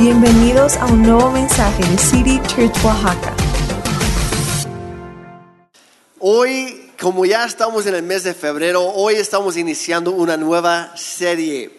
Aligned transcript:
Bienvenidos 0.00 0.78
a 0.78 0.86
un 0.86 1.02
nuevo 1.02 1.30
mensaje 1.30 1.84
de 1.84 1.98
City 1.98 2.40
Church 2.46 2.74
Oaxaca. 2.82 3.34
Hoy, 6.18 6.90
como 6.98 7.26
ya 7.26 7.44
estamos 7.44 7.84
en 7.84 7.94
el 7.94 8.02
mes 8.02 8.24
de 8.24 8.32
febrero, 8.32 8.82
hoy 8.82 9.16
estamos 9.16 9.58
iniciando 9.58 10.12
una 10.12 10.38
nueva 10.38 10.96
serie. 10.96 11.70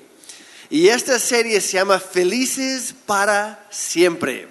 Y 0.70 0.90
esta 0.90 1.18
serie 1.18 1.60
se 1.62 1.72
llama 1.78 2.00
Felices 2.00 2.94
para 3.08 3.66
siempre. 3.72 4.48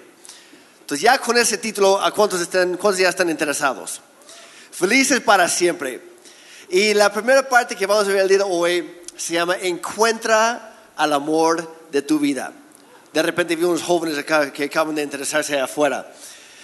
Entonces 0.81 1.03
ya 1.03 1.17
con 1.19 1.37
ese 1.37 1.57
título, 1.57 2.01
¿a 2.01 2.11
cuántos, 2.13 2.41
están, 2.41 2.75
cuántos 2.75 2.99
ya 2.99 3.07
están 3.07 3.29
interesados? 3.29 4.01
Felices 4.71 5.21
para 5.21 5.47
siempre. 5.47 6.01
Y 6.67 6.93
la 6.93 7.13
primera 7.13 7.47
parte 7.47 7.77
que 7.77 7.85
vamos 7.85 8.03
a 8.03 8.09
ver 8.09 8.23
el 8.23 8.27
día 8.27 8.39
de 8.39 8.43
hoy 8.43 8.99
se 9.15 9.35
llama 9.35 9.55
Encuentra 9.61 10.75
al 10.97 11.13
amor 11.13 11.73
de 11.89 12.01
tu 12.01 12.19
vida. 12.19 12.51
De 13.13 13.21
repente 13.21 13.55
vi 13.55 13.63
unos 13.63 13.83
jóvenes 13.83 14.17
acá 14.17 14.51
que 14.53 14.65
acaban 14.65 14.95
de 14.95 15.03
interesarse 15.03 15.59
afuera. 15.59 16.11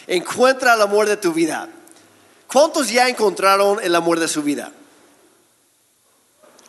Encuentra 0.08 0.76
el 0.76 0.82
amor 0.82 1.08
de 1.08 1.18
tu 1.18 1.34
vida. 1.34 1.68
¿Cuántos 2.48 2.90
ya 2.90 3.10
encontraron 3.10 3.80
el 3.84 3.94
amor 3.94 4.20
de 4.20 4.28
su 4.28 4.42
vida? 4.42 4.72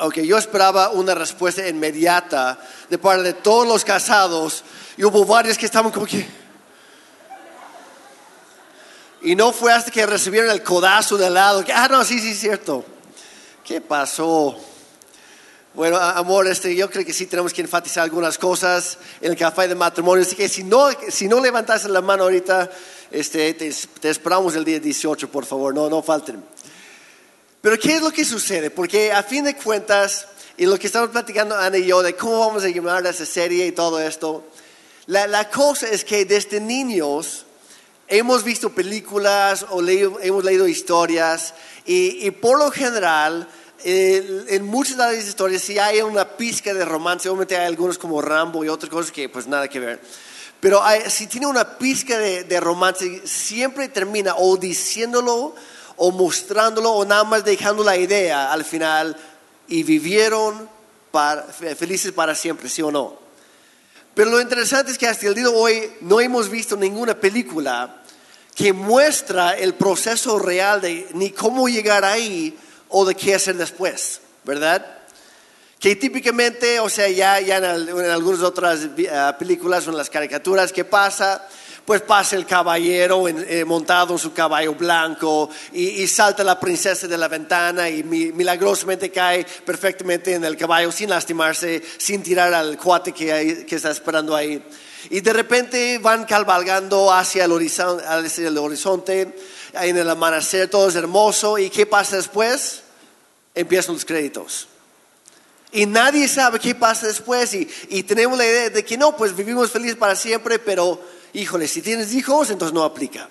Ok, 0.00 0.18
yo 0.18 0.38
esperaba 0.38 0.90
una 0.90 1.14
respuesta 1.14 1.66
inmediata 1.66 2.58
de 2.88 2.98
parte 2.98 3.22
de 3.22 3.32
todos 3.34 3.66
los 3.66 3.84
casados 3.84 4.64
y 4.96 5.04
hubo 5.04 5.24
varios 5.24 5.58
que 5.58 5.66
estaban 5.66 5.92
como 5.92 6.06
que... 6.06 6.26
Y 9.22 9.34
no 9.34 9.52
fue 9.52 9.72
hasta 9.72 9.90
que 9.90 10.06
recibieron 10.06 10.50
el 10.50 10.62
codazo 10.62 11.16
de 11.16 11.30
lado 11.30 11.64
que, 11.64 11.72
ah, 11.72 11.88
no, 11.88 12.04
sí, 12.04 12.20
sí, 12.20 12.34
cierto. 12.34 12.84
¿Qué 13.64 13.80
pasó? 13.80 14.56
Bueno, 15.78 15.96
amor, 15.96 16.48
este, 16.48 16.74
yo 16.74 16.90
creo 16.90 17.04
que 17.04 17.12
sí 17.12 17.26
tenemos 17.26 17.52
que 17.52 17.60
enfatizar 17.60 18.02
algunas 18.02 18.36
cosas 18.36 18.98
en 19.20 19.30
el 19.30 19.38
café 19.38 19.68
de 19.68 19.76
matrimonio. 19.76 20.24
Así 20.24 20.34
que 20.34 20.48
si 20.48 20.64
no, 20.64 20.88
si 21.08 21.28
no 21.28 21.40
levantas 21.40 21.84
la 21.84 22.00
mano 22.00 22.24
ahorita, 22.24 22.68
este, 23.12 23.54
te, 23.54 24.08
esperamos 24.10 24.56
el 24.56 24.64
día 24.64 24.80
18, 24.80 25.30
por 25.30 25.46
favor, 25.46 25.72
no, 25.72 25.88
no 25.88 26.02
falten. 26.02 26.42
Pero 27.60 27.78
¿qué 27.78 27.94
es 27.94 28.02
lo 28.02 28.10
que 28.10 28.24
sucede? 28.24 28.70
Porque 28.70 29.12
a 29.12 29.22
fin 29.22 29.44
de 29.44 29.54
cuentas, 29.54 30.26
y 30.56 30.66
lo 30.66 30.76
que 30.80 30.88
estamos 30.88 31.10
platicando 31.10 31.54
Ana 31.54 31.78
y 31.78 31.86
yo 31.86 32.02
de 32.02 32.16
cómo 32.16 32.40
vamos 32.40 32.64
a 32.64 32.68
llamar 32.68 33.06
a 33.06 33.10
esa 33.10 33.24
serie 33.24 33.64
y 33.68 33.70
todo 33.70 34.00
esto, 34.00 34.48
la, 35.06 35.28
la 35.28 35.48
cosa 35.48 35.86
es 35.86 36.04
que 36.04 36.24
desde 36.24 36.58
niños 36.58 37.46
hemos 38.08 38.42
visto 38.42 38.70
películas 38.70 39.64
o 39.70 39.80
hemos 39.86 40.42
leído 40.42 40.66
historias 40.66 41.54
y, 41.86 42.26
y 42.26 42.32
por 42.32 42.58
lo 42.58 42.72
general 42.72 43.48
en 43.84 44.64
muchas 44.64 44.96
de 44.96 45.04
las 45.04 45.28
historias 45.28 45.62
sí 45.62 45.78
hay 45.78 46.00
una 46.00 46.36
pizca 46.36 46.74
de 46.74 46.84
romance, 46.84 47.28
obviamente 47.28 47.56
hay 47.56 47.66
algunos 47.66 47.98
como 47.98 48.20
Rambo 48.20 48.64
y 48.64 48.68
otras 48.68 48.90
cosas 48.90 49.12
que 49.12 49.28
pues 49.28 49.46
nada 49.46 49.68
que 49.68 49.80
ver. 49.80 50.00
Pero 50.60 50.82
si 51.08 51.28
tiene 51.28 51.46
una 51.46 51.78
pizca 51.78 52.18
de, 52.18 52.60
romance, 52.60 53.22
siempre 53.24 53.88
termina 53.88 54.34
o 54.36 54.56
diciéndolo 54.56 55.54
o 55.96 56.10
mostrándolo 56.10 56.92
o 56.92 57.04
nada 57.04 57.24
más 57.24 57.44
dejando 57.44 57.84
la 57.84 57.96
idea 57.96 58.52
al 58.52 58.64
final 58.64 59.16
y 59.68 59.84
vivieron 59.84 60.68
felices 61.76 62.12
para 62.12 62.34
siempre, 62.34 62.68
sí 62.68 62.82
o 62.82 62.90
no. 62.90 63.16
Pero 64.14 64.30
lo 64.30 64.40
interesante 64.40 64.90
es 64.90 64.98
que 64.98 65.06
hasta 65.06 65.28
el 65.28 65.34
día 65.34 65.44
de 65.44 65.54
hoy 65.54 65.92
no 66.00 66.20
hemos 66.20 66.48
visto 66.48 66.76
ninguna 66.76 67.14
película 67.14 68.02
que 68.52 68.72
muestra 68.72 69.56
el 69.56 69.74
proceso 69.74 70.40
real 70.40 70.80
de 70.80 71.06
ni 71.14 71.30
cómo 71.30 71.68
llegar 71.68 72.04
ahí 72.04 72.58
o 72.88 73.04
de 73.04 73.14
qué 73.14 73.34
hacer 73.34 73.56
después, 73.56 74.20
¿verdad? 74.44 74.84
Que 75.78 75.94
típicamente, 75.94 76.80
o 76.80 76.88
sea, 76.88 77.08
ya, 77.08 77.40
ya 77.40 77.58
en, 77.58 77.64
algunas 77.64 78.40
otras 78.40 78.80
eh, 78.96 79.32
películas 79.38 79.86
o 79.86 79.90
en 79.90 79.96
las 79.96 80.10
caricaturas, 80.10 80.72
¿qué 80.72 80.84
pasa? 80.84 81.46
Pues 81.84 82.02
pasa 82.02 82.36
el 82.36 82.44
caballero 82.44 83.28
eh, 83.28 83.64
montado 83.64 84.12
en 84.12 84.18
su 84.18 84.32
caballo 84.32 84.74
blanco 84.74 85.48
y, 85.72 86.06
salta 86.06 86.44
la 86.44 86.60
princesa 86.60 87.06
de 87.06 87.16
la 87.16 87.28
ventana 87.28 87.88
y 87.88 88.02
milagrosamente 88.02 89.10
cae 89.10 89.46
perfectamente 89.64 90.34
en 90.34 90.44
el 90.44 90.56
caballo 90.56 90.92
sin 90.92 91.08
lastimarse, 91.08 91.82
sin 91.96 92.22
tirar 92.22 92.52
al 92.52 92.76
cuate 92.76 93.12
que 93.12 93.66
está 93.70 93.90
esperando 93.90 94.36
ahí. 94.36 94.62
Y 95.10 95.20
de 95.20 95.32
repente 95.32 95.98
van 95.98 96.24
cabalgando 96.24 97.12
hacia 97.12 97.44
el, 97.44 97.52
horizonte, 97.52 98.04
hacia 98.04 98.48
el 98.48 98.58
horizonte 98.58 99.34
en 99.72 99.96
el 99.96 100.08
amanecer, 100.08 100.68
todo 100.68 100.88
es 100.88 100.94
hermoso. 100.94 101.58
¿Y 101.58 101.70
qué 101.70 101.86
pasa 101.86 102.16
después? 102.16 102.82
Empiezan 103.54 103.94
los 103.94 104.04
créditos. 104.04 104.68
Y 105.72 105.86
nadie 105.86 106.28
sabe 106.28 106.58
qué 106.58 106.74
pasa 106.74 107.06
después. 107.06 107.54
Y, 107.54 108.02
tenemos 108.02 108.38
la 108.38 108.44
idea 108.44 108.70
de 108.70 108.84
que 108.84 108.96
no, 108.96 109.16
pues 109.16 109.34
vivimos 109.34 109.70
felices 109.70 109.96
para 109.96 110.16
siempre, 110.16 110.58
pero 110.58 111.00
híjole, 111.32 111.68
si 111.68 111.82
tienes 111.82 112.12
hijos, 112.14 112.50
entonces 112.50 112.74
no 112.74 112.84
aplica. 112.84 113.28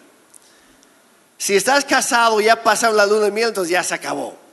Si 1.38 1.56
estás 1.56 1.86
casado, 1.86 2.42
ya 2.42 2.64
pasaron 2.64 2.98
la 2.98 3.06
luna 3.06 3.26
de 3.26 3.32
miel, 3.32 3.50
entonces 3.50 3.72
ya 3.72 3.84
se 3.84 3.94
acabó. 3.94 4.47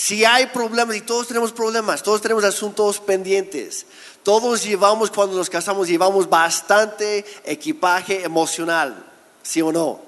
Si 0.00 0.24
hay 0.24 0.46
problemas, 0.46 0.94
y 0.94 1.00
todos 1.00 1.26
tenemos 1.26 1.50
problemas, 1.50 2.04
todos 2.04 2.20
tenemos 2.20 2.44
asuntos 2.44 3.00
pendientes, 3.00 3.84
todos 4.22 4.62
llevamos, 4.62 5.10
cuando 5.10 5.36
nos 5.36 5.50
casamos, 5.50 5.88
llevamos 5.88 6.30
bastante 6.30 7.24
equipaje 7.44 8.22
emocional. 8.22 9.04
¿sí 9.42 9.60
o 9.60 9.72
no? 9.72 10.00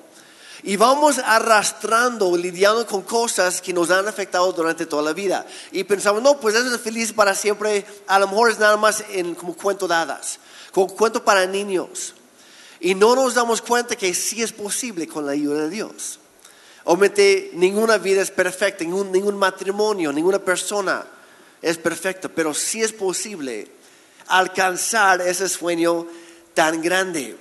Y 0.62 0.76
vamos 0.76 1.18
arrastrando, 1.18 2.36
lidiando 2.36 2.86
con 2.86 3.02
cosas 3.02 3.60
que 3.60 3.72
nos 3.72 3.90
han 3.90 4.06
afectado 4.06 4.52
durante 4.52 4.86
toda 4.86 5.02
la 5.02 5.12
vida. 5.12 5.44
Y 5.72 5.82
pensamos, 5.82 6.22
no, 6.22 6.38
pues 6.38 6.54
eso 6.54 6.72
es 6.72 6.80
feliz 6.80 7.12
para 7.12 7.34
siempre. 7.34 7.84
A 8.06 8.20
lo 8.20 8.28
mejor 8.28 8.52
es 8.52 8.60
nada 8.60 8.76
más 8.76 9.02
en, 9.10 9.34
como 9.34 9.56
cuento 9.56 9.88
de 9.88 9.96
hadas, 9.96 10.38
como 10.70 10.86
cuento 10.94 11.24
para 11.24 11.46
niños. 11.46 12.14
Y 12.78 12.94
no 12.94 13.16
nos 13.16 13.34
damos 13.34 13.60
cuenta 13.60 13.96
que 13.96 14.14
sí 14.14 14.40
es 14.40 14.52
posible 14.52 15.08
con 15.08 15.26
la 15.26 15.32
ayuda 15.32 15.62
de 15.62 15.70
Dios. 15.70 16.19
Obviamente 16.90 17.52
ninguna 17.52 17.98
vida 17.98 18.20
es 18.20 18.32
perfecta, 18.32 18.82
ningún, 18.82 19.12
ningún 19.12 19.38
matrimonio, 19.38 20.12
ninguna 20.12 20.40
persona 20.40 21.06
es 21.62 21.78
perfecta, 21.78 22.28
pero 22.28 22.52
sí 22.52 22.82
es 22.82 22.92
posible 22.92 23.68
alcanzar 24.26 25.20
ese 25.20 25.48
sueño 25.48 26.08
tan 26.52 26.82
grande. 26.82 27.36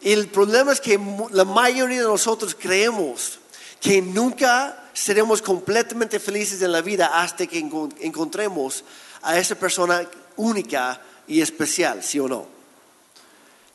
Y 0.00 0.12
el 0.12 0.28
problema 0.28 0.72
es 0.72 0.80
que 0.80 0.98
la 1.32 1.44
mayoría 1.44 2.00
de 2.00 2.06
nosotros 2.08 2.56
creemos 2.58 3.40
que 3.78 4.00
nunca 4.00 4.88
seremos 4.94 5.42
completamente 5.42 6.18
felices 6.18 6.62
en 6.62 6.72
la 6.72 6.80
vida 6.80 7.20
hasta 7.22 7.46
que 7.46 7.58
encontremos 7.58 8.84
a 9.20 9.38
esa 9.38 9.54
persona 9.54 10.08
única 10.36 10.98
y 11.28 11.42
especial, 11.42 12.02
¿sí 12.02 12.18
o 12.18 12.26
no? 12.26 12.46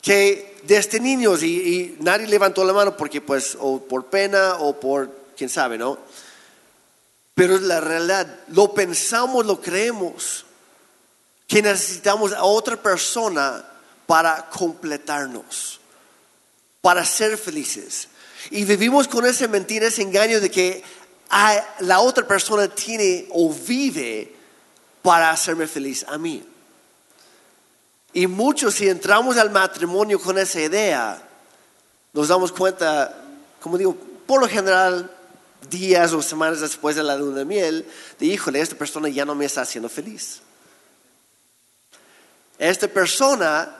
Que 0.01 0.54
desde 0.67 0.99
niños, 0.99 1.43
y, 1.43 1.95
nadie 1.99 2.27
levantó 2.27 2.63
la 2.63 2.73
mano 2.73 2.97
porque 2.97 3.21
pues, 3.21 3.57
o 3.59 3.81
por 3.81 4.05
pena 4.05 4.55
o 4.59 4.79
por, 4.79 5.09
quién 5.37 5.49
sabe, 5.49 5.77
¿no? 5.77 5.97
Pero 7.33 7.55
es 7.55 7.61
la 7.63 7.81
realidad, 7.81 8.39
lo 8.49 8.73
pensamos, 8.73 9.45
lo 9.45 9.59
creemos, 9.59 10.45
que 11.47 11.61
necesitamos 11.61 12.33
a 12.33 12.43
otra 12.43 12.81
persona 12.81 13.65
para 14.05 14.49
completarnos 14.49 15.79
para 16.85 17.03
ser 17.03 17.35
felices. 17.39 18.09
Y 18.51 18.63
vivimos 18.63 19.07
con 19.07 19.25
ese 19.25 19.47
mentira, 19.47 19.87
ese 19.87 20.03
engaño 20.03 20.39
de 20.39 20.51
que 20.51 20.83
la 21.79 21.99
otra 21.99 22.27
persona 22.27 22.67
tiene 22.67 23.25
o 23.31 23.51
vive 23.51 24.31
para 25.01 25.31
hacerme 25.31 25.65
feliz 25.65 26.05
a 26.07 26.19
mí. 26.19 26.45
Y 28.15 28.27
muchos, 28.27 28.75
si 28.75 28.87
entramos 28.87 29.35
al 29.35 29.49
matrimonio 29.51 30.21
con 30.21 30.37
esa 30.37 30.61
idea, 30.61 31.21
nos 32.13 32.29
damos 32.29 32.53
cuenta, 32.53 33.13
como 33.59 33.77
digo, 33.77 33.93
por 34.25 34.39
lo 34.39 34.47
general, 34.47 35.11
días 35.69 36.13
o 36.13 36.21
semanas 36.21 36.61
después 36.61 36.95
de 36.95 37.03
la 37.03 37.17
luna 37.17 37.39
de 37.39 37.45
miel, 37.45 37.85
de 38.17 38.25
híjole, 38.25 38.61
esta 38.61 38.77
persona 38.77 39.09
ya 39.09 39.25
no 39.25 39.35
me 39.35 39.43
está 39.43 39.63
haciendo 39.63 39.89
feliz. 39.89 40.39
Esta 42.57 42.87
persona 42.87 43.75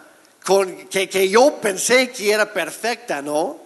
que, 0.90 1.29
yo 1.29 1.55
pensé 1.61 2.11
que 2.11 2.34
era 2.34 2.52
perfecta, 2.52 3.22
¿no? 3.22 3.58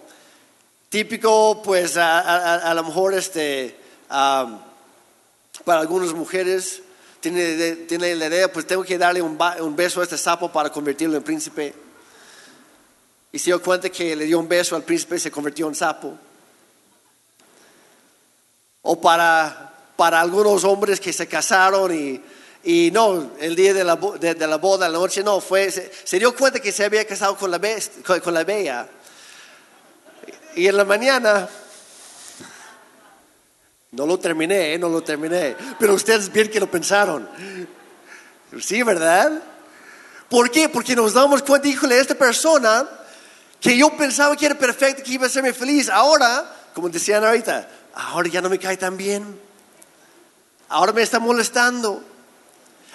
Típico, 0.89 1.63
pues 1.63 1.97
a, 1.97 2.71
lo 2.75 2.83
mejor 2.83 3.15
este, 3.15 3.75
para 4.07 5.79
algunas 5.79 6.13
mujeres 6.13 6.83
tiene, 7.19 7.73
tiene, 7.87 8.15
la 8.15 8.27
idea, 8.27 8.51
pues 8.51 8.65
tengo 8.65 8.83
que 8.83 8.97
darle 8.97 9.21
un, 9.21 9.37
un, 9.59 9.75
beso 9.75 10.01
a 10.01 10.03
este 10.03 10.17
sapo 10.17 10.51
para 10.51 10.69
convertirlo 10.71 11.17
en 11.17 11.23
príncipe. 11.23 11.73
Y 13.31 13.39
se 13.39 13.45
dio 13.45 13.61
cuenta 13.61 13.89
que 13.89 14.15
le 14.15 14.25
dio 14.25 14.39
un 14.39 14.47
beso 14.47 14.75
al 14.75 14.83
príncipe 14.83 15.17
y 15.17 15.19
se 15.19 15.31
convirtió 15.31 15.67
en 15.67 15.75
sapo. 15.75 16.17
O 18.81 18.99
para, 18.99 19.73
para 19.95 20.21
algunos 20.21 20.63
hombres 20.63 20.99
que 20.99 21.13
se 21.13 21.27
casaron 21.27 21.93
y 21.93 22.21
y 22.63 22.91
no, 22.91 23.31
el 23.39 23.55
día 23.55 23.73
de 23.73 23.83
la, 23.83 23.95
de, 23.95 24.47
la 24.47 24.57
boda, 24.57 24.89
la 24.89 24.97
noche, 24.97 25.23
no, 25.23 25.39
fue, 25.39 25.71
se, 25.71 26.19
dio 26.19 26.35
cuenta 26.35 26.59
que 26.59 26.71
se 26.71 26.83
había 26.83 27.05
casado 27.05 27.37
con 27.37 27.49
la, 27.51 27.59
con, 28.21 28.33
la 28.33 28.43
bella. 28.43 28.87
Y 30.55 30.67
en 30.67 30.75
la 30.75 30.83
mañana, 30.83 31.47
no 33.91 34.05
lo 34.05 34.19
terminé, 34.19 34.77
no 34.77 34.89
lo 34.89 35.01
terminé, 35.01 35.55
pero 35.79 35.93
ustedes 35.93 36.31
bien 36.31 36.49
que 36.49 36.59
lo 36.59 36.69
pensaron. 36.69 37.27
Sí, 38.61 38.83
¿verdad? 38.83 39.41
¿Por 40.29 40.51
qué? 40.51 40.69
Porque 40.69 40.95
nos 40.95 41.13
damos 41.13 41.41
cuenta, 41.41 41.67
híjole, 41.67 41.99
esta 41.99 42.15
persona 42.15 42.87
que 43.59 43.77
yo 43.77 43.95
pensaba 43.97 44.35
que 44.35 44.45
era 44.45 44.55
perfecta, 44.55 45.03
que 45.03 45.13
iba 45.13 45.25
a 45.25 45.27
hacerme 45.27 45.53
feliz, 45.53 45.89
ahora, 45.89 46.55
como 46.73 46.89
decían 46.89 47.23
ahorita, 47.23 47.67
ahora 47.93 48.29
ya 48.29 48.41
no 48.41 48.49
me 48.49 48.59
cae 48.59 48.77
tan 48.77 48.95
bien. 48.95 49.39
Ahora 50.69 50.93
me 50.93 51.01
está 51.01 51.19
molestando. 51.19 52.03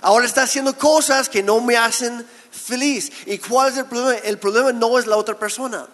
Ahora 0.00 0.26
está 0.26 0.42
haciendo 0.42 0.76
cosas 0.78 1.28
que 1.28 1.42
no 1.42 1.60
me 1.60 1.76
hacen 1.76 2.24
feliz. 2.50 3.10
¿Y 3.26 3.38
cuál 3.38 3.72
es 3.72 3.78
el 3.78 3.86
problema? 3.86 4.14
El 4.18 4.38
problema 4.38 4.72
no 4.72 4.98
es 4.98 5.06
la 5.06 5.16
otra 5.16 5.36
persona. 5.36 5.86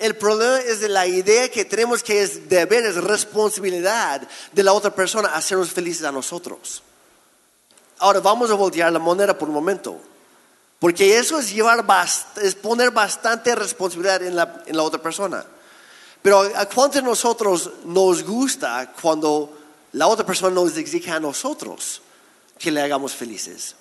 El 0.00 0.16
problema 0.16 0.60
es 0.60 0.80
de 0.80 0.88
la 0.88 1.06
idea 1.06 1.50
que 1.50 1.66
tenemos 1.66 2.02
que 2.02 2.22
es 2.22 2.48
deber, 2.48 2.86
es 2.86 2.96
responsabilidad 2.96 4.26
de 4.50 4.62
la 4.62 4.72
otra 4.72 4.94
persona 4.94 5.28
hacernos 5.34 5.70
felices 5.70 6.04
a 6.04 6.10
nosotros. 6.10 6.82
Ahora 7.98 8.20
vamos 8.20 8.50
a 8.50 8.54
voltear 8.54 8.90
la 8.90 8.98
moneda 8.98 9.36
por 9.36 9.48
un 9.48 9.54
momento. 9.54 10.00
Porque 10.78 11.18
eso 11.18 11.38
es, 11.38 11.52
llevar 11.52 11.84
es 12.42 12.54
poner 12.54 12.90
bastante 12.92 13.54
responsabilidad 13.54 14.22
en 14.22 14.36
la, 14.36 14.62
en 14.64 14.74
la 14.74 14.82
otra 14.82 15.02
persona. 15.02 15.44
Pero 16.22 16.40
¿a 16.40 16.64
cuántos 16.64 16.94
de 16.94 17.02
nosotros 17.02 17.70
nos 17.84 18.24
gusta 18.24 18.94
cuando 19.02 19.54
la 19.92 20.06
otra 20.06 20.24
persona 20.24 20.54
nos 20.54 20.78
exige 20.78 21.10
a 21.10 21.20
nosotros 21.20 22.00
que 22.58 22.70
le 22.70 22.80
hagamos 22.80 23.14
felices? 23.14 23.76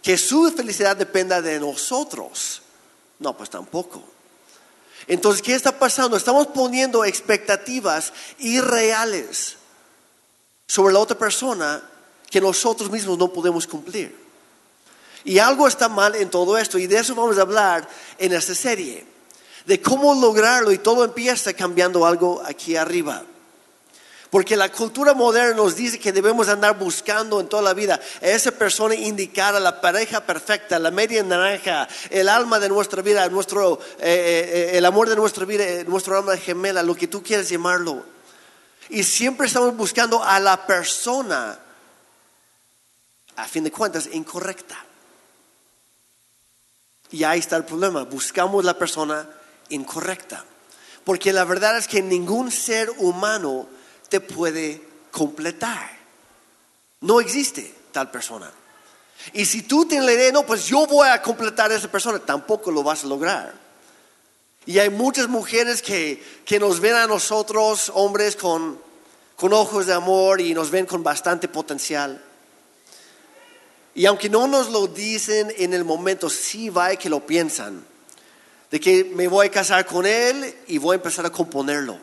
Que 0.00 0.16
su 0.16 0.48
felicidad 0.52 0.96
dependa 0.96 1.42
de 1.42 1.58
nosotros. 1.58 2.62
No, 3.18 3.36
pues 3.36 3.50
tampoco. 3.50 4.17
Entonces, 5.08 5.40
¿qué 5.40 5.54
está 5.54 5.78
pasando? 5.78 6.16
Estamos 6.16 6.48
poniendo 6.48 7.04
expectativas 7.04 8.12
irreales 8.38 9.56
sobre 10.66 10.92
la 10.92 11.00
otra 11.00 11.16
persona 11.16 11.82
que 12.30 12.40
nosotros 12.42 12.90
mismos 12.90 13.16
no 13.16 13.32
podemos 13.32 13.66
cumplir. 13.66 14.14
Y 15.24 15.38
algo 15.38 15.66
está 15.66 15.88
mal 15.88 16.14
en 16.14 16.30
todo 16.30 16.58
esto 16.58 16.78
y 16.78 16.86
de 16.86 16.98
eso 16.98 17.14
vamos 17.14 17.38
a 17.38 17.42
hablar 17.42 17.88
en 18.18 18.32
esta 18.34 18.54
serie, 18.54 19.06
de 19.64 19.80
cómo 19.80 20.14
lograrlo 20.14 20.70
y 20.72 20.78
todo 20.78 21.04
empieza 21.04 21.54
cambiando 21.54 22.06
algo 22.06 22.42
aquí 22.44 22.76
arriba. 22.76 23.24
Porque 24.30 24.56
la 24.56 24.70
cultura 24.70 25.14
moderna 25.14 25.54
nos 25.54 25.74
dice 25.74 25.98
que 25.98 26.12
debemos 26.12 26.48
andar 26.48 26.78
buscando 26.78 27.40
en 27.40 27.48
toda 27.48 27.62
la 27.62 27.72
vida 27.72 27.98
a 28.20 28.26
esa 28.26 28.50
persona 28.50 28.94
indicada, 28.94 29.58
la 29.58 29.80
pareja 29.80 30.20
perfecta, 30.20 30.78
la 30.78 30.90
media 30.90 31.22
naranja, 31.22 31.88
el 32.10 32.28
alma 32.28 32.58
de 32.58 32.68
nuestra 32.68 33.00
vida, 33.00 33.26
nuestro, 33.30 33.80
eh, 33.98 34.70
eh, 34.72 34.78
el 34.78 34.84
amor 34.84 35.08
de 35.08 35.16
nuestra 35.16 35.46
vida, 35.46 35.64
nuestro 35.84 36.16
alma 36.18 36.36
gemela, 36.36 36.82
lo 36.82 36.94
que 36.94 37.08
tú 37.08 37.22
quieras 37.22 37.48
llamarlo. 37.48 38.04
Y 38.90 39.02
siempre 39.02 39.46
estamos 39.46 39.74
buscando 39.74 40.22
a 40.22 40.38
la 40.40 40.66
persona, 40.66 41.58
a 43.36 43.44
fin 43.46 43.64
de 43.64 43.72
cuentas, 43.72 44.10
incorrecta. 44.12 44.76
Y 47.10 47.24
ahí 47.24 47.38
está 47.38 47.56
el 47.56 47.64
problema, 47.64 48.04
buscamos 48.04 48.62
la 48.62 48.76
persona 48.76 49.26
incorrecta. 49.70 50.44
Porque 51.04 51.32
la 51.32 51.44
verdad 51.44 51.78
es 51.78 51.88
que 51.88 52.02
ningún 52.02 52.50
ser 52.50 52.90
humano 52.98 53.66
te 54.08 54.20
puede 54.20 54.82
completar. 55.10 55.90
No 57.00 57.20
existe 57.20 57.74
tal 57.92 58.10
persona. 58.10 58.50
Y 59.32 59.44
si 59.44 59.62
tú 59.62 59.86
tienes 59.86 60.06
la 60.06 60.12
idea, 60.12 60.32
no, 60.32 60.46
pues 60.46 60.66
yo 60.66 60.86
voy 60.86 61.08
a 61.08 61.20
completar 61.22 61.70
a 61.70 61.74
esa 61.74 61.90
persona, 61.90 62.18
tampoco 62.18 62.70
lo 62.70 62.82
vas 62.82 63.04
a 63.04 63.08
lograr. 63.08 63.54
Y 64.64 64.78
hay 64.78 64.90
muchas 64.90 65.28
mujeres 65.28 65.82
que, 65.82 66.22
que 66.44 66.58
nos 66.58 66.80
ven 66.80 66.94
a 66.94 67.06
nosotros, 67.06 67.90
hombres, 67.94 68.36
con, 68.36 68.78
con 69.36 69.52
ojos 69.52 69.86
de 69.86 69.94
amor 69.94 70.40
y 70.40 70.54
nos 70.54 70.70
ven 70.70 70.86
con 70.86 71.02
bastante 71.02 71.48
potencial. 71.48 72.22
Y 73.94 74.06
aunque 74.06 74.28
no 74.28 74.46
nos 74.46 74.70
lo 74.70 74.86
dicen 74.86 75.52
en 75.56 75.74
el 75.74 75.84
momento, 75.84 76.30
sí 76.30 76.70
va 76.70 76.94
que 76.96 77.10
lo 77.10 77.26
piensan. 77.26 77.84
De 78.70 78.78
que 78.78 79.04
me 79.04 79.26
voy 79.26 79.46
a 79.46 79.50
casar 79.50 79.86
con 79.86 80.06
él 80.06 80.54
y 80.66 80.78
voy 80.78 80.94
a 80.94 80.96
empezar 80.96 81.24
a 81.24 81.30
componerlo. 81.30 81.98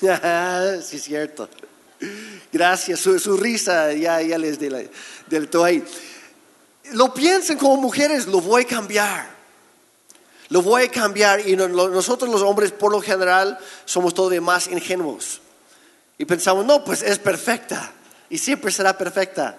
sí, 0.82 0.96
es 0.96 1.02
cierto. 1.02 1.48
Gracias, 2.52 3.00
su, 3.00 3.36
risa 3.36 3.92
ya, 3.92 4.20
ya 4.20 4.38
les 4.38 4.58
del 4.58 5.48
todo 5.48 5.64
ahí. 5.64 5.82
Lo 6.92 7.14
piensan 7.14 7.56
como 7.56 7.76
mujeres, 7.76 8.26
lo 8.26 8.40
voy 8.40 8.62
a 8.62 8.66
cambiar. 8.66 9.34
Lo 10.50 10.62
voy 10.62 10.84
a 10.84 10.90
cambiar 10.90 11.48
y 11.48 11.56
nosotros 11.56 12.30
los 12.30 12.42
hombres 12.42 12.70
por 12.70 12.92
lo 12.92 13.00
general 13.00 13.58
somos 13.84 14.12
todavía 14.12 14.40
más 14.40 14.68
ingenuos. 14.68 15.40
Y 16.18 16.24
pensamos, 16.26 16.64
no, 16.64 16.84
pues 16.84 17.02
es 17.02 17.18
perfecta 17.18 17.92
y 18.28 18.38
siempre 18.38 18.70
será 18.70 18.96
perfecta. 18.96 19.58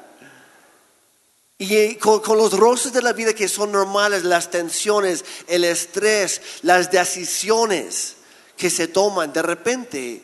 Y 1.57 1.73
eh, 1.73 1.97
con, 1.99 2.37
los 2.37 2.53
roces 2.53 2.93
de 2.93 3.01
la 3.01 3.13
vida 3.13 3.33
que 3.33 3.47
son 3.47 3.71
normales, 3.71 4.23
las 4.23 4.51
tensiones, 4.51 5.23
el 5.47 5.63
estrés, 5.63 6.41
las 6.61 6.91
decisiones 6.91 8.14
que 8.57 8.69
se 8.69 8.87
toman, 8.87 9.33
de 9.33 9.41
repente 9.41 10.23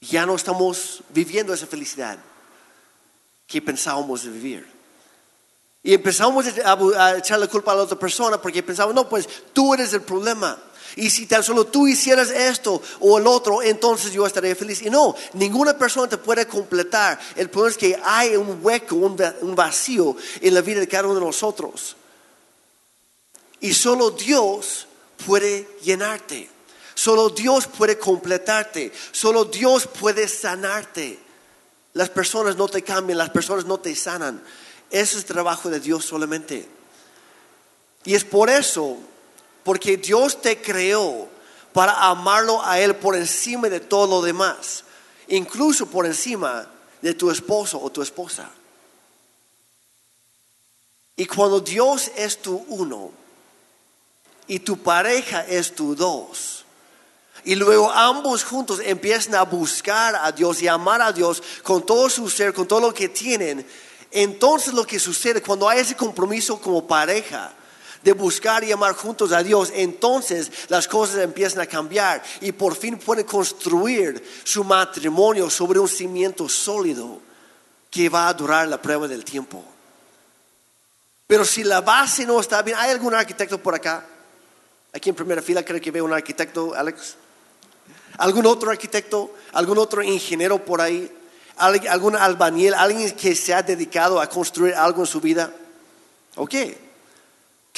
ya 0.00 0.26
no 0.26 0.36
estamos 0.36 1.02
viviendo 1.10 1.52
esa 1.52 1.66
felicidad 1.66 2.18
que 3.46 3.62
pensábamos 3.62 4.24
vivir. 4.24 4.66
Y 5.82 5.94
empezamos 5.94 6.46
a, 6.64 6.72
a 6.72 7.18
echar 7.18 7.38
la 7.38 7.46
culpa 7.46 7.72
a 7.72 7.76
la 7.76 7.82
otra 7.82 7.98
persona 7.98 8.40
porque 8.40 8.62
pensamos, 8.62 8.94
no, 8.94 9.08
pues 9.08 9.28
tú 9.52 9.74
eres 9.74 9.92
el 9.92 10.02
problema. 10.02 10.58
Y 10.96 11.10
si 11.10 11.26
tan 11.26 11.42
solo 11.42 11.66
tú 11.66 11.86
hicieras 11.86 12.30
esto 12.30 12.82
o 13.00 13.18
el 13.18 13.26
otro, 13.26 13.62
entonces 13.62 14.12
yo 14.12 14.26
estaría 14.26 14.56
feliz. 14.56 14.82
Y 14.82 14.90
no, 14.90 15.14
ninguna 15.34 15.78
persona 15.78 16.08
te 16.08 16.18
puede 16.18 16.46
completar. 16.46 17.18
El 17.36 17.50
problema 17.50 17.70
es 17.70 17.78
que 17.78 18.00
hay 18.02 18.36
un 18.36 18.58
hueco, 18.62 18.96
un 18.96 19.54
vacío 19.54 20.16
en 20.40 20.54
la 20.54 20.60
vida 20.60 20.80
de 20.80 20.88
cada 20.88 21.04
uno 21.04 21.14
de 21.14 21.24
nosotros. 21.24 21.96
Y 23.60 23.74
solo 23.74 24.10
Dios 24.10 24.87
puede 25.26 25.68
llenarte. 25.82 26.48
Solo 26.94 27.30
Dios 27.30 27.66
puede 27.66 27.98
completarte. 27.98 28.92
Solo 29.12 29.44
Dios 29.44 29.86
puede 29.86 30.26
sanarte. 30.28 31.18
Las 31.94 32.10
personas 32.10 32.56
no 32.56 32.68
te 32.68 32.82
cambian, 32.82 33.18
las 33.18 33.30
personas 33.30 33.64
no 33.64 33.78
te 33.78 33.94
sanan. 33.94 34.42
Ese 34.90 35.02
es 35.02 35.14
el 35.16 35.24
trabajo 35.24 35.68
de 35.70 35.80
Dios 35.80 36.04
solamente. 36.04 36.68
Y 38.04 38.14
es 38.14 38.24
por 38.24 38.50
eso 38.50 38.96
porque 39.64 39.96
Dios 39.96 40.40
te 40.40 40.60
creó 40.60 41.28
para 41.72 42.08
amarlo 42.08 42.64
a 42.64 42.80
Él 42.80 42.96
por 42.96 43.14
encima 43.14 43.68
de 43.68 43.80
todo 43.80 44.06
lo 44.06 44.22
demás, 44.22 44.84
incluso 45.28 45.86
por 45.86 46.06
encima 46.06 46.68
de 47.02 47.14
tu 47.14 47.30
esposo 47.30 47.80
o 47.80 47.90
tu 47.90 48.02
esposa. 48.02 48.50
Y 51.16 51.26
cuando 51.26 51.60
Dios 51.60 52.10
es 52.16 52.40
tu 52.40 52.64
uno 52.68 53.12
y 54.48 54.58
tu 54.58 54.78
pareja 54.78 55.44
es 55.46 55.74
tu 55.74 55.94
dos, 55.94 56.64
y 57.44 57.54
luego 57.54 57.90
ambos 57.90 58.44
juntos 58.44 58.80
empiezan 58.84 59.36
a 59.36 59.44
buscar 59.44 60.16
a 60.16 60.32
Dios 60.32 60.60
y 60.60 60.68
amar 60.68 61.00
a 61.00 61.12
Dios 61.12 61.42
con 61.62 61.86
todo 61.86 62.10
su 62.10 62.28
ser, 62.28 62.52
con 62.52 62.66
todo 62.66 62.80
lo 62.80 62.92
que 62.92 63.08
tienen, 63.08 63.64
entonces 64.10 64.74
lo 64.74 64.86
que 64.86 64.98
sucede 64.98 65.40
cuando 65.42 65.68
hay 65.68 65.80
ese 65.80 65.96
compromiso 65.96 66.60
como 66.60 66.86
pareja, 66.86 67.52
de 68.02 68.12
buscar 68.12 68.62
y 68.64 68.72
amar 68.72 68.94
juntos 68.94 69.32
a 69.32 69.42
Dios, 69.42 69.70
entonces 69.74 70.50
las 70.68 70.86
cosas 70.86 71.18
empiezan 71.18 71.60
a 71.60 71.66
cambiar 71.66 72.22
y 72.40 72.52
por 72.52 72.76
fin 72.76 72.98
pueden 72.98 73.26
construir 73.26 74.22
su 74.44 74.62
matrimonio 74.62 75.50
sobre 75.50 75.78
un 75.78 75.88
cimiento 75.88 76.48
sólido 76.48 77.20
que 77.90 78.08
va 78.08 78.28
a 78.28 78.34
durar 78.34 78.68
la 78.68 78.80
prueba 78.80 79.08
del 79.08 79.24
tiempo. 79.24 79.64
Pero 81.26 81.44
si 81.44 81.64
la 81.64 81.80
base 81.80 82.24
no 82.24 82.40
está 82.40 82.62
bien, 82.62 82.76
¿hay 82.78 82.90
algún 82.90 83.14
arquitecto 83.14 83.58
por 83.58 83.74
acá? 83.74 84.06
Aquí 84.92 85.10
en 85.10 85.14
primera 85.14 85.42
fila 85.42 85.64
creo 85.64 85.80
que 85.80 85.90
veo 85.90 86.04
un 86.04 86.12
arquitecto, 86.12 86.74
Alex. 86.74 87.16
¿Algún 88.18 88.46
otro 88.46 88.70
arquitecto? 88.70 89.34
¿Algún 89.52 89.78
otro 89.78 90.02
ingeniero 90.02 90.64
por 90.64 90.80
ahí? 90.80 91.10
¿Algún 91.56 92.16
albañil? 92.16 92.74
¿Alguien 92.74 93.12
que 93.12 93.34
se 93.34 93.52
ha 93.54 93.62
dedicado 93.62 94.20
a 94.20 94.28
construir 94.28 94.74
algo 94.74 95.02
en 95.02 95.06
su 95.06 95.20
vida? 95.20 95.52
Ok. 96.36 96.54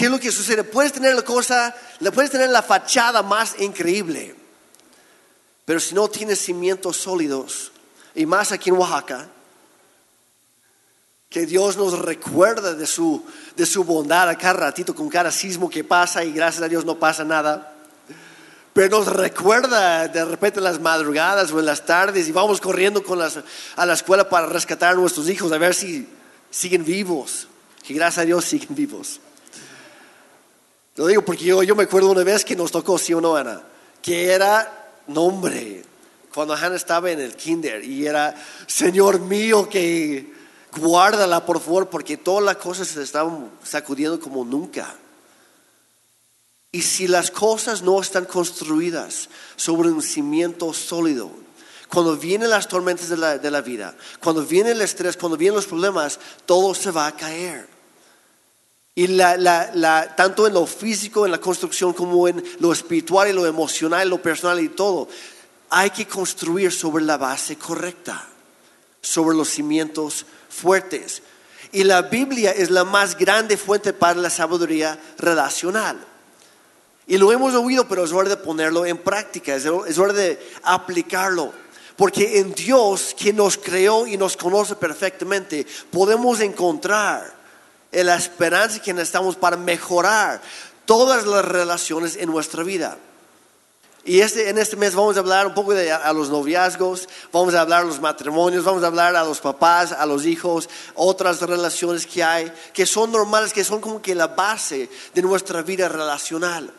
¿Qué 0.00 0.06
es 0.06 0.10
lo 0.10 0.18
que 0.18 0.32
sucede? 0.32 0.64
Puedes 0.64 0.92
tener 0.92 1.14
la 1.14 1.22
cosa, 1.22 1.74
puedes 2.14 2.30
tener 2.30 2.48
la 2.48 2.62
fachada 2.62 3.22
más 3.22 3.60
increíble, 3.60 4.34
pero 5.66 5.78
si 5.78 5.94
no 5.94 6.08
tienes 6.08 6.38
cimientos 6.38 6.96
sólidos, 6.96 7.70
y 8.14 8.24
más 8.24 8.50
aquí 8.50 8.70
en 8.70 8.76
Oaxaca, 8.76 9.28
que 11.28 11.44
Dios 11.44 11.76
nos 11.76 11.98
recuerda 11.98 12.74
de 12.74 12.86
su, 12.86 13.22
de 13.56 13.66
su 13.66 13.84
bondad 13.84 14.28
a 14.28 14.38
cada 14.38 14.54
ratito 14.54 14.94
con 14.94 15.08
cada 15.08 15.30
sismo 15.30 15.68
que 15.68 15.84
pasa 15.84 16.24
y 16.24 16.32
gracias 16.32 16.62
a 16.62 16.68
Dios 16.68 16.84
no 16.84 16.98
pasa 16.98 17.24
nada. 17.24 17.74
Pero 18.72 18.98
nos 18.98 19.08
recuerda 19.08 20.06
de 20.08 20.24
repente 20.24 20.58
en 20.58 20.64
las 20.64 20.80
madrugadas 20.80 21.50
o 21.52 21.58
en 21.58 21.66
las 21.66 21.84
tardes 21.84 22.28
y 22.28 22.32
vamos 22.32 22.60
corriendo 22.60 23.02
con 23.02 23.18
las, 23.18 23.40
a 23.76 23.86
la 23.86 23.94
escuela 23.94 24.28
para 24.28 24.46
rescatar 24.46 24.92
a 24.92 24.96
nuestros 24.96 25.28
hijos 25.28 25.50
a 25.52 25.58
ver 25.58 25.74
si 25.74 26.08
siguen 26.50 26.84
vivos. 26.84 27.48
Que 27.82 27.94
gracias 27.94 28.18
a 28.22 28.26
Dios 28.26 28.44
siguen 28.44 28.74
vivos. 28.74 29.20
Lo 30.96 31.06
digo 31.06 31.24
porque 31.24 31.44
yo, 31.44 31.62
yo 31.62 31.74
me 31.74 31.84
acuerdo 31.84 32.10
una 32.10 32.22
vez 32.22 32.44
que 32.44 32.54
nos 32.54 32.70
tocó, 32.70 32.98
sí 32.98 33.12
o 33.14 33.20
no, 33.20 33.34
Ana, 33.36 33.62
que 34.02 34.32
era 34.32 34.92
nombre, 35.06 35.82
cuando 36.32 36.54
Hannah 36.54 36.76
estaba 36.76 37.10
en 37.10 37.20
el 37.20 37.34
kinder 37.34 37.84
y 37.84 38.06
era, 38.06 38.34
Señor 38.66 39.20
mío, 39.20 39.68
que 39.68 40.32
Guárdala, 40.76 41.44
por 41.44 41.60
favor, 41.60 41.88
porque 41.88 42.16
todas 42.16 42.44
las 42.44 42.56
cosas 42.56 42.88
se 42.88 43.02
están 43.02 43.50
sacudiendo 43.62 44.20
como 44.20 44.44
nunca. 44.44 44.96
Y 46.72 46.82
si 46.82 47.08
las 47.08 47.30
cosas 47.30 47.82
no 47.82 48.00
están 48.00 48.26
construidas 48.26 49.28
sobre 49.56 49.90
un 49.90 50.02
cimiento 50.02 50.72
sólido, 50.72 51.30
cuando 51.88 52.16
vienen 52.16 52.50
las 52.50 52.68
tormentas 52.68 53.08
de 53.08 53.16
la, 53.16 53.38
de 53.38 53.50
la 53.50 53.60
vida, 53.60 53.96
cuando 54.22 54.44
viene 54.44 54.70
el 54.70 54.80
estrés, 54.80 55.16
cuando 55.16 55.36
vienen 55.36 55.56
los 55.56 55.66
problemas, 55.66 56.20
todo 56.46 56.72
se 56.72 56.92
va 56.92 57.08
a 57.08 57.16
caer. 57.16 57.68
Y 58.94 59.08
la, 59.08 59.36
la, 59.36 59.70
la, 59.74 60.14
tanto 60.14 60.46
en 60.46 60.54
lo 60.54 60.66
físico, 60.66 61.24
en 61.24 61.32
la 61.32 61.40
construcción, 61.40 61.92
como 61.92 62.28
en 62.28 62.44
lo 62.60 62.72
espiritual 62.72 63.28
y 63.28 63.32
lo 63.32 63.46
emocional, 63.46 64.08
lo 64.08 64.22
personal 64.22 64.60
y 64.60 64.68
todo, 64.68 65.08
hay 65.70 65.90
que 65.90 66.06
construir 66.06 66.70
sobre 66.70 67.04
la 67.04 67.16
base 67.16 67.56
correcta, 67.56 68.28
sobre 69.00 69.36
los 69.36 69.48
cimientos 69.48 70.26
fuertes. 70.50 71.22
Y 71.72 71.84
la 71.84 72.02
Biblia 72.02 72.50
es 72.50 72.68
la 72.68 72.84
más 72.84 73.16
grande 73.16 73.56
fuente 73.56 73.92
para 73.92 74.20
la 74.20 74.28
sabiduría 74.28 74.98
relacional. 75.18 75.98
Y 77.06 77.16
lo 77.16 77.32
hemos 77.32 77.54
oído, 77.54 77.88
pero 77.88 78.04
es 78.04 78.12
hora 78.12 78.28
de 78.28 78.36
ponerlo 78.36 78.84
en 78.84 78.98
práctica, 78.98 79.54
es 79.54 79.66
hora 79.66 80.12
de 80.12 80.38
aplicarlo. 80.62 81.52
Porque 81.96 82.38
en 82.38 82.52
Dios, 82.54 83.14
quien 83.18 83.36
nos 83.36 83.56
creó 83.56 84.06
y 84.06 84.16
nos 84.16 84.36
conoce 84.36 84.74
perfectamente, 84.76 85.66
podemos 85.90 86.40
encontrar 86.40 87.34
la 87.92 88.16
esperanza 88.16 88.80
que 88.80 88.92
necesitamos 88.92 89.36
para 89.36 89.56
mejorar 89.56 90.40
todas 90.84 91.26
las 91.26 91.44
relaciones 91.44 92.16
en 92.16 92.30
nuestra 92.30 92.62
vida. 92.62 92.96
Y 94.04 94.20
este, 94.20 94.48
en 94.48 94.56
este 94.56 94.76
mes 94.76 94.94
vamos 94.94 95.16
a 95.16 95.20
hablar 95.20 95.46
un 95.46 95.54
poco 95.54 95.74
de 95.74 95.92
a, 95.92 96.12
los 96.12 96.30
noviazgos, 96.30 97.08
vamos 97.32 97.54
a 97.54 97.60
hablar 97.60 97.82
de 97.82 97.88
los 97.88 98.00
matrimonios, 98.00 98.64
vamos 98.64 98.82
a 98.82 98.86
hablar 98.86 99.14
a 99.14 99.24
los 99.24 99.40
papás, 99.40 99.92
a 99.92 100.06
los 100.06 100.24
hijos, 100.24 100.70
otras 100.94 101.40
relaciones 101.42 102.06
que 102.06 102.24
hay, 102.24 102.50
que 102.72 102.86
son 102.86 103.12
normales, 103.12 103.52
que 103.52 103.62
son 103.62 103.80
como 103.80 104.00
que 104.00 104.14
la 104.14 104.28
base 104.28 104.88
de 105.14 105.22
nuestra 105.22 105.60
vida 105.62 105.88
relacional. 105.88 106.72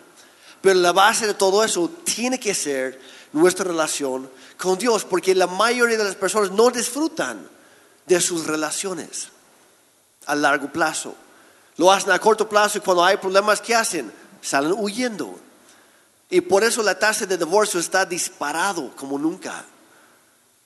Pero 0.62 0.80
la 0.80 0.94
base 0.94 1.28
de 1.28 1.36
todo 1.36 1.64
eso 1.64 1.92
tiene 2.04 2.40
que 2.40 2.56
ser 2.56 3.00
nuestra 3.34 3.66
relación 3.66 4.30
con 4.58 4.78
Dios, 4.78 5.06
porque 5.06 5.36
la 5.36 5.48
mayoría 5.48 5.98
de 5.98 6.04
las 6.04 6.16
personas 6.16 6.52
no 6.52 6.72
disfrutan 6.72 7.48
de 8.08 8.20
sus 8.20 8.48
relaciones 8.48 9.30
a 10.26 10.36
largo 10.36 10.72
plazo. 10.72 11.16
Lo 11.78 11.92
hacen 11.92 12.12
a 12.12 12.20
corto 12.20 12.50
plazo 12.50 12.80
y 12.80 12.82
cuando 12.82 13.04
hay 13.04 13.18
problemas, 13.18 13.62
¿qué 13.62 13.76
hacen? 13.76 14.12
Salen 14.42 14.74
huyendo. 14.74 15.40
Y 16.32 16.40
por 16.40 16.64
eso 16.64 16.82
la 16.82 16.98
tasa 16.98 17.26
de 17.26 17.38
divorcio 17.38 17.78
está 17.78 18.06
disparado 18.06 18.96
como 18.96 19.20
nunca. 19.20 19.66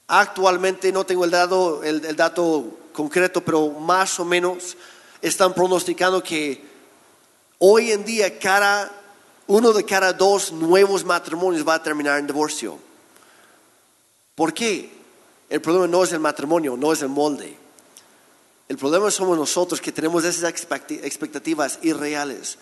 Actualmente 0.08 0.92
no 0.92 1.08
tengo 1.08 1.26
el 1.26 1.32
dato, 1.32 1.84
el, 1.84 2.16
dato 2.16 2.78
concreto, 2.94 3.42
pero 3.42 3.72
más 3.72 4.20
o 4.20 4.26
menos 4.26 4.78
están 5.24 5.56
pronosticando 5.56 6.22
que 6.22 6.64
hoy 7.58 7.92
en 7.92 8.06
día 8.06 8.38
cada, 8.38 8.92
uno 9.48 9.74
de 9.74 9.84
cada 9.84 10.14
dos 10.14 10.52
nuevos 10.52 11.04
matrimonios 11.04 11.68
va 11.68 11.74
a 11.74 11.84
terminar 11.84 12.20
en 12.20 12.28
divorcio. 12.28 12.78
¿Por 14.36 14.54
qué? 14.54 14.92
El 15.50 15.62
problema 15.62 15.88
no 15.88 16.04
es 16.04 16.12
el 16.12 16.20
matrimonio, 16.20 16.78
no 16.78 16.94
es 16.94 17.02
el 17.02 17.10
molde. 17.10 17.58
El 18.70 18.78
problema 18.78 19.10
somos 19.10 19.36
nosotros 19.36 19.82
que 19.82 19.92
tenemos 19.92 20.24
esas 20.26 20.44
expectativas 20.48 21.80
irreales. 21.82 22.60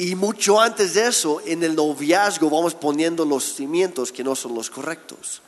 Y 0.00 0.14
mucho 0.14 0.60
antes 0.60 0.94
de 0.94 1.08
eso, 1.08 1.42
en 1.44 1.64
el 1.64 1.74
noviazgo 1.74 2.48
vamos 2.48 2.72
poniendo 2.72 3.24
los 3.24 3.56
cimientos 3.56 4.12
que 4.12 4.22
no 4.22 4.36
son 4.36 4.54
los 4.54 4.70
correctos. 4.70 5.42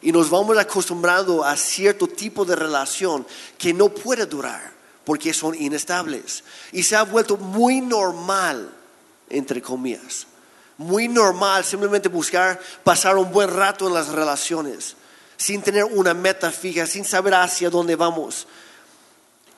Y 0.00 0.10
nos 0.10 0.30
vamos 0.30 0.56
acostumbrando 0.56 1.44
a 1.44 1.54
cierto 1.54 2.06
tipo 2.06 2.46
de 2.46 2.56
relación 2.56 3.26
que 3.58 3.74
no 3.74 3.90
puede 3.90 4.24
durar 4.24 4.72
porque 5.04 5.34
son 5.34 5.54
inestables. 5.54 6.42
Y 6.72 6.82
se 6.82 6.96
ha 6.96 7.02
vuelto 7.02 7.36
muy 7.36 7.82
normal, 7.82 8.72
entre 9.28 9.60
comillas, 9.60 10.26
muy 10.78 11.06
normal 11.06 11.62
simplemente 11.62 12.08
buscar 12.08 12.58
pasar 12.82 13.18
un 13.18 13.30
buen 13.30 13.54
rato 13.54 13.86
en 13.86 13.92
las 13.92 14.08
relaciones, 14.08 14.96
sin 15.36 15.60
tener 15.60 15.84
una 15.84 16.14
meta 16.14 16.50
fija, 16.50 16.86
sin 16.86 17.04
saber 17.04 17.34
hacia 17.34 17.68
dónde 17.68 17.96
vamos. 17.96 18.46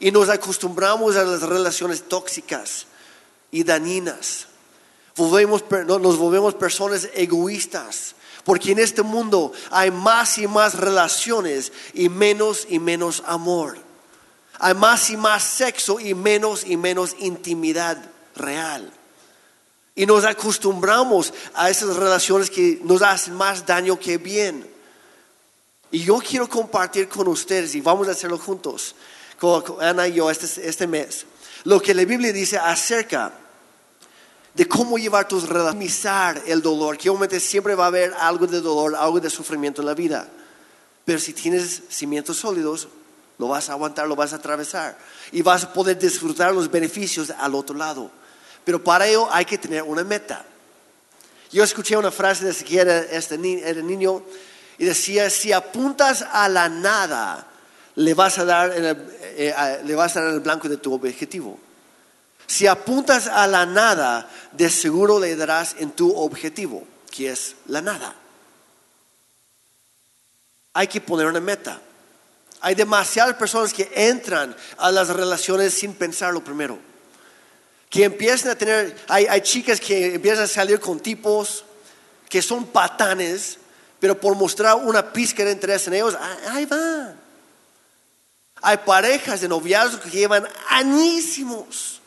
Y 0.00 0.10
nos 0.10 0.28
acostumbramos 0.28 1.14
a 1.14 1.22
las 1.22 1.42
relaciones 1.42 2.08
tóxicas 2.08 2.86
y 3.52 3.62
dañinas. 3.62 4.48
nos 5.16 6.18
volvemos 6.18 6.54
personas 6.54 7.08
egoístas, 7.14 8.16
porque 8.42 8.72
en 8.72 8.80
este 8.80 9.02
mundo 9.02 9.52
hay 9.70 9.92
más 9.92 10.38
y 10.38 10.48
más 10.48 10.74
relaciones 10.74 11.70
y 11.94 12.08
menos 12.08 12.66
y 12.68 12.80
menos 12.80 13.22
amor. 13.26 13.78
Hay 14.58 14.74
más 14.74 15.10
y 15.10 15.16
más 15.16 15.44
sexo 15.44 16.00
y 16.00 16.14
menos 16.14 16.64
y 16.66 16.76
menos 16.76 17.14
intimidad 17.20 18.02
real. 18.34 18.90
Y 19.94 20.06
nos 20.06 20.24
acostumbramos 20.24 21.32
a 21.54 21.68
esas 21.68 21.94
relaciones 21.96 22.48
que 22.48 22.80
nos 22.82 23.02
hacen 23.02 23.34
más 23.34 23.66
daño 23.66 23.98
que 23.98 24.16
bien. 24.16 24.66
Y 25.90 26.04
yo 26.04 26.18
quiero 26.18 26.48
compartir 26.48 27.08
con 27.08 27.28
ustedes, 27.28 27.74
y 27.74 27.82
vamos 27.82 28.08
a 28.08 28.12
hacerlo 28.12 28.38
juntos, 28.38 28.94
con 29.38 29.62
Ana 29.80 30.08
y 30.08 30.14
yo 30.14 30.30
este, 30.30 30.66
este 30.66 30.86
mes, 30.86 31.26
lo 31.64 31.80
que 31.80 31.92
la 31.92 32.04
Biblia 32.04 32.32
dice 32.32 32.56
acerca 32.56 33.32
de 34.54 34.68
cómo 34.68 34.98
llevar 34.98 35.28
tus 35.28 35.48
relaciones, 35.48 36.04
el 36.46 36.60
dolor, 36.60 36.98
que 36.98 37.08
obviamente 37.08 37.40
siempre 37.40 37.74
va 37.74 37.84
a 37.84 37.88
haber 37.88 38.12
algo 38.18 38.46
de 38.46 38.60
dolor, 38.60 38.94
algo 38.96 39.18
de 39.18 39.30
sufrimiento 39.30 39.80
en 39.80 39.86
la 39.86 39.94
vida. 39.94 40.28
Pero 41.04 41.18
si 41.18 41.32
tienes 41.32 41.82
cimientos 41.88 42.36
sólidos, 42.36 42.88
lo 43.38 43.48
vas 43.48 43.68
a 43.68 43.72
aguantar, 43.72 44.06
lo 44.06 44.14
vas 44.14 44.32
a 44.32 44.36
atravesar 44.36 44.96
y 45.32 45.42
vas 45.42 45.64
a 45.64 45.72
poder 45.72 45.98
disfrutar 45.98 46.52
los 46.52 46.70
beneficios 46.70 47.30
al 47.30 47.54
otro 47.54 47.76
lado. 47.76 48.10
Pero 48.64 48.82
para 48.82 49.06
ello 49.06 49.26
hay 49.32 49.44
que 49.44 49.58
tener 49.58 49.82
una 49.82 50.04
meta. 50.04 50.44
Yo 51.50 51.64
escuché 51.64 51.96
una 51.96 52.10
frase 52.10 52.44
de 52.44 52.54
que 52.54 52.78
era 52.78 53.00
este 53.00 53.36
niño 53.36 54.22
y 54.78 54.84
decía, 54.84 55.28
si 55.28 55.52
apuntas 55.52 56.22
a 56.22 56.48
la 56.48 56.68
nada, 56.68 57.46
le 57.96 58.14
vas 58.14 58.38
a 58.38 58.44
dar 58.44 58.72
eh, 58.74 59.80
le 59.84 59.94
vas 59.94 60.16
a 60.16 60.22
dar 60.22 60.34
el 60.34 60.40
blanco 60.40 60.68
de 60.68 60.76
tu 60.76 60.94
objetivo. 60.94 61.58
Si 62.52 62.66
apuntas 62.66 63.28
a 63.28 63.46
la 63.46 63.64
nada, 63.64 64.28
de 64.52 64.68
seguro 64.68 65.18
le 65.18 65.34
darás 65.36 65.74
en 65.78 65.90
tu 65.90 66.14
objetivo, 66.14 66.86
que 67.10 67.30
es 67.30 67.56
la 67.66 67.80
nada. 67.80 68.14
Hay 70.74 70.86
que 70.86 71.00
poner 71.00 71.28
una 71.28 71.40
meta. 71.40 71.80
Hay 72.60 72.74
demasiadas 72.74 73.36
personas 73.36 73.72
que 73.72 73.90
entran 73.94 74.54
a 74.76 74.92
las 74.92 75.08
relaciones 75.08 75.72
sin 75.72 75.94
pensarlo 75.94 76.44
primero. 76.44 76.78
Que 77.88 78.04
empiezan 78.04 78.50
a 78.50 78.54
tener, 78.54 79.02
hay, 79.08 79.40
chicas 79.40 79.80
que 79.80 80.16
empiezan 80.16 80.44
a 80.44 80.46
salir 80.46 80.78
con 80.78 81.00
tipos 81.00 81.64
que 82.28 82.42
son 82.42 82.66
patanes, 82.66 83.56
pero 83.98 84.20
por 84.20 84.36
mostrar 84.36 84.76
una 84.76 85.10
pizca 85.10 85.42
de 85.42 85.52
interés 85.52 85.86
en 85.86 85.94
ellos, 85.94 86.18
ahí 86.50 86.66
van. 86.66 87.18
Hay 88.60 88.76
parejas 88.76 89.40
de 89.40 89.48
noviazgo 89.48 90.00
que 90.00 90.10
llevan 90.10 90.46
añísimos 90.68 92.01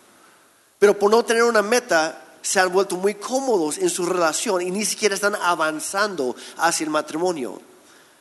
pero 0.85 0.99
por 0.99 1.09
no 1.09 1.25
tener 1.25 1.41
una 1.41 1.63
meta, 1.63 2.21
se 2.43 2.59
han 2.59 2.71
vuelto 2.71 2.95
muy 2.95 3.15
cómodos 3.15 3.79
en 3.79 3.89
su 3.89 4.05
relación 4.05 4.61
y 4.61 4.69
ni 4.69 4.85
siquiera 4.85 5.15
están 5.15 5.33
avanzando 5.33 6.35
hacia 6.57 6.83
el 6.83 6.91
matrimonio. 6.91 7.59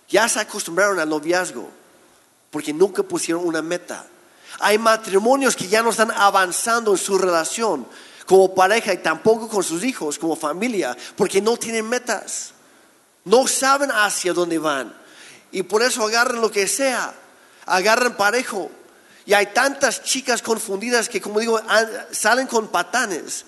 Ya 0.08 0.26
se 0.30 0.40
acostumbraron 0.40 0.98
al 0.98 1.10
noviazgo 1.10 1.68
porque 2.50 2.72
nunca 2.72 3.02
pusieron 3.02 3.46
una 3.46 3.60
meta. 3.60 4.06
Hay 4.60 4.78
matrimonios 4.78 5.54
que 5.54 5.68
ya 5.68 5.82
no 5.82 5.90
están 5.90 6.10
avanzando 6.10 6.92
en 6.92 6.96
su 6.96 7.18
relación 7.18 7.86
como 8.24 8.54
pareja 8.54 8.94
y 8.94 9.02
tampoco 9.02 9.46
con 9.46 9.62
sus 9.62 9.84
hijos, 9.84 10.18
como 10.18 10.34
familia, 10.34 10.96
porque 11.18 11.42
no 11.42 11.58
tienen 11.58 11.86
metas. 11.86 12.54
No 13.26 13.46
saben 13.46 13.90
hacia 13.92 14.32
dónde 14.32 14.56
van. 14.56 14.90
Y 15.52 15.64
por 15.64 15.82
eso 15.82 16.02
agarran 16.02 16.40
lo 16.40 16.50
que 16.50 16.66
sea. 16.66 17.12
Agarran 17.66 18.16
parejo, 18.16 18.70
y 19.26 19.32
hay 19.32 19.46
tantas 19.46 20.02
chicas 20.02 20.42
confundidas 20.42 21.08
que, 21.08 21.20
como 21.20 21.40
digo, 21.40 21.60
salen 22.10 22.46
con 22.46 22.68
patanes, 22.68 23.44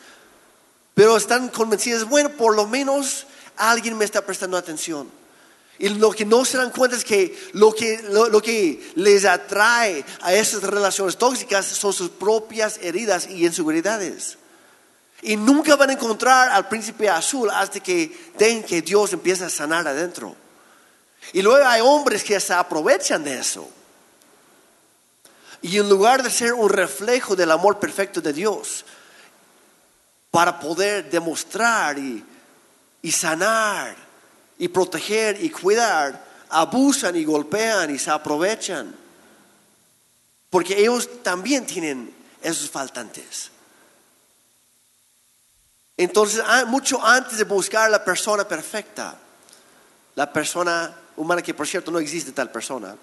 pero 0.95 1.17
están 1.17 1.49
convencidas, 1.49 2.05
bueno, 2.05 2.31
por 2.31 2.57
lo 2.57 2.67
menos 2.67 3.27
alguien 3.57 3.99
me 3.99 4.05
está 4.05 4.25
prestando 4.25 4.57
atención. 4.57 5.11
Y 5.79 5.91
lo 5.91 6.11
que 6.13 6.25
no 6.25 6.45
se 6.47 6.57
dan 6.57 6.71
cuenta 6.71 6.97
es 6.97 7.05
que 7.05 7.39
lo 7.53 7.75
que, 7.75 8.03
lo, 8.09 8.41
que 8.41 8.93
les 8.95 9.27
atrae 9.27 10.03
a 10.23 10.33
esas 10.33 10.63
relaciones 10.63 11.19
tóxicas 11.19 11.67
son 11.67 11.93
sus 11.93 12.09
propias 12.09 12.79
heridas 12.81 13.29
y 13.29 13.45
inseguridades. 13.45 14.39
Y 15.21 15.37
nunca 15.37 15.77
van 15.77 15.91
a 15.91 15.93
encontrar 15.93 16.51
al 16.51 16.69
príncipe 16.69 17.11
azul 17.11 17.51
hasta 17.51 17.81
que 17.81 18.31
den 18.39 18.63
que 18.63 18.81
Dios 18.81 19.13
empiece 19.13 19.45
a 19.45 19.51
sanar 19.51 19.87
adentro. 19.87 20.35
Y 21.35 21.43
luego 21.43 21.67
hay 21.67 21.83
hombres 21.83 22.25
que 22.25 22.41
se 22.41 22.55
aprovechan 22.55 23.23
de 23.23 23.39
eso. 23.39 23.69
Y 25.63 25.79
en 25.79 25.89
lugar 25.89 26.23
de 26.23 26.31
ser 26.31 26.53
un 26.55 26.69
reflejo 26.69 27.35
del 27.35 27.51
amor 27.51 27.79
perfecto 27.79 28.21
de 28.21 28.33
Dios, 28.33 28.85
para 30.37 30.61
poder 30.61 31.09
demostrar 31.09 31.99
y, 31.99 32.23
sanar 33.11 33.97
y 34.59 34.69
proteger 34.69 35.43
y 35.43 35.49
cuidar, 35.49 36.23
abusan 36.51 37.17
y 37.17 37.25
golpean 37.25 37.95
y 37.95 37.99
se 37.99 38.11
aprovechan. 38.11 38.95
porque 40.51 40.79
ellos 40.79 41.23
también 41.23 41.67
tienen 41.67 42.15
esos 42.43 42.71
faltantes. 42.71 43.51
Entonces, 45.97 46.43
mucho 46.67 47.03
antes 47.05 47.39
de 47.39 47.45
buscar 47.45 47.91
la 47.91 48.05
persona 48.05 48.47
perfecta, 48.47 49.17
la 50.15 50.31
persona 50.31 50.95
humana, 51.17 51.41
que 51.41 51.55
por 51.55 51.67
cierto 51.67 51.91
no 51.91 51.99
existe 51.99 52.33
tal 52.33 52.51
persona, 52.51 52.95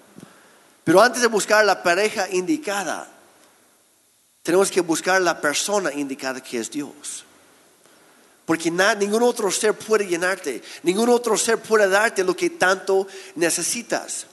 pero 0.84 1.00
antes 1.00 1.22
de 1.22 1.28
buscar 1.28 1.64
la 1.64 1.82
pareja 1.82 2.28
indicada, 2.30 3.08
tenemos 4.42 4.70
que 4.70 4.82
buscar 4.82 5.22
la 5.22 5.40
persona 5.40 5.90
indicada 5.92 6.42
que 6.42 6.58
es 6.58 6.70
Dios. 6.70 7.24
Porque 8.44 8.70
ningún 8.70 9.22
otro 9.22 9.50
ser 9.50 9.72
puede 9.72 10.06
llenarte, 10.06 10.62
ningún 10.82 11.08
otro 11.08 11.38
ser 11.38 11.58
puede 11.58 11.88
darte 11.88 12.22
lo 12.22 12.36
que 12.36 12.50
tanto 12.50 13.06
necesitas. 13.36 14.26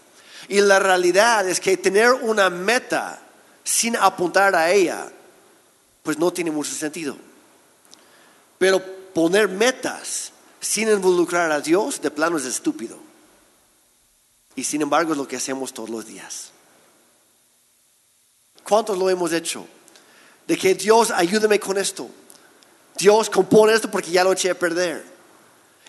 Y 0.49 0.59
la 0.59 0.79
realidad 0.79 1.47
es 1.47 1.61
que 1.61 1.77
tener 1.77 2.11
una 2.11 2.49
meta 2.49 3.21
sin 3.63 3.95
apuntar 3.95 4.53
a 4.53 4.69
ella, 4.69 5.09
pues 6.03 6.17
no 6.17 6.33
tiene 6.33 6.51
mucho 6.51 6.73
sentido. 6.73 7.15
Pero 8.57 8.83
poner 9.13 9.47
metas 9.47 10.33
sin 10.59 10.89
involucrar 10.89 11.51
a 11.53 11.61
Dios 11.61 12.01
de 12.01 12.11
plano 12.11 12.37
es 12.37 12.43
estúpido. 12.43 13.10
Y 14.55 14.63
sin 14.63 14.81
embargo 14.81 15.13
es 15.13 15.17
lo 15.17 15.27
que 15.27 15.37
hacemos 15.37 15.73
todos 15.73 15.89
los 15.89 16.05
días. 16.05 16.51
¿Cuántos 18.63 18.97
lo 18.97 19.09
hemos 19.09 19.33
hecho? 19.33 19.65
De 20.47 20.57
que 20.57 20.75
Dios 20.75 21.11
ayúdame 21.11 21.59
con 21.59 21.77
esto. 21.77 22.09
Dios 22.97 23.29
compone 23.29 23.73
esto 23.73 23.89
porque 23.89 24.11
ya 24.11 24.23
lo 24.23 24.33
eché 24.33 24.49
a 24.49 24.59
perder. 24.59 25.03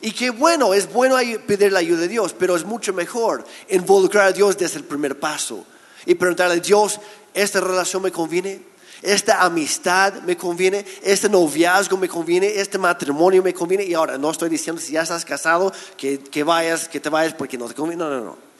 Y 0.00 0.12
qué 0.12 0.30
bueno, 0.30 0.74
es 0.74 0.92
bueno 0.92 1.16
pedir 1.46 1.72
la 1.72 1.78
ayuda 1.78 2.00
de 2.00 2.08
Dios, 2.08 2.34
pero 2.36 2.56
es 2.56 2.64
mucho 2.64 2.92
mejor 2.92 3.44
involucrar 3.68 4.26
a 4.26 4.32
Dios 4.32 4.58
desde 4.58 4.78
el 4.78 4.84
primer 4.84 5.18
paso 5.18 5.64
y 6.06 6.16
preguntarle, 6.16 6.60
Dios, 6.60 6.98
¿esta 7.32 7.60
relación 7.60 8.02
me 8.02 8.10
conviene? 8.10 8.62
¿Esta 9.00 9.42
amistad 9.42 10.14
me 10.22 10.36
conviene? 10.36 10.84
¿Este 11.02 11.28
noviazgo 11.28 11.96
me 11.96 12.08
conviene? 12.08 12.48
¿Este 12.48 12.78
matrimonio 12.78 13.42
me 13.42 13.54
conviene? 13.54 13.84
Y 13.84 13.94
ahora 13.94 14.18
no 14.18 14.30
estoy 14.30 14.48
diciendo 14.48 14.80
si 14.80 14.92
ya 14.92 15.02
estás 15.02 15.24
casado 15.24 15.72
que, 15.96 16.18
que 16.18 16.42
vayas, 16.42 16.88
que 16.88 17.00
te 17.00 17.08
vayas 17.08 17.34
porque 17.34 17.58
no 17.58 17.66
te 17.66 17.74
conviene. 17.74 18.02
No, 18.02 18.10
no, 18.10 18.24
no. 18.24 18.51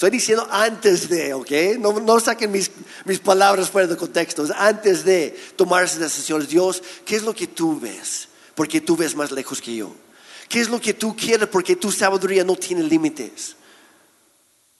Estoy 0.00 0.12
diciendo 0.12 0.48
antes 0.50 1.10
de, 1.10 1.34
¿ok? 1.34 1.50
No, 1.78 2.20
saquen 2.20 2.50
mis, 2.50 2.70
mis, 3.04 3.18
palabras 3.18 3.68
fuera 3.68 3.86
de 3.86 3.98
contexto. 3.98 4.46
Antes 4.56 5.04
de 5.04 5.38
tomar 5.56 5.84
esas 5.84 5.98
decisiones, 5.98 6.48
Dios, 6.48 6.82
¿qué 7.04 7.16
es 7.16 7.22
lo 7.22 7.34
que 7.34 7.46
tú 7.46 7.78
ves? 7.78 8.28
Porque 8.54 8.80
tú 8.80 8.96
ves 8.96 9.14
más 9.14 9.30
lejos 9.30 9.60
que 9.60 9.76
yo. 9.76 9.94
¿Qué 10.48 10.58
es 10.62 10.70
lo 10.70 10.80
que 10.80 10.94
tú 10.94 11.14
quieres? 11.14 11.48
Porque 11.48 11.76
tu 11.76 11.92
sabiduría 11.92 12.42
no 12.44 12.56
tiene 12.56 12.82
límites. 12.82 13.56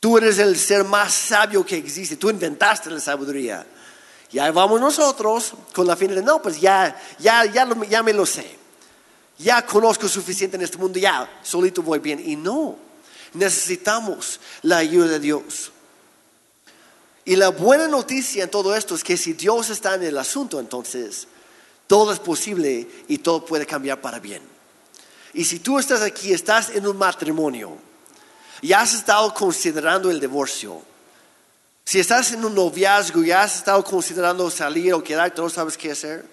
Tú 0.01 0.17
eres 0.17 0.39
el 0.39 0.57
ser 0.57 0.85
más 0.85 1.13
sabio 1.13 1.67
que 1.67 1.77
existe. 1.77 2.17
Tú 2.17 2.31
inventaste 2.31 2.89
la 2.89 2.99
sabiduría. 2.99 3.67
Y 4.33 4.39
ahí 4.39 4.53
vamos 4.53 4.81
nosotros 4.81 5.53
con 5.75 5.87
la 5.87 5.97
finalidad, 5.97 6.25
no, 6.25 6.41
pues 6.41 6.59
ya, 6.59 6.99
ya, 7.19 7.45
ya, 7.45 7.69
ya 7.91 8.03
me 8.03 8.15
lo 8.15 8.25
sé. 8.25 8.57
Ya 9.37 9.67
conozco 9.67 10.09
suficiente 10.09 10.57
en 10.57 10.63
este 10.63 10.79
mundo, 10.79 10.99
ya 10.99 11.41
solito 11.43 11.83
voy 11.83 11.99
bien. 11.99 12.23
Y 12.27 12.37
no. 12.37 12.89
Necesitamos 13.35 14.41
la 14.63 14.79
ayuda 14.79 15.09
de 15.09 15.21
Dios. 15.21 15.73
Y 17.25 17.37
la 17.37 17.51
buena 17.51 17.87
noticia 17.87 18.45
en 18.45 18.51
todo 18.51 18.75
esto 18.75 18.95
es 18.95 19.05
que 19.05 19.17
si 19.17 19.35
Dios 19.35 19.71
está 19.71 19.95
en 19.95 20.03
el 20.03 20.19
asunto, 20.19 20.59
entonces 20.59 21.29
todo 21.87 22.13
es 22.13 22.19
posible 22.19 22.89
y 23.09 23.19
todo 23.19 23.45
puede 23.45 23.67
cambiar 23.67 24.01
para 24.01 24.19
bien. 24.19 24.43
Y 25.33 25.45
si 25.45 25.61
tú 25.61 25.79
estás 25.79 26.03
aquí, 26.03 26.33
estás 26.33 26.71
en 26.71 26.87
un 26.87 26.97
matrimonio 26.97 27.77
y 28.63 28.73
has 28.73 28.95
estado 28.95 29.33
considerando 29.33 30.11
el 30.11 30.19
divorcio, 30.19 30.83
si 31.85 31.99
estás 31.99 32.33
en 32.33 32.45
un 32.45 32.55
noviazgo 32.55 33.23
y 33.23 33.31
has 33.31 33.57
estado 33.57 33.83
considerando 33.85 34.51
salir 34.51 34.95
o 34.95 35.03
quedarte, 35.03 35.41
no 35.41 35.49
sabes 35.49 35.77
qué 35.77 35.93
hacer, 35.93 36.25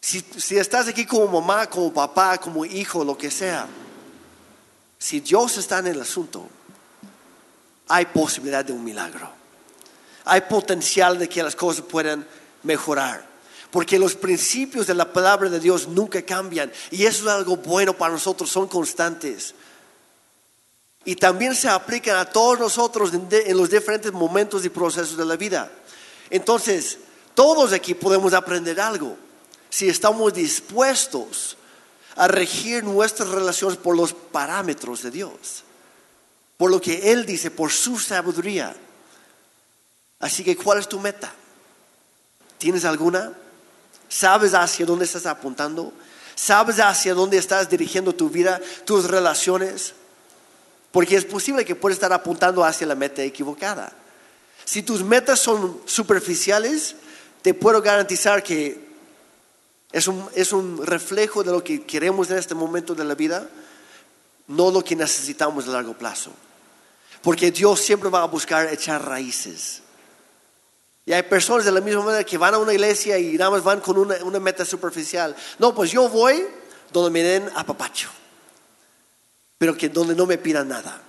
si, 0.00 0.20
si 0.20 0.56
estás 0.56 0.88
aquí 0.88 1.04
como 1.04 1.40
mamá, 1.40 1.68
como 1.68 1.92
papá, 1.92 2.38
como 2.38 2.64
hijo, 2.64 3.04
lo 3.04 3.16
que 3.16 3.30
sea, 3.30 3.66
si 4.98 5.20
Dios 5.20 5.58
está 5.58 5.78
en 5.78 5.88
el 5.88 6.00
asunto, 6.00 6.48
hay 7.88 8.06
posibilidad 8.06 8.64
de 8.64 8.72
un 8.72 8.84
milagro. 8.84 9.30
Hay 10.24 10.42
potencial 10.42 11.18
de 11.18 11.28
que 11.28 11.42
las 11.42 11.54
cosas 11.54 11.84
puedan 11.84 12.26
mejorar. 12.62 13.24
Porque 13.70 13.98
los 13.98 14.14
principios 14.14 14.86
de 14.86 14.94
la 14.94 15.12
palabra 15.12 15.48
de 15.48 15.60
Dios 15.60 15.86
nunca 15.88 16.22
cambian. 16.22 16.72
Y 16.90 17.04
eso 17.04 17.24
es 17.24 17.30
algo 17.30 17.56
bueno 17.56 17.92
para 17.96 18.12
nosotros, 18.12 18.50
son 18.50 18.68
constantes. 18.68 19.54
Y 21.04 21.14
también 21.14 21.54
se 21.54 21.68
aplican 21.68 22.16
a 22.16 22.24
todos 22.24 22.58
nosotros 22.58 23.12
en, 23.12 23.56
los 23.56 23.70
diferentes 23.70 24.12
momentos 24.12 24.64
y 24.64 24.68
procesos 24.68 25.16
de 25.16 25.24
la 25.24 25.36
vida. 25.36 25.70
Entonces, 26.30 26.98
todos 27.34 27.72
aquí 27.72 27.94
podemos 27.94 28.32
aprender 28.32 28.80
algo. 28.80 29.16
Si 29.70 29.88
estamos 29.88 30.32
dispuestos 30.34 31.56
a 32.16 32.28
regir 32.28 32.82
nuestras 32.82 33.28
relaciones 33.28 33.78
por 33.78 33.96
los 33.96 34.12
parámetros 34.12 35.02
de 35.02 35.10
Dios, 35.10 35.64
por 36.56 36.70
lo 36.70 36.80
que 36.80 37.12
Él 37.12 37.26
dice, 37.26 37.50
por 37.50 37.70
su 37.70 37.98
sabiduría. 37.98 38.74
Así 40.18 40.42
que, 40.42 40.56
¿cuál 40.56 40.78
es 40.78 40.88
tu 40.88 40.98
meta? 40.98 41.32
¿Tienes 42.58 42.84
alguna? 42.86 43.32
¿Sabes 44.08 44.54
hacia 44.54 44.86
dónde 44.86 45.04
estás 45.04 45.26
apuntando? 45.26 45.92
¿Sabes 46.34 46.80
hacia 46.80 47.14
dónde 47.14 47.36
estás 47.36 47.68
dirigiendo 47.68 48.14
tu 48.14 48.30
vida, 48.30 48.60
tus 48.84 49.04
relaciones? 49.04 49.94
Porque 50.92 51.16
es 51.16 51.24
posible 51.26 51.64
que 51.64 51.74
puedas 51.74 51.96
estar 51.96 52.12
apuntando 52.12 52.64
hacia 52.64 52.86
la 52.86 52.94
meta 52.94 53.22
equivocada. 53.22 53.92
Si 54.64 54.82
tus 54.82 55.04
metas 55.04 55.38
son 55.38 55.80
superficiales, 55.84 56.96
te 57.42 57.52
puedo 57.52 57.82
garantizar 57.82 58.42
que 58.42 58.85
es 59.92 60.08
un, 60.52 60.86
reflejo 60.86 61.42
de 61.42 61.52
lo 61.52 61.62
que 61.62 61.84
queremos 61.84 62.30
en 62.30 62.38
este 62.38 62.54
momento 62.54 62.94
de 62.94 63.04
la 63.04 63.14
vida, 63.14 63.48
no 64.48 64.70
lo 64.70 64.82
que 64.82 64.96
necesitamos 64.96 65.66
a 65.66 65.70
largo 65.70 65.94
plazo. 65.94 66.30
Porque 67.22 67.50
Dios 67.50 67.80
siempre 67.80 68.10
va 68.10 68.22
a 68.22 68.26
buscar 68.26 68.72
echar 68.72 69.04
raíces. 69.04 69.82
Y 71.04 71.12
hay 71.12 71.22
personas 71.22 71.64
de 71.64 71.72
la 71.72 71.80
misma 71.80 72.04
manera 72.04 72.24
que 72.24 72.36
van 72.36 72.54
a 72.54 72.58
una 72.58 72.72
iglesia 72.72 73.18
y 73.18 73.36
nada 73.36 73.52
más 73.52 73.62
van 73.62 73.80
con 73.80 73.96
una, 73.96 74.16
una 74.24 74.40
meta 74.40 74.64
superficial. 74.64 75.34
No, 75.58 75.74
pues 75.74 75.92
yo 75.92 76.08
voy 76.08 76.44
donde 76.92 77.10
me 77.10 77.22
den 77.22 77.50
apapacho, 77.54 78.10
pero 79.58 79.76
que 79.76 79.88
donde 79.88 80.14
no 80.14 80.26
me 80.26 80.36
pidan 80.36 80.68
nada, 80.68 81.00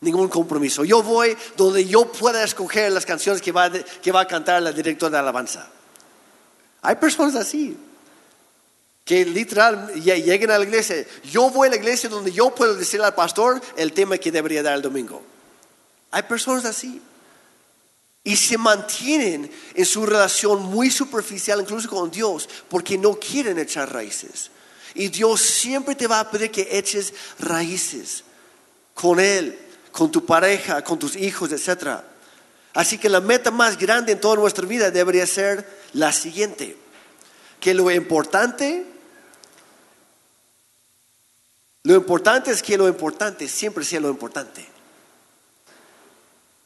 ningún 0.00 0.28
compromiso. 0.28 0.84
Yo 0.84 1.02
voy 1.02 1.36
donde 1.56 1.84
yo 1.86 2.10
pueda 2.10 2.42
escoger 2.42 2.92
las 2.92 3.06
canciones 3.06 3.40
que 3.40 3.52
va, 3.52 3.70
que 3.70 4.12
va 4.12 4.22
a 4.22 4.26
cantar 4.26 4.62
la 4.62 4.72
directora 4.72 5.12
de 5.12 5.18
alabanza. 5.18 5.68
Hay 6.84 6.96
personas 6.96 7.34
así 7.34 7.74
que 9.06 9.24
literal 9.24 9.92
lleguen 9.94 10.50
a 10.50 10.58
la 10.58 10.64
iglesia. 10.64 11.06
Yo 11.24 11.48
voy 11.48 11.68
a 11.68 11.70
la 11.70 11.76
iglesia 11.76 12.10
donde 12.10 12.30
yo 12.30 12.54
puedo 12.54 12.74
decirle 12.74 13.06
al 13.06 13.14
pastor 13.14 13.60
el 13.76 13.92
tema 13.94 14.18
que 14.18 14.30
debería 14.30 14.62
dar 14.62 14.74
el 14.74 14.82
domingo. 14.82 15.22
Hay 16.10 16.22
personas 16.24 16.66
así. 16.66 17.00
Y 18.22 18.36
se 18.36 18.58
mantienen 18.58 19.50
en 19.74 19.84
su 19.86 20.04
relación 20.04 20.62
muy 20.62 20.90
superficial, 20.90 21.60
incluso 21.60 21.88
con 21.88 22.10
Dios, 22.10 22.48
porque 22.68 22.98
no 22.98 23.18
quieren 23.18 23.58
echar 23.58 23.90
raíces. 23.90 24.50
Y 24.94 25.08
Dios 25.08 25.40
siempre 25.40 25.94
te 25.94 26.06
va 26.06 26.20
a 26.20 26.30
pedir 26.30 26.50
que 26.50 26.68
eches 26.70 27.14
raíces 27.38 28.24
con 28.92 29.20
Él, 29.20 29.58
con 29.90 30.10
tu 30.10 30.24
pareja, 30.24 30.84
con 30.84 30.98
tus 30.98 31.16
hijos, 31.16 31.50
etc. 31.50 32.00
Así 32.74 32.98
que 32.98 33.08
la 33.08 33.20
meta 33.20 33.52
más 33.52 33.78
grande 33.78 34.12
en 34.12 34.20
toda 34.20 34.34
nuestra 34.34 34.66
vida 34.66 34.90
debería 34.90 35.26
ser 35.26 35.64
la 35.92 36.12
siguiente, 36.12 36.76
que 37.60 37.72
lo 37.72 37.88
importante, 37.90 38.84
lo 41.84 41.94
importante 41.94 42.50
es 42.50 42.62
que 42.62 42.76
lo 42.76 42.88
importante 42.88 43.46
siempre 43.48 43.84
sea 43.84 44.00
lo 44.00 44.08
importante. 44.08 44.66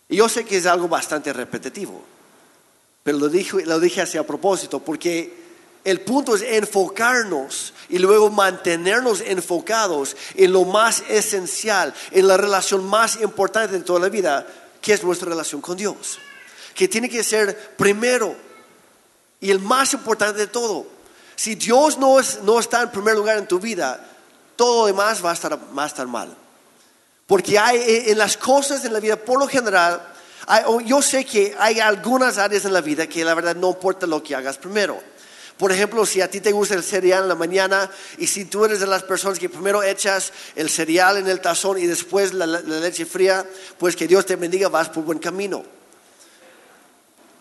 Y 0.09 0.17
yo 0.17 0.31
sé 0.31 0.47
que 0.47 0.57
es 0.57 0.65
algo 0.65 0.89
bastante 0.89 1.31
repetitivo, 1.35 2.03
pero 3.03 3.19
lo 3.19 3.29
dije, 3.29 3.67
lo 3.67 3.79
dije 3.79 4.01
así 4.01 4.17
a 4.17 4.27
propósito, 4.27 4.81
porque 4.81 5.37
el 5.85 6.01
punto 6.01 6.35
es 6.35 6.43
enfocarnos 6.43 7.75
y 7.91 7.99
luego 7.99 8.31
mantenernos 8.31 9.21
enfocados 9.21 10.17
en 10.35 10.53
lo 10.53 10.65
más 10.65 11.03
esencial, 11.11 11.93
en 12.13 12.27
la 12.27 12.39
relación 12.39 12.87
más 12.87 13.21
importante 13.21 13.77
de 13.77 13.85
toda 13.85 14.01
la 14.01 14.09
vida, 14.09 14.47
que 14.81 14.93
es 14.93 15.03
nuestra 15.03 15.29
relación 15.29 15.61
con 15.61 15.77
Dios. 15.77 16.19
Que 16.75 16.89
tiene 16.89 17.09
que 17.09 17.25
ser 17.25 17.75
primero 17.77 18.37
y 19.41 19.51
el 19.51 19.61
más 19.61 19.93
importante 19.93 20.39
de 20.39 20.47
todo. 20.47 20.87
Si 21.37 21.55
Dios 21.55 21.99
no, 21.99 22.19
está 22.19 22.83
en 22.83 22.91
primer 22.91 23.15
lugar 23.15 23.39
en 23.39 23.47
tu 23.47 23.61
vida, 23.61 24.05
todo 24.57 24.83
lo 24.83 24.87
demás 24.87 25.25
va 25.25 25.31
a 25.31 25.35
estar, 25.35 25.57
va 25.57 25.85
a 25.85 25.87
estar 25.87 26.07
mal. 26.07 26.37
Porque 27.27 27.59
hay 27.59 27.79
eh, 27.79 28.11
en 28.11 28.19
las 28.19 28.37
cosas 28.37 28.85
en 28.85 28.93
la 28.93 29.01
vida, 29.01 29.17
por 29.17 29.39
lo 29.39 29.47
general, 29.47 30.01
yo 30.85 31.03
sé 31.03 31.25
que 31.25 31.55
hay 31.59 31.79
algunas 31.79 32.39
áreas 32.39 32.65
en 32.65 32.73
la 32.73 32.81
vida 32.81 33.07
que 33.07 33.25
la 33.25 33.35
verdad 33.35 33.55
no 33.55 33.69
importa 33.69 34.07
lo 34.07 34.23
que 34.23 34.35
hagas 34.35 34.57
primero. 34.57 35.01
Por 35.59 35.73
ejemplo, 35.73 36.07
si 36.07 36.21
a 36.21 36.31
ti 36.31 36.41
te 36.41 36.53
gusta 36.53 36.75
el 36.75 36.85
cereal 36.85 37.25
en 37.25 37.29
la 37.29 37.35
mañana 37.35 37.91
y 38.17 38.29
si 38.29 38.45
tú 38.45 38.65
eres 38.65 38.79
de 38.79 38.87
las 38.87 39.03
personas 39.03 39.41
que 39.41 39.49
primero 39.49 39.83
echas 39.83 40.33
el 40.55 40.71
cereal 40.71 41.17
en 41.17 41.27
el 41.27 41.41
tazón 41.41 41.79
y 41.79 41.87
después 41.87 42.33
la 42.33 42.47
leche 42.47 43.05
fría, 43.05 43.45
pues 43.77 43.97
que 43.97 44.07
Dios 44.07 44.25
te 44.25 44.37
bendiga, 44.37 44.69
vas 44.69 44.89
por 44.89 45.03
buen 45.03 45.19
camino. 45.19 45.65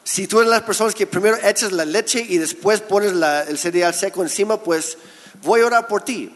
Si 0.03 0.25
tú 0.25 0.39
eres 0.39 0.49
las 0.49 0.63
personas 0.63 0.95
que 0.95 1.06
primero 1.06 1.38
echas 1.43 1.73
la 1.73 1.86
leche 1.86 2.25
y 2.27 2.38
después 2.38 2.82
pones 2.82 3.12
el 3.12 3.58
cereal 3.58 3.93
seco 3.93 4.23
encima, 4.23 4.58
pues 4.58 4.97
voy 5.43 5.62
a 5.62 5.65
orar 5.65 5.88
por 5.88 6.01
ti. 6.01 6.34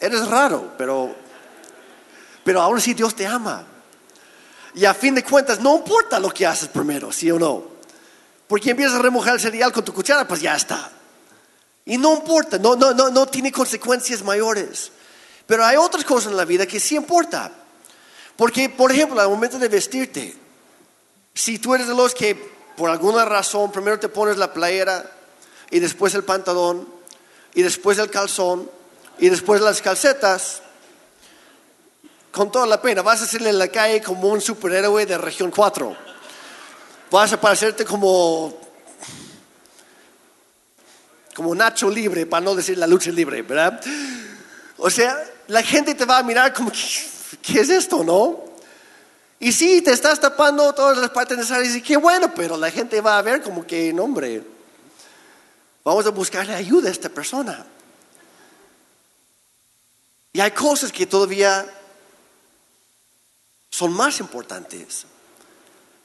Eres 0.00 0.26
raro, 0.26 0.74
pero, 0.76 1.14
pero 2.44 2.60
aún 2.60 2.78
así 2.78 2.92
Dios 2.92 3.14
te 3.14 3.26
ama. 3.26 3.64
Y 4.74 4.84
a 4.84 4.92
fin 4.92 5.14
de 5.14 5.24
cuentas, 5.24 5.60
no 5.60 5.76
importa 5.76 6.18
lo 6.18 6.28
que 6.30 6.44
haces 6.44 6.68
primero, 6.68 7.10
sí 7.12 7.30
o 7.30 7.38
no. 7.38 7.75
Porque 8.48 8.70
empiezas 8.70 8.94
a 8.94 9.02
remojar 9.02 9.34
el 9.34 9.40
cereal 9.40 9.72
con 9.72 9.84
tu 9.84 9.92
cuchara, 9.92 10.26
pues 10.26 10.40
ya 10.40 10.54
está. 10.54 10.90
Y 11.84 11.98
no 11.98 12.14
importa, 12.14 12.58
no, 12.58 12.76
no, 12.76 12.92
no, 12.92 13.10
no 13.10 13.26
tiene 13.26 13.52
consecuencias 13.52 14.22
mayores. 14.22 14.92
Pero 15.46 15.64
hay 15.64 15.76
otras 15.76 16.04
cosas 16.04 16.32
en 16.32 16.36
la 16.36 16.44
vida 16.44 16.66
que 16.66 16.80
sí 16.80 16.96
importa. 16.96 17.52
Porque, 18.36 18.68
por 18.68 18.92
ejemplo, 18.92 19.20
al 19.20 19.28
momento 19.28 19.58
de 19.58 19.68
vestirte, 19.68 20.36
si 21.34 21.58
tú 21.58 21.74
eres 21.74 21.86
de 21.86 21.94
los 21.94 22.14
que 22.14 22.34
por 22.76 22.90
alguna 22.90 23.24
razón 23.24 23.72
primero 23.72 23.98
te 23.98 24.08
pones 24.08 24.36
la 24.36 24.52
playera 24.52 25.10
y 25.70 25.78
después 25.78 26.14
el 26.14 26.24
pantalón 26.24 26.86
y 27.54 27.62
después 27.62 27.98
el 27.98 28.10
calzón 28.10 28.70
y 29.18 29.30
después 29.30 29.60
las 29.62 29.80
calcetas, 29.80 30.62
con 32.30 32.52
toda 32.52 32.66
la 32.66 32.82
pena, 32.82 33.00
vas 33.00 33.22
a 33.22 33.26
salir 33.26 33.48
en 33.48 33.58
la 33.58 33.68
calle 33.68 34.02
como 34.02 34.28
un 34.28 34.42
superhéroe 34.42 35.06
de 35.06 35.16
región 35.16 35.50
4. 35.50 35.96
Vas 37.10 37.32
a 37.32 37.40
parecerte 37.40 37.84
como 37.84 38.66
como 41.36 41.54
Nacho 41.54 41.90
Libre, 41.90 42.24
para 42.24 42.42
no 42.42 42.54
decir 42.54 42.78
la 42.78 42.86
lucha 42.86 43.10
libre, 43.10 43.42
¿verdad? 43.42 43.78
O 44.78 44.88
sea, 44.88 45.22
la 45.48 45.62
gente 45.62 45.94
te 45.94 46.06
va 46.06 46.16
a 46.16 46.22
mirar 46.22 46.54
como, 46.54 46.72
¿qué, 47.42 47.60
es 47.60 47.68
esto, 47.68 48.02
no? 48.02 48.42
Y 49.38 49.52
sí, 49.52 49.82
te 49.82 49.92
estás 49.92 50.18
tapando 50.18 50.72
todas 50.72 50.96
las 50.96 51.10
partes 51.10 51.36
necesarias 51.36 51.76
y 51.76 51.82
qué 51.82 51.98
bueno, 51.98 52.32
pero 52.34 52.56
la 52.56 52.70
gente 52.70 53.02
va 53.02 53.18
a 53.18 53.22
ver 53.22 53.42
como 53.42 53.66
que, 53.66 53.92
no, 53.92 54.04
hombre, 54.04 54.42
vamos 55.84 56.06
a 56.06 56.10
buscarle 56.10 56.54
ayuda 56.54 56.88
a 56.88 56.92
esta 56.92 57.10
persona. 57.10 57.66
Y 60.32 60.40
hay 60.40 60.52
cosas 60.52 60.90
que 60.90 61.06
todavía 61.06 61.66
son 63.68 63.92
más 63.92 64.20
importantes. 64.20 65.04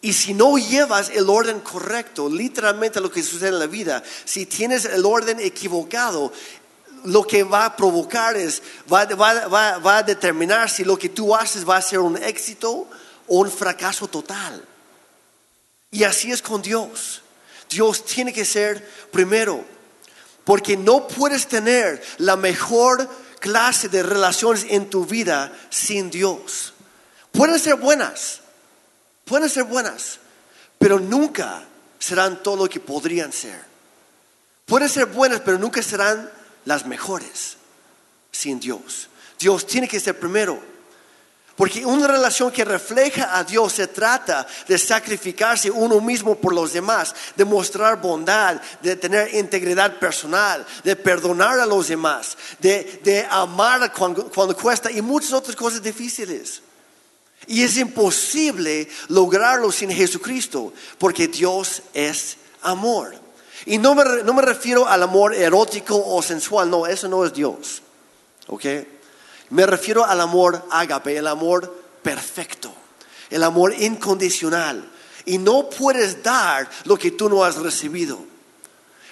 Y 0.02 0.14
si 0.14 0.34
no 0.34 0.58
llevas 0.58 1.10
el 1.12 1.30
orden 1.30 1.60
correcto, 1.60 2.28
literalmente 2.28 3.00
lo 3.00 3.12
que 3.12 3.22
sucede 3.22 3.50
en 3.50 3.60
la 3.60 3.68
vida, 3.68 4.02
si 4.26 4.48
tienes 4.48 4.86
el 4.86 5.06
orden 5.06 5.40
equivocado, 5.40 6.34
lo 7.06 7.24
que 7.26 7.44
va 7.44 7.66
a 7.66 7.76
provocar 7.76 8.36
es, 8.36 8.62
va, 8.92 9.06
va- 9.06 9.48
va- 9.48 9.78
va 9.78 9.98
a 9.98 10.04
determinar 10.04 10.70
si 10.70 10.84
lo 10.84 10.98
que 10.98 11.10
tú 11.10 11.36
haces 11.36 11.68
va 11.68 11.78
a 11.78 11.82
ser 11.82 12.00
un 12.00 12.18
éxito 12.18 12.88
o 13.28 13.40
un 13.40 13.52
fracaso 13.52 14.08
total. 14.08 14.64
Y 15.92 16.04
así 16.04 16.32
es 16.32 16.42
con 16.42 16.62
Dios. 16.62 17.22
Dios 17.70 18.04
tiene 18.06 18.34
que 18.34 18.44
ser 18.46 18.88
primero, 19.12 19.64
porque 20.44 20.76
no 20.78 21.08
puedes 21.08 21.48
tener 21.48 22.04
la 22.18 22.36
mejor 22.36 23.08
clase 23.40 23.88
de 23.88 24.04
relaciones 24.04 24.66
en 24.70 24.90
tu 24.90 25.06
vida 25.06 25.52
sin 25.70 26.10
Dios. 26.12 26.74
Pueden 27.32 27.60
ser 27.60 27.76
buenas, 27.76 28.41
pueden 29.32 29.50
ser 29.50 29.64
buenas, 29.64 30.20
pero 30.78 31.00
nunca 31.00 31.64
serán 31.98 32.44
todo 32.44 32.66
lo 32.66 32.70
que 32.70 32.82
podrían 32.82 33.32
ser. 33.32 33.64
Pueden 34.66 34.90
ser 34.90 35.06
buenas, 35.06 35.40
pero 35.40 35.58
nunca 35.58 35.82
serán 35.82 36.30
las 36.66 36.86
mejores 36.86 37.56
sin 38.30 38.60
Dios. 38.60 39.08
Dios 39.40 39.66
tiene 39.66 39.88
que 39.88 40.02
ser 40.02 40.20
primero. 40.20 40.62
Porque 41.56 41.86
una 41.86 42.08
relación 42.08 42.52
que 42.52 42.66
refleja 42.66 43.38
a 43.38 43.46
Dios 43.46 43.72
se 43.72 43.88
trata 43.88 44.46
de 44.68 44.78
sacrificarse 44.78 45.72
uno 45.72 46.02
mismo 46.02 46.36
por 46.36 46.54
los 46.54 46.74
demás, 46.74 47.16
de 47.38 47.46
mostrar 47.46 48.02
bondad, 48.02 48.62
de 48.82 48.98
tener 48.98 49.34
integridad 49.34 49.98
personal, 49.98 50.66
de 50.84 50.98
perdonar 50.98 51.58
a 51.58 51.66
los 51.66 51.88
demás, 51.88 52.38
de, 52.60 53.26
amar 53.30 53.94
cuando, 53.94 54.30
cuando 54.30 54.58
cuesta 54.58 54.92
y 54.92 55.02
muchas 55.02 55.32
otras 55.32 55.56
cosas 55.56 55.82
difíciles. 55.82 56.64
Y 57.48 57.64
es 57.64 57.78
imposible 57.78 58.88
lograrlo 59.08 59.72
sin 59.72 59.90
Jesucristo, 59.90 60.74
porque 60.98 61.28
Dios 61.28 61.82
es 61.94 62.38
amor. 62.62 63.14
Y 63.66 63.78
no 63.78 63.96
me, 63.96 64.04
no 64.24 64.34
me 64.34 64.42
refiero 64.42 64.88
al 64.88 65.04
amor 65.04 65.36
erótico 65.36 66.02
o 66.04 66.22
sensual, 66.22 66.70
no, 66.70 66.88
eso 66.88 67.08
no 67.08 67.26
es 67.26 67.34
Dios. 67.34 67.82
¿Ok? 68.48 68.66
Me 69.50 69.66
refiero 69.66 70.06
al 70.06 70.22
amor 70.22 70.66
ágape, 70.70 71.18
el 71.18 71.28
amor 71.28 71.74
perfecto, 72.02 72.74
el 73.30 73.44
amor 73.44 73.74
incondicional. 73.74 74.90
Y 75.26 75.38
no 75.38 75.70
puedes 75.70 76.24
dar 76.24 76.70
lo 76.86 76.98
que 76.98 77.12
tú 77.12 77.30
no 77.30 77.44
has 77.44 77.58
recibido. 77.58 78.20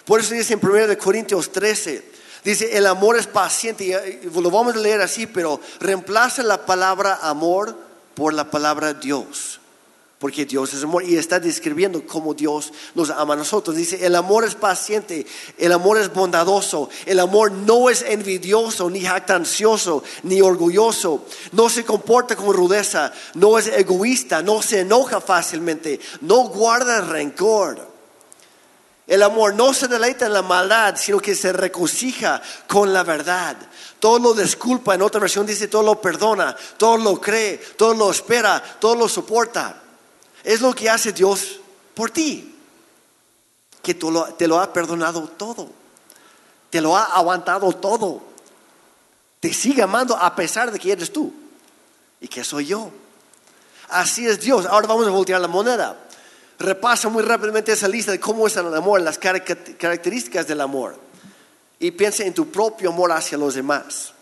Por 0.06 0.22
eso 0.22 0.34
dice 0.34 0.54
en 0.54 0.66
1 0.66 0.98
Corintios 0.98 1.52
13, 1.52 2.12
dice, 2.44 2.76
el 2.76 2.88
amor 2.88 3.18
es 3.18 3.28
paciente, 3.28 4.20
y 4.24 4.42
lo 4.42 4.50
vamos 4.50 4.76
a 4.76 4.80
leer 4.80 5.02
así, 5.02 5.28
pero 5.28 5.62
reemplaza 5.80 6.42
la 6.42 6.66
palabra 6.66 7.20
amor 7.22 7.89
por 8.16 8.34
la 8.34 8.50
palabra 8.50 8.94
Dios. 8.94 9.60
Porque 10.20 10.46
Dios 10.46 10.74
es 10.74 10.84
amor 10.84 11.06
y 11.06 11.16
está 11.16 11.40
describiendo 11.40 12.06
cómo 12.06 12.34
Dios 12.34 12.74
nos 12.94 13.10
ama 13.10 13.36
a 13.36 13.38
nosotros. 13.38 13.78
Dice, 13.78 14.06
el 14.06 14.16
amor 14.16 14.44
es 14.44 14.54
paciente, 14.54 15.26
el 15.58 15.72
amor 15.72 15.98
es 15.98 16.14
bondadoso, 16.14 16.90
el 17.06 17.22
amor 17.22 17.54
no 17.54 17.90
es 17.90 18.02
envidioso, 18.02 18.90
ni 18.90 19.00
jactancioso, 19.00 20.04
ni 20.24 20.42
orgulloso, 20.42 21.24
no 21.54 21.70
se 21.70 21.86
comporta 21.86 22.36
con 22.36 22.54
rudeza, 22.54 23.14
no 23.36 23.58
es 23.58 23.68
egoísta, 23.68 24.42
no 24.44 24.62
se 24.62 24.82
enoja 24.82 25.22
fácilmente, 25.22 26.02
no 26.20 26.50
guarda 26.50 27.00
rencor. 27.00 27.89
El 29.10 29.24
amor 29.24 29.56
no 29.56 29.74
se 29.74 29.88
deleita 29.88 30.28
en 30.28 30.34
la 30.34 30.44
maldad, 30.44 30.96
sino 30.96 31.18
que 31.18 31.34
se 31.34 31.52
regocija 31.52 32.40
con 32.68 32.94
la 32.94 33.02
verdad. 33.02 33.58
Todo 34.00 34.20
lo 34.20 34.34
disculpa, 34.36 34.94
en 34.94 35.02
otra 35.02 35.20
versión 35.20 35.48
dice 35.48 35.68
todo 35.68 35.82
lo 35.82 36.00
perdona, 36.00 36.56
todo 36.78 36.96
lo 36.96 37.20
cree, 37.20 37.58
todo 37.58 37.96
lo 37.96 38.12
espera, 38.12 38.62
todo 38.80 38.94
lo 38.94 39.10
soporta. 39.10 39.82
Es 40.44 40.62
lo 40.62 40.76
que 40.76 40.92
hace 40.92 41.12
Dios 41.12 41.60
por 41.96 42.12
ti, 42.12 42.56
que 43.82 43.96
te 43.96 44.48
lo 44.48 44.60
ha 44.60 44.72
perdonado 44.72 45.24
todo, 45.24 45.70
te 46.70 46.80
lo 46.80 46.96
ha 46.96 47.06
aguantado 47.06 47.72
todo, 47.74 48.22
te 49.40 49.52
sigue 49.52 49.82
amando 49.82 50.16
a 50.16 50.36
pesar 50.36 50.72
de 50.72 50.78
que 50.78 50.92
eres 50.92 51.12
tú 51.12 51.34
y 52.22 52.28
que 52.28 52.44
soy 52.44 52.68
yo. 52.68 52.92
Así 53.90 54.28
es 54.28 54.40
Dios. 54.40 54.68
Ahora 54.68 54.86
vamos 54.86 55.08
a 55.08 55.10
voltear 55.10 55.42
la 55.42 55.48
moneda. 55.48 55.98
Repasa 56.60 57.08
muy 57.10 57.24
rápidamente 57.24 57.72
esa 57.72 57.88
lista 57.88 58.12
de 58.12 58.20
cómo 58.20 58.46
es 58.46 58.58
el 58.58 58.74
amor, 58.74 59.02
las 59.02 59.20
carac- 59.20 59.78
características 59.78 60.46
del 60.46 60.60
amor. 60.62 61.00
Y 61.80 61.92
piensa 61.92 62.24
en 62.26 62.34
tu 62.34 62.50
propio 62.50 62.90
amor 62.90 63.12
hacia 63.14 63.38
los 63.38 63.56
demás. 63.56 64.14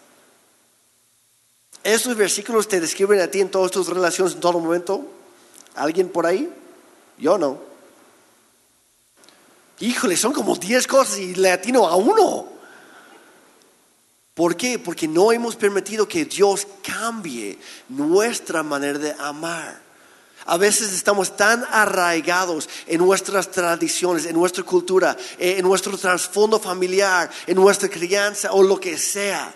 ¿Esos 1.83 2.15
versículos 2.15 2.67
te 2.67 2.79
describen 2.79 3.19
a 3.21 3.27
ti 3.27 3.39
en 3.39 3.49
todas 3.49 3.71
tus 3.71 3.87
relaciones 3.87 4.33
en 4.35 4.39
todo 4.39 4.59
momento? 4.59 5.03
¿Alguien 5.75 6.09
por 6.09 6.27
ahí? 6.27 6.53
Yo 7.17 7.37
no. 7.39 7.59
Híjole, 9.79 10.17
son 10.17 10.33
como 10.33 10.55
10 10.55 10.85
cosas 10.85 11.17
y 11.17 11.33
le 11.35 11.51
atino 11.51 11.87
a 11.87 11.95
uno. 11.95 12.47
¿Por 14.35 14.55
qué? 14.55 14.77
Porque 14.77 15.07
no 15.07 15.31
hemos 15.31 15.55
permitido 15.55 16.07
que 16.07 16.25
Dios 16.25 16.67
cambie 16.83 17.57
nuestra 17.89 18.61
manera 18.61 18.99
de 18.99 19.15
amar. 19.17 19.86
A 20.47 20.57
veces 20.57 20.93
estamos 20.93 21.35
tan 21.35 21.65
arraigados 21.69 22.69
en 22.87 22.99
nuestras 22.99 23.51
tradiciones, 23.51 24.25
en 24.25 24.33
nuestra 24.33 24.63
cultura, 24.63 25.15
eh, 25.37 25.55
en 25.57 25.63
nuestro 25.63 25.97
trasfondo 25.97 26.57
familiar, 26.57 27.29
en 27.45 27.55
nuestra 27.55 27.89
crianza 27.89 28.53
o 28.53 28.63
lo 28.63 28.79
que 28.79 28.97
sea. 28.97 29.53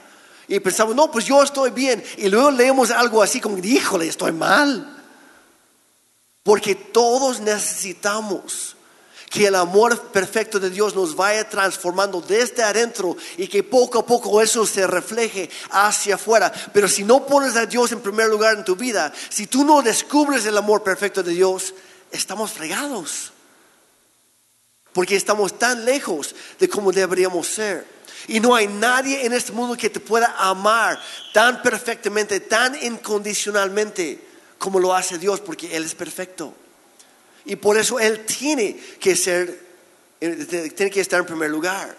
Y 0.49 0.60
pensamos, 0.60 0.93
no, 0.93 1.10
pues 1.10 1.23
yo 1.23 1.41
estoy 1.41 1.71
bien. 1.71 2.04
Y 2.17 2.27
luego 2.27 2.51
leemos 2.51 2.91
algo 2.91 3.23
así 3.23 3.39
como, 3.39 3.58
híjole, 3.58 4.08
estoy 4.08 4.34
mal. 4.34 5.01
Porque 6.43 6.75
todos 6.75 7.39
necesitamos 7.39 8.75
que 9.32 9.48
el 9.48 9.56
amor 9.56 9.98
perfecto 10.12 10.60
de 10.60 10.70
Dios 10.70 10.94
nos 10.94 11.15
vaya 11.15 11.50
transformando 11.50 12.20
desde 12.20 12.63
adentro 12.63 13.15
y 13.38 13.48
que 13.48 13.63
poco 13.63 14.00
a 14.00 14.06
poco 14.06 14.41
eso 14.41 14.65
se 14.65 14.86
refleje 14.86 15.50
hacia 15.70 16.15
afuera. 16.15 16.52
Pero 16.74 16.89
si 16.89 17.06
no 17.06 17.26
pones 17.26 17.56
a 17.56 17.65
Dios 17.65 17.94
en 17.94 18.02
primer 18.02 18.28
lugar 18.28 18.58
en 18.58 18.65
tu 18.65 18.76
vida, 18.76 19.13
si 19.30 19.48
tú 19.48 19.63
no 19.63 19.82
descubres 19.82 20.46
el 20.46 20.58
amor 20.58 20.84
perfecto 20.84 21.24
de 21.24 21.32
Dios, 21.32 21.74
estamos 22.12 22.52
fregados. 22.52 23.32
Porque 24.91 25.15
estamos 25.15 25.58
tan 25.58 25.86
lejos 25.86 26.36
de 26.60 26.67
como 26.67 26.91
deberíamos 26.91 27.48
ser. 27.48 27.88
Y 28.28 28.41
no 28.41 28.54
hay 28.54 28.67
nadie 28.67 29.26
en 29.26 29.32
este 29.32 29.54
mundo 29.54 29.78
que 29.78 29.89
te 29.89 30.02
pueda 30.02 30.36
amar 30.38 31.00
tan 31.34 31.62
perfectamente, 31.62 32.41
tan 32.41 32.76
incondicionalmente 32.84 34.28
como 34.58 34.78
lo 34.78 34.94
hace 34.94 35.17
Dios, 35.17 35.39
porque 35.39 35.74
Él 35.74 35.86
es 35.86 35.96
perfecto. 35.96 36.54
Y 37.45 37.56
por 37.56 37.77
eso 37.77 37.99
Él 37.99 38.25
tiene 38.25 38.77
que 38.99 39.15
ser, 39.15 39.60
eh, 40.19 40.71
tiene 40.75 40.91
que 40.91 41.01
estar 41.01 41.19
en 41.19 41.25
primer 41.25 41.49
lugar. 41.49 41.95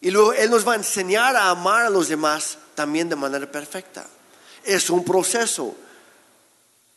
Y 0.00 0.10
luego 0.10 0.32
Él 0.32 0.50
nos 0.50 0.66
va 0.66 0.72
a 0.72 0.76
enseñar 0.76 1.36
a 1.36 1.50
amar 1.50 1.86
a 1.86 1.90
los 1.90 2.08
demás 2.08 2.58
también 2.74 3.08
de 3.08 3.16
manera 3.16 3.50
perfecta. 3.50 4.06
Es 4.64 4.90
un 4.90 5.04
proceso. 5.04 5.74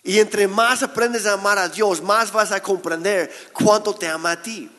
Y 0.04 0.20
entre 0.20 0.48
más 0.48 0.84
aprendes 0.84 1.26
a 1.26 1.34
amar 1.34 1.58
a 1.58 1.70
Dios, 1.70 2.02
más 2.02 2.32
vas 2.32 2.52
a 2.52 2.62
comprender 2.62 3.32
cuánto 3.54 3.94
te 3.96 4.08
ama 4.08 4.32
a 4.32 4.42
ti. 4.42 4.70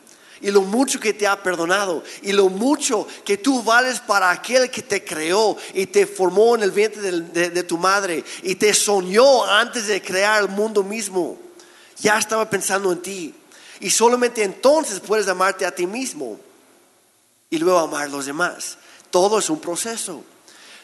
Y 0.41 0.51
lo 0.51 0.61
mucho 0.61 0.99
que 0.99 1.13
te 1.13 1.25
ha 1.25 1.41
perdonado. 1.41 2.03
Y 2.21 2.31
lo 2.31 2.49
mucho 2.49 3.07
que 3.23 3.37
tú 3.37 3.63
vales 3.63 3.99
para 3.99 4.29
aquel 4.29 4.69
que 4.69 4.83
te 4.83 5.03
creó 5.03 5.57
y 5.73 5.87
te 5.87 6.05
formó 6.05 6.55
en 6.55 6.63
el 6.63 6.71
vientre 6.71 7.01
de, 7.01 7.49
de 7.49 7.63
tu 7.63 7.77
madre. 7.77 8.23
Y 8.43 8.55
te 8.55 8.73
soñó 8.73 9.45
antes 9.45 9.87
de 9.87 10.01
crear 10.01 10.43
el 10.43 10.49
mundo 10.49 10.83
mismo. 10.83 11.44
Ya 11.99 12.17
estaba 12.17 12.49
pensando 12.49 12.91
en 12.91 13.01
ti. 13.01 13.33
Y 13.79 13.89
solamente 13.89 14.43
entonces 14.43 14.99
puedes 14.99 15.27
amarte 15.27 15.65
a 15.65 15.73
ti 15.73 15.87
mismo. 15.87 16.39
Y 17.49 17.57
luego 17.57 17.79
amar 17.79 18.03
a 18.03 18.07
los 18.07 18.25
demás. 18.25 18.77
Todo 19.09 19.39
es 19.39 19.49
un 19.49 19.59
proceso. 19.59 20.23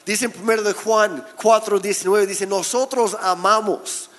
Dice 0.06 0.26
en 0.26 0.34
1 0.42 0.64
de 0.64 0.74
Juan 0.74 1.26
4, 1.42 1.80
19, 1.80 2.26
dice, 2.26 2.48
nosotros 2.48 3.16
amamos 3.20 4.10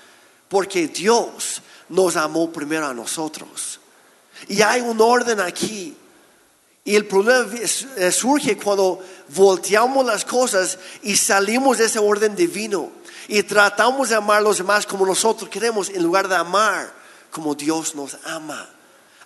porque 0.49 0.89
Dios 0.89 1.63
nos 1.89 2.17
amó 2.17 2.51
primero 2.53 2.87
a 2.87 2.95
nosotros. 2.95 3.81
Y 4.49 4.63
hay 4.63 4.81
un 4.81 5.01
orden 5.01 5.41
aquí. 5.41 5.97
Y 6.85 6.97
el 6.97 7.07
problema 7.07 7.49
surge 8.11 8.57
cuando 8.57 9.01
volteamos 9.29 10.05
las 10.05 10.25
cosas 10.25 10.79
y 11.03 11.17
salimos 11.17 11.79
de 11.79 11.85
ese 11.85 12.01
orden 12.01 12.35
divino 12.35 12.91
y 13.29 13.43
tratamos 13.43 14.09
de 14.09 14.15
amar 14.15 14.39
a 14.39 14.43
los 14.43 14.59
demás 14.59 14.87
como 14.87 15.07
nosotros 15.07 15.51
queremos 15.51 15.89
en 15.89 16.03
lugar 16.03 16.29
de 16.29 16.37
amar 16.37 16.93
como 17.31 17.55
Dios 17.55 17.95
nos 17.95 18.17
ama. 18.25 18.69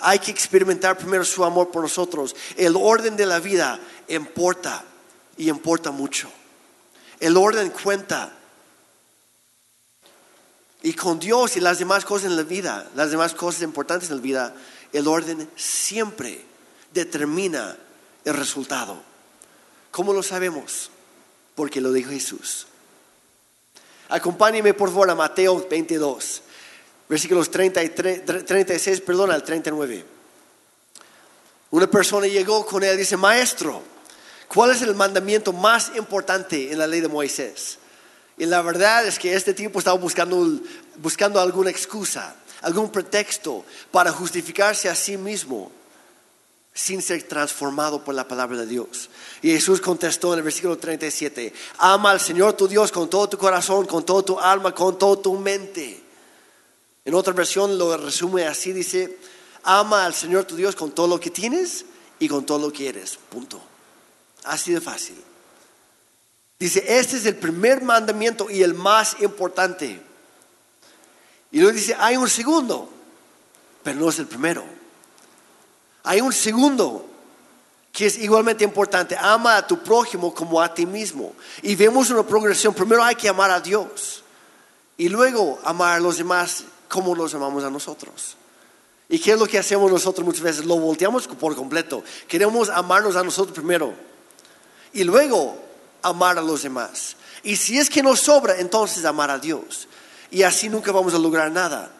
Hay 0.00 0.18
que 0.18 0.30
experimentar 0.30 0.96
primero 0.96 1.24
su 1.24 1.44
amor 1.44 1.70
por 1.70 1.82
nosotros. 1.82 2.36
El 2.56 2.76
orden 2.76 3.16
de 3.16 3.26
la 3.26 3.40
vida 3.40 3.78
importa 4.08 4.84
y 5.36 5.48
importa 5.48 5.90
mucho. 5.90 6.30
El 7.18 7.36
orden 7.36 7.70
cuenta. 7.70 8.32
Y 10.82 10.92
con 10.92 11.18
Dios 11.18 11.56
y 11.56 11.60
las 11.60 11.78
demás 11.78 12.04
cosas 12.04 12.30
en 12.30 12.36
la 12.36 12.42
vida, 12.42 12.88
las 12.94 13.10
demás 13.10 13.34
cosas 13.34 13.62
importantes 13.62 14.10
en 14.10 14.16
la 14.16 14.22
vida, 14.22 14.54
el 14.92 15.08
orden 15.08 15.50
siempre 15.56 16.44
determina 16.92 17.76
el 18.24 18.34
resultado. 18.34 19.02
¿Cómo 19.90 20.12
lo 20.12 20.22
sabemos? 20.22 20.90
Porque 21.54 21.80
lo 21.80 21.92
dijo 21.92 22.10
Jesús. 22.10 22.66
Acompáñeme 24.08 24.74
por 24.74 24.88
favor 24.88 25.10
a 25.10 25.14
Mateo 25.14 25.66
22, 25.68 26.42
versículos 27.08 27.50
33, 27.50 28.24
36, 28.46 29.00
perdón, 29.00 29.32
al 29.32 29.42
39. 29.42 30.04
Una 31.70 31.90
persona 31.90 32.26
llegó 32.26 32.64
con 32.64 32.84
él 32.84 32.94
y 32.94 32.98
dice, 32.98 33.16
maestro, 33.16 33.82
¿cuál 34.48 34.70
es 34.70 34.82
el 34.82 34.94
mandamiento 34.94 35.52
más 35.52 35.92
importante 35.96 36.70
en 36.70 36.78
la 36.78 36.86
ley 36.86 37.00
de 37.00 37.08
Moisés? 37.08 37.78
Y 38.38 38.46
la 38.46 38.62
verdad 38.62 39.06
es 39.06 39.18
que 39.18 39.34
este 39.34 39.54
tipo 39.54 39.78
estaba 39.78 39.98
buscando, 39.98 40.60
buscando 40.98 41.40
alguna 41.40 41.70
excusa, 41.70 42.36
algún 42.62 42.92
pretexto 42.92 43.64
para 43.90 44.12
justificarse 44.12 44.88
a 44.88 44.94
sí 44.94 45.16
mismo 45.16 45.72
sin 46.76 47.00
ser 47.00 47.22
transformado 47.22 48.04
por 48.04 48.14
la 48.14 48.28
palabra 48.28 48.58
de 48.58 48.66
Dios. 48.66 49.08
Y 49.40 49.50
Jesús 49.50 49.80
contestó 49.80 50.34
en 50.34 50.40
el 50.40 50.44
versículo 50.44 50.76
37, 50.76 51.52
ama 51.78 52.10
al 52.10 52.20
Señor 52.20 52.52
tu 52.52 52.68
Dios 52.68 52.92
con 52.92 53.08
todo 53.08 53.30
tu 53.30 53.38
corazón, 53.38 53.86
con 53.86 54.04
toda 54.04 54.22
tu 54.22 54.38
alma, 54.38 54.74
con 54.74 54.98
toda 54.98 55.22
tu 55.22 55.38
mente. 55.38 56.02
En 57.06 57.14
otra 57.14 57.32
versión 57.32 57.78
lo 57.78 57.96
resume 57.96 58.46
así, 58.46 58.72
dice, 58.72 59.16
ama 59.62 60.04
al 60.04 60.12
Señor 60.12 60.44
tu 60.44 60.54
Dios 60.54 60.76
con 60.76 60.92
todo 60.92 61.06
lo 61.06 61.18
que 61.18 61.30
tienes 61.30 61.86
y 62.18 62.28
con 62.28 62.44
todo 62.44 62.58
lo 62.58 62.70
que 62.70 62.90
eres. 62.90 63.18
Punto. 63.30 63.58
Así 64.44 64.72
de 64.72 64.82
fácil. 64.82 65.16
Dice, 66.58 66.84
este 66.86 67.16
es 67.16 67.24
el 67.24 67.36
primer 67.36 67.82
mandamiento 67.82 68.50
y 68.50 68.62
el 68.62 68.74
más 68.74 69.16
importante. 69.20 69.98
Y 71.52 71.60
luego 71.60 71.74
dice, 71.74 71.96
hay 71.98 72.18
un 72.18 72.28
segundo, 72.28 72.90
pero 73.82 73.98
no 73.98 74.10
es 74.10 74.18
el 74.18 74.26
primero. 74.26 74.75
Hay 76.06 76.20
un 76.20 76.32
segundo 76.32 77.04
que 77.92 78.06
es 78.06 78.18
igualmente 78.18 78.62
importante. 78.62 79.16
Ama 79.18 79.56
a 79.56 79.66
tu 79.66 79.82
prójimo 79.82 80.32
como 80.32 80.62
a 80.62 80.72
ti 80.72 80.86
mismo. 80.86 81.34
Y 81.62 81.74
vemos 81.74 82.10
una 82.10 82.22
progresión. 82.22 82.74
Primero 82.74 83.02
hay 83.02 83.16
que 83.16 83.28
amar 83.28 83.50
a 83.50 83.60
Dios. 83.60 84.22
Y 84.96 85.08
luego 85.08 85.58
amar 85.64 85.96
a 85.96 86.00
los 86.00 86.18
demás 86.18 86.64
como 86.88 87.14
los 87.14 87.34
amamos 87.34 87.64
a 87.64 87.70
nosotros. 87.70 88.36
¿Y 89.08 89.18
qué 89.18 89.32
es 89.32 89.38
lo 89.38 89.46
que 89.46 89.58
hacemos 89.58 89.90
nosotros 89.90 90.24
muchas 90.24 90.42
veces? 90.42 90.64
Lo 90.64 90.76
volteamos 90.76 91.26
por 91.26 91.56
completo. 91.56 92.04
Queremos 92.28 92.68
amarnos 92.68 93.16
a 93.16 93.24
nosotros 93.24 93.54
primero. 93.54 93.94
Y 94.92 95.02
luego 95.04 95.58
amar 96.02 96.38
a 96.38 96.42
los 96.42 96.62
demás. 96.62 97.16
Y 97.42 97.56
si 97.56 97.78
es 97.78 97.90
que 97.90 98.02
nos 98.02 98.20
sobra, 98.20 98.58
entonces 98.58 99.04
amar 99.04 99.30
a 99.30 99.38
Dios. 99.38 99.88
Y 100.30 100.42
así 100.42 100.68
nunca 100.68 100.92
vamos 100.92 101.14
a 101.14 101.18
lograr 101.18 101.50
nada. 101.50 101.90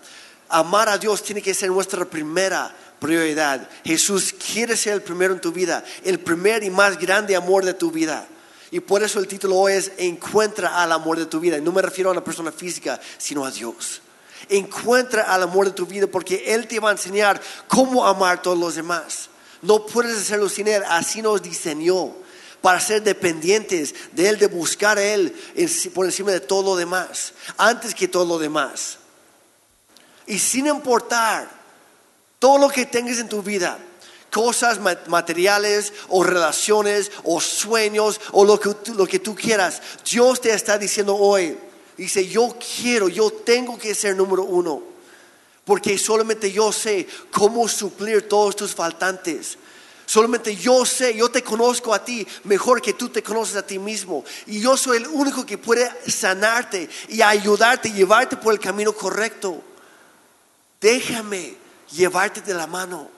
Amar 0.48 0.88
a 0.88 0.98
Dios 0.98 1.22
tiene 1.22 1.42
que 1.42 1.54
ser 1.54 1.70
nuestra 1.70 2.04
primera 2.04 2.74
prioridad. 2.98 3.68
Jesús 3.84 4.34
quiere 4.52 4.76
ser 4.76 4.94
el 4.94 5.02
primero 5.02 5.34
en 5.34 5.40
tu 5.40 5.52
vida, 5.52 5.84
el 6.04 6.20
primer 6.20 6.62
y 6.64 6.70
más 6.70 6.98
grande 6.98 7.36
amor 7.36 7.64
de 7.64 7.74
tu 7.74 7.90
vida. 7.90 8.26
Y 8.70 8.80
por 8.80 9.02
eso 9.02 9.20
el 9.20 9.28
título 9.28 9.56
hoy 9.56 9.74
es 9.74 9.92
Encuentra 9.96 10.82
al 10.82 10.92
amor 10.92 11.18
de 11.18 11.26
tu 11.26 11.40
vida. 11.40 11.58
Y 11.58 11.60
no 11.60 11.72
me 11.72 11.82
refiero 11.82 12.10
a 12.10 12.12
una 12.12 12.24
persona 12.24 12.50
física, 12.52 13.00
sino 13.18 13.44
a 13.44 13.50
Dios. 13.50 14.02
Encuentra 14.48 15.22
al 15.22 15.42
amor 15.42 15.66
de 15.66 15.72
tu 15.72 15.86
vida 15.86 16.06
porque 16.06 16.42
Él 16.46 16.66
te 16.66 16.78
va 16.80 16.90
a 16.90 16.92
enseñar 16.92 17.40
cómo 17.68 18.06
amar 18.06 18.38
a 18.38 18.42
todos 18.42 18.58
los 18.58 18.74
demás. 18.74 19.28
No 19.62 19.86
puedes 19.86 20.16
hacerlo 20.16 20.48
sin 20.48 20.68
Él, 20.68 20.82
así 20.88 21.22
nos 21.22 21.42
diseñó 21.42 22.14
para 22.60 22.80
ser 22.80 23.02
dependientes 23.02 23.94
de 24.12 24.28
Él, 24.28 24.38
de 24.38 24.48
buscar 24.48 24.98
a 24.98 25.02
Él 25.02 25.34
por 25.94 26.06
encima 26.06 26.32
de 26.32 26.40
todo 26.40 26.62
lo 26.62 26.76
demás, 26.76 27.32
antes 27.56 27.94
que 27.94 28.08
todo 28.08 28.24
lo 28.24 28.38
demás. 28.38 28.98
Y 30.26 30.38
sin 30.38 30.66
importar 30.66 31.55
todo 32.46 32.58
lo 32.58 32.68
que 32.68 32.86
tengas 32.86 33.18
en 33.18 33.28
tu 33.28 33.42
vida, 33.42 33.76
cosas 34.30 34.78
materiales 35.08 35.92
o 36.06 36.22
relaciones 36.22 37.10
o 37.24 37.40
sueños 37.40 38.20
o 38.30 38.44
lo 38.44 38.60
que, 38.60 38.70
lo 38.92 39.04
que 39.04 39.18
tú 39.18 39.34
quieras, 39.34 39.82
Dios 40.08 40.40
te 40.40 40.54
está 40.54 40.78
diciendo 40.78 41.16
hoy, 41.16 41.58
dice, 41.96 42.24
yo 42.28 42.54
quiero, 42.80 43.08
yo 43.08 43.32
tengo 43.32 43.76
que 43.76 43.96
ser 43.96 44.14
número 44.14 44.44
uno, 44.44 44.80
porque 45.64 45.98
solamente 45.98 46.52
yo 46.52 46.70
sé 46.70 47.08
cómo 47.32 47.66
suplir 47.66 48.28
todos 48.28 48.54
tus 48.54 48.72
faltantes. 48.72 49.58
Solamente 50.06 50.54
yo 50.54 50.86
sé, 50.86 51.16
yo 51.16 51.28
te 51.28 51.42
conozco 51.42 51.92
a 51.92 52.04
ti 52.04 52.24
mejor 52.44 52.80
que 52.80 52.92
tú 52.92 53.08
te 53.08 53.24
conoces 53.24 53.56
a 53.56 53.66
ti 53.66 53.80
mismo. 53.80 54.24
Y 54.46 54.60
yo 54.60 54.76
soy 54.76 54.98
el 54.98 55.08
único 55.08 55.44
que 55.44 55.58
puede 55.58 55.90
sanarte 56.08 56.88
y 57.08 57.22
ayudarte, 57.22 57.90
llevarte 57.90 58.36
por 58.36 58.54
el 58.54 58.60
camino 58.60 58.92
correcto. 58.92 59.60
Déjame 60.80 61.65
llevarte 61.92 62.40
de 62.40 62.54
la 62.54 62.66
mano. 62.66 63.10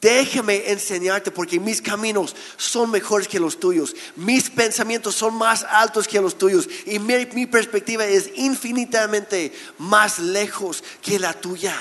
Déjame 0.00 0.70
enseñarte 0.70 1.32
porque 1.32 1.58
mis 1.58 1.82
caminos 1.82 2.36
son 2.56 2.90
mejores 2.90 3.26
que 3.26 3.40
los 3.40 3.58
tuyos. 3.58 3.96
Mis 4.14 4.48
pensamientos 4.48 5.16
son 5.16 5.34
más 5.34 5.64
altos 5.64 6.06
que 6.06 6.20
los 6.20 6.38
tuyos. 6.38 6.68
Y 6.86 6.98
mi, 7.00 7.26
mi 7.26 7.46
perspectiva 7.46 8.06
es 8.06 8.30
infinitamente 8.36 9.52
más 9.78 10.20
lejos 10.20 10.84
que 11.02 11.18
la 11.18 11.32
tuya. 11.32 11.74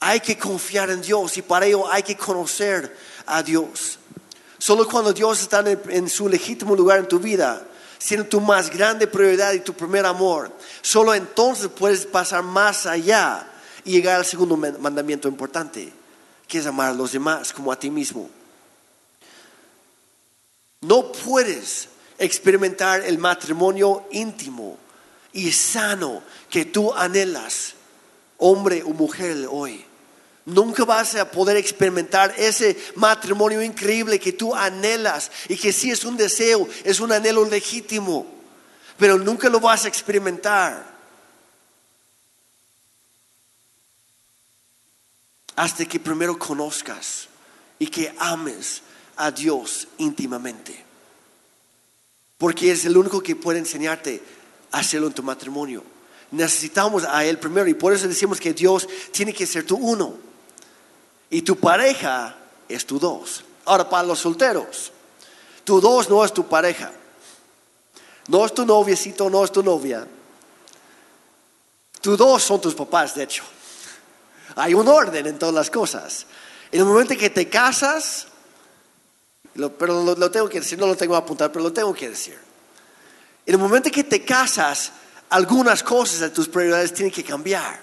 Hay 0.00 0.18
que 0.18 0.36
confiar 0.36 0.90
en 0.90 1.00
Dios 1.00 1.36
y 1.36 1.42
para 1.42 1.66
ello 1.66 1.88
hay 1.88 2.02
que 2.02 2.16
conocer 2.16 2.96
a 3.26 3.42
Dios. 3.44 4.00
Solo 4.58 4.88
cuando 4.88 5.12
Dios 5.12 5.40
está 5.40 5.64
en, 5.68 6.08
su 6.08 6.28
legítimo 6.28 6.74
lugar 6.74 6.98
en 6.98 7.06
tu 7.08 7.20
vida, 7.20 7.62
siendo 7.98 8.26
tu 8.26 8.40
más 8.40 8.70
grande 8.70 9.06
prioridad 9.06 9.52
y 9.52 9.60
tu 9.60 9.74
primer 9.74 10.06
amor, 10.06 10.52
solo 10.80 11.14
entonces 11.14 11.68
puedes 11.68 12.06
pasar 12.06 12.42
más 12.42 12.86
allá 12.86 13.51
y 13.84 13.92
llegar 13.92 14.16
al 14.16 14.24
segundo 14.24 14.56
mandamiento 14.56 15.28
importante, 15.28 15.92
que 16.46 16.58
es 16.58 16.66
amar 16.66 16.90
a 16.90 16.94
los 16.94 17.12
demás 17.12 17.52
como 17.52 17.72
a 17.72 17.78
ti 17.78 17.90
mismo. 17.90 18.28
No 20.80 21.12
puedes 21.12 21.88
experimentar 22.18 23.02
el 23.02 23.18
matrimonio 23.18 24.06
íntimo 24.10 24.78
y 25.32 25.52
sano 25.52 26.22
que 26.50 26.64
tú 26.64 26.92
anhelas, 26.92 27.74
hombre 28.38 28.82
o 28.82 28.90
mujer 28.90 29.46
hoy 29.50 29.84
Nunca 30.44 30.84
vas 30.84 31.14
a 31.14 31.30
poder 31.30 31.56
experimentar 31.56 32.34
ese 32.36 32.76
matrimonio 32.96 33.62
increíble 33.62 34.18
que 34.18 34.32
tú 34.32 34.54
anhelas 34.54 35.30
y 35.48 35.56
que 35.56 35.72
sí 35.72 35.92
es 35.92 36.04
un 36.04 36.16
deseo, 36.16 36.68
es 36.82 36.98
un 36.98 37.12
anhelo 37.12 37.44
legítimo, 37.44 38.26
pero 38.98 39.18
nunca 39.18 39.48
lo 39.48 39.60
vas 39.60 39.84
a 39.84 39.88
experimentar 39.88 40.91
hasta 45.56 45.84
que 45.84 46.00
primero 46.00 46.38
conozcas 46.38 47.28
y 47.78 47.86
que 47.86 48.14
ames 48.18 48.82
a 49.16 49.30
Dios 49.30 49.88
íntimamente. 49.98 50.84
Porque 52.38 52.72
es 52.72 52.84
el 52.84 52.96
único 52.96 53.22
que 53.22 53.36
puede 53.36 53.58
enseñarte 53.58 54.22
a 54.70 54.78
hacerlo 54.78 55.06
en 55.06 55.12
tu 55.12 55.22
matrimonio. 55.22 55.84
Necesitamos 56.30 57.04
a 57.04 57.24
Él 57.24 57.38
primero 57.38 57.68
y 57.68 57.74
por 57.74 57.92
eso 57.92 58.08
decimos 58.08 58.40
que 58.40 58.54
Dios 58.54 58.88
tiene 59.12 59.32
que 59.32 59.46
ser 59.46 59.66
tu 59.66 59.76
uno. 59.76 60.14
Y 61.30 61.42
tu 61.42 61.56
pareja 61.56 62.36
es 62.68 62.86
tu 62.86 62.98
dos. 62.98 63.44
Ahora, 63.64 63.88
para 63.88 64.06
los 64.06 64.18
solteros, 64.18 64.92
tu 65.64 65.80
dos 65.80 66.08
no 66.08 66.24
es 66.24 66.32
tu 66.32 66.46
pareja. 66.46 66.90
No 68.28 68.44
es 68.46 68.54
tu 68.54 68.64
noviecito, 68.64 69.28
no 69.28 69.44
es 69.44 69.52
tu 69.52 69.62
novia. 69.62 70.06
Tus 72.00 72.18
dos 72.18 72.42
son 72.42 72.60
tus 72.60 72.74
papás, 72.74 73.14
de 73.14 73.24
hecho. 73.24 73.44
Hay 74.56 74.74
un 74.74 74.88
orden 74.88 75.26
en 75.26 75.38
todas 75.38 75.54
las 75.54 75.70
cosas. 75.70 76.26
En 76.70 76.80
el 76.80 76.86
momento 76.86 77.16
que 77.16 77.30
te 77.30 77.48
casas, 77.48 78.26
pero 79.78 80.02
lo, 80.02 80.30
tengo 80.30 80.48
que 80.48 80.60
decir, 80.60 80.78
no 80.78 80.86
lo 80.86 80.96
tengo 80.96 81.24
que 81.24 81.48
pero 81.48 81.60
lo 81.60 81.72
tengo 81.72 81.92
que 81.92 82.08
decir. 82.08 82.38
En 83.44 83.54
el 83.54 83.58
momento 83.60 83.90
que 83.90 84.04
te 84.04 84.24
casas, 84.24 84.92
algunas 85.28 85.82
cosas 85.82 86.20
de 86.20 86.30
tus 86.30 86.48
prioridades 86.48 86.92
tienen 86.94 87.12
que 87.12 87.24
cambiar. 87.24 87.80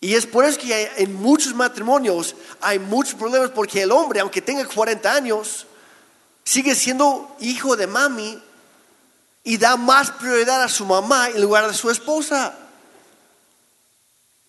Y 0.00 0.14
es 0.14 0.26
por 0.26 0.44
eso 0.44 0.58
que 0.58 0.92
en 0.96 1.14
muchos 1.14 1.54
matrimonios 1.54 2.34
hay 2.60 2.78
muchos 2.78 3.14
problemas 3.14 3.50
porque 3.50 3.82
el 3.82 3.90
hombre, 3.90 4.20
aunque 4.20 4.40
tenga 4.40 4.64
40 4.64 5.12
años, 5.12 5.66
sigue 6.44 6.74
siendo 6.74 7.36
hijo 7.40 7.76
de 7.76 7.86
mami 7.86 8.40
y 9.42 9.56
da 9.58 9.76
más 9.76 10.10
prioridad 10.12 10.62
a 10.62 10.68
su 10.68 10.84
mamá 10.86 11.28
en 11.28 11.42
lugar 11.42 11.66
de 11.66 11.74
su 11.74 11.90
esposa. 11.90 12.54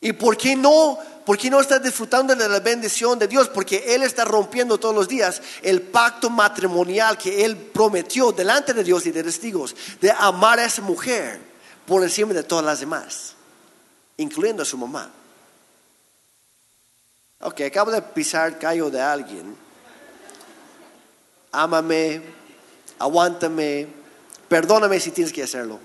¿Y 0.02 0.14
por 0.14 0.38
qué 0.38 0.56
no? 0.56 0.98
¿Por 1.26 1.38
qué 1.38 1.50
no 1.50 1.60
está 1.60 1.78
disfrutando 1.78 2.36
de 2.36 2.50
la 2.50 2.60
bendición 2.60 3.20
de 3.20 3.28
Dios? 3.28 3.50
Porque 3.50 3.94
Él 3.94 4.02
está 4.04 4.26
rompiendo 4.26 4.80
todos 4.80 4.96
los 4.96 5.08
días 5.08 5.42
el 5.62 5.82
pacto 5.82 6.30
matrimonial 6.30 7.18
que 7.18 7.46
Él 7.46 7.56
prometió 7.56 8.32
delante 8.32 8.74
de 8.74 8.84
Dios 8.84 9.06
y 9.06 9.12
de 9.12 9.24
testigos 9.24 9.76
de 10.02 10.12
amar 10.12 10.60
a 10.60 10.66
esa 10.66 10.82
mujer 10.82 11.40
por 11.86 12.02
encima 12.04 12.34
de 12.34 12.44
todas 12.44 12.66
las 12.66 12.80
demás, 12.80 13.36
incluyendo 14.18 14.64
a 14.64 14.66
su 14.66 14.78
mamá. 14.78 15.12
Ok, 17.42 17.62
acabo 17.62 17.92
de 17.92 18.02
pisar 18.02 18.58
callo 18.60 18.90
de 18.90 19.02
alguien. 19.02 19.56
Ámame, 21.52 22.22
aguántame, 22.98 23.88
perdóname 24.48 25.00
si 25.00 25.12
tienes 25.12 25.32
que 25.32 25.44
hacerlo. 25.44 25.80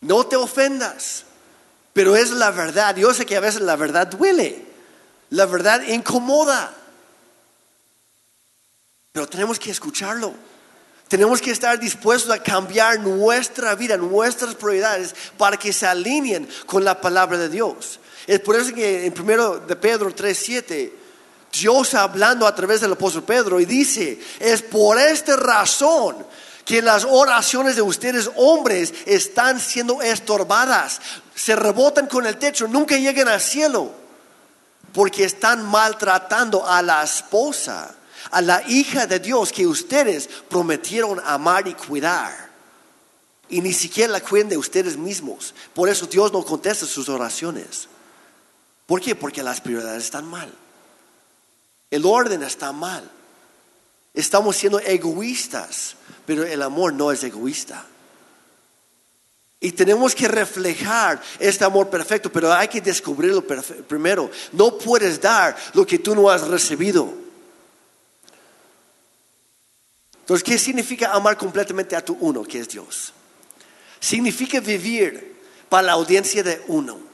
No 0.00 0.24
te 0.26 0.36
ofendas, 0.36 1.24
pero 1.98 2.14
es 2.14 2.30
la 2.30 2.52
verdad. 2.52 2.94
Yo 2.94 3.12
sé 3.12 3.26
que 3.26 3.36
a 3.36 3.40
veces 3.40 3.60
la 3.60 3.74
verdad 3.74 4.06
duele, 4.06 4.64
la 5.30 5.46
verdad 5.46 5.82
incomoda, 5.82 6.72
pero 9.10 9.26
tenemos 9.26 9.58
que 9.58 9.72
escucharlo. 9.72 10.32
Tenemos 11.08 11.42
que 11.42 11.50
estar 11.50 11.76
dispuestos 11.76 12.30
a 12.30 12.40
cambiar 12.40 13.00
nuestra 13.00 13.74
vida, 13.74 13.96
nuestras 13.96 14.54
prioridades, 14.54 15.12
para 15.36 15.56
que 15.56 15.72
se 15.72 15.88
alineen 15.88 16.48
con 16.66 16.84
la 16.84 17.00
palabra 17.00 17.36
de 17.36 17.48
Dios. 17.48 17.98
Es 18.28 18.38
por 18.38 18.54
eso 18.54 18.72
que 18.72 19.04
en 19.04 19.12
primero 19.12 19.58
de 19.58 19.74
Pedro 19.74 20.14
3:7 20.14 20.92
Dios 21.52 21.94
hablando 21.94 22.46
a 22.46 22.54
través 22.54 22.80
del 22.80 22.92
apóstol 22.92 23.24
Pedro 23.24 23.58
y 23.58 23.64
dice, 23.64 24.20
es 24.38 24.62
por 24.62 25.00
esta 25.00 25.34
razón 25.34 26.24
que 26.68 26.82
las 26.82 27.06
oraciones 27.06 27.76
de 27.76 27.82
ustedes 27.82 28.30
hombres 28.36 28.92
están 29.06 29.58
siendo 29.58 30.02
estorbadas, 30.02 31.00
se 31.34 31.56
rebotan 31.56 32.06
con 32.06 32.26
el 32.26 32.36
techo, 32.36 32.68
nunca 32.68 32.98
llegan 32.98 33.26
al 33.26 33.40
cielo, 33.40 33.90
porque 34.92 35.24
están 35.24 35.64
maltratando 35.64 36.68
a 36.68 36.82
la 36.82 37.02
esposa, 37.02 37.94
a 38.30 38.42
la 38.42 38.62
hija 38.68 39.06
de 39.06 39.18
Dios 39.18 39.50
que 39.50 39.66
ustedes 39.66 40.28
prometieron 40.50 41.22
amar 41.24 41.66
y 41.66 41.72
cuidar. 41.72 42.50
Y 43.48 43.62
ni 43.62 43.72
siquiera 43.72 44.12
la 44.12 44.20
cuiden 44.20 44.50
de 44.50 44.58
ustedes 44.58 44.98
mismos. 44.98 45.54
Por 45.72 45.88
eso 45.88 46.04
Dios 46.04 46.34
no 46.34 46.44
contesta 46.44 46.84
sus 46.84 47.08
oraciones. 47.08 47.88
¿Por 48.84 49.00
qué? 49.00 49.14
Porque 49.14 49.42
las 49.42 49.62
prioridades 49.62 50.04
están 50.04 50.26
mal. 50.26 50.52
El 51.90 52.04
orden 52.04 52.42
está 52.42 52.72
mal. 52.72 53.10
Estamos 54.12 54.54
siendo 54.54 54.80
egoístas, 54.80 55.94
pero 56.28 56.44
el 56.44 56.60
amor 56.60 56.92
no 56.92 57.10
es 57.10 57.24
egoísta. 57.24 57.86
Y 59.60 59.72
tenemos 59.72 60.14
que 60.14 60.28
reflejar 60.28 61.22
este 61.38 61.64
amor 61.64 61.88
perfecto, 61.88 62.30
pero 62.30 62.52
hay 62.52 62.68
que 62.68 62.82
descubrirlo 62.82 63.42
primero. 63.46 64.30
No 64.52 64.76
puedes 64.76 65.18
dar 65.22 65.56
lo 65.72 65.86
que 65.86 65.98
tú 65.98 66.14
no 66.14 66.28
has 66.28 66.46
recibido. 66.46 67.10
Entonces, 70.20 70.44
¿qué 70.44 70.58
significa 70.58 71.14
amar 71.14 71.38
completamente 71.38 71.96
a 71.96 72.04
tu 72.04 72.14
uno, 72.20 72.42
que 72.42 72.58
es 72.58 72.68
Dios? 72.68 73.14
Significa 73.98 74.60
vivir 74.60 75.34
para 75.70 75.84
la 75.84 75.92
audiencia 75.92 76.42
de 76.42 76.62
uno 76.68 77.07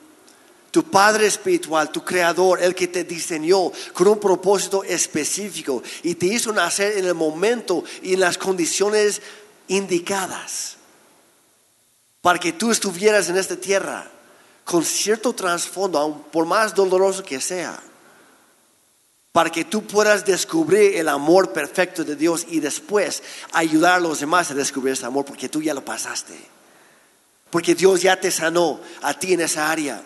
tu 0.75 0.83
Padre 0.83 1.27
Espiritual, 1.27 1.93
tu 1.93 2.03
Creador, 2.05 2.61
el 2.61 2.75
que 2.75 2.89
te 2.89 3.05
diseñó 3.05 3.71
con 3.93 4.09
un 4.09 4.19
propósito 4.19 4.83
específico 4.83 5.81
y 6.03 6.17
te 6.17 6.27
hizo 6.27 6.53
nacer 6.53 6.99
en 6.99 7.05
el 7.05 7.15
momento 7.15 7.85
y 8.03 8.15
en 8.15 8.19
las 8.19 8.37
condiciones 8.37 9.23
indicadas 9.69 10.79
para 12.21 12.41
que 12.41 12.53
tú 12.53 12.73
estuvieras 12.73 13.29
en 13.29 13.37
esta 13.37 13.55
tierra 13.55 14.11
con 14.65 14.85
cierto 14.85 15.33
trasfondo, 15.33 15.97
aun 15.97 16.25
por 16.25 16.45
más 16.45 16.75
doloroso 16.75 17.23
que 17.23 17.41
sea, 17.41 17.81
para 19.31 19.51
que 19.51 19.65
tú 19.65 19.87
puedas 19.87 20.25
descubrir 20.25 20.97
el 20.97 21.09
amor 21.09 21.53
perfecto 21.53 22.03
de 22.03 22.17
Dios 22.17 22.47
y 22.49 22.59
después 22.59 23.23
ayudar 23.53 23.99
a 23.99 24.01
los 24.01 24.19
demás 24.19 24.51
a 24.51 24.55
descubrir 24.55 24.95
ese 24.95 25.07
amor, 25.07 25.25
porque 25.25 25.49
tú 25.49 25.63
ya 25.63 25.73
lo 25.73 25.85
pasaste, 25.85 26.37
porque 27.51 27.77
Dios 27.77 28.03
ya 28.03 28.19
te 28.19 28.33
sanó 28.33 28.81
a 29.03 29.15
ti 29.15 29.35
en 29.35 29.43
esa 29.43 29.71
área. 29.71 30.03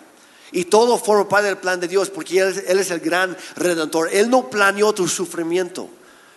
Y 0.51 0.65
todo 0.65 0.97
forma 0.97 1.27
parte 1.27 1.47
del 1.47 1.57
plan 1.57 1.79
de 1.79 1.87
Dios 1.87 2.09
porque 2.09 2.39
Él, 2.39 2.79
es 2.79 2.91
el 2.91 2.99
gran 2.99 3.37
redentor. 3.55 4.09
Él 4.11 4.29
no 4.29 4.49
planeó 4.49 4.93
tu 4.93 5.07
sufrimiento. 5.07 5.89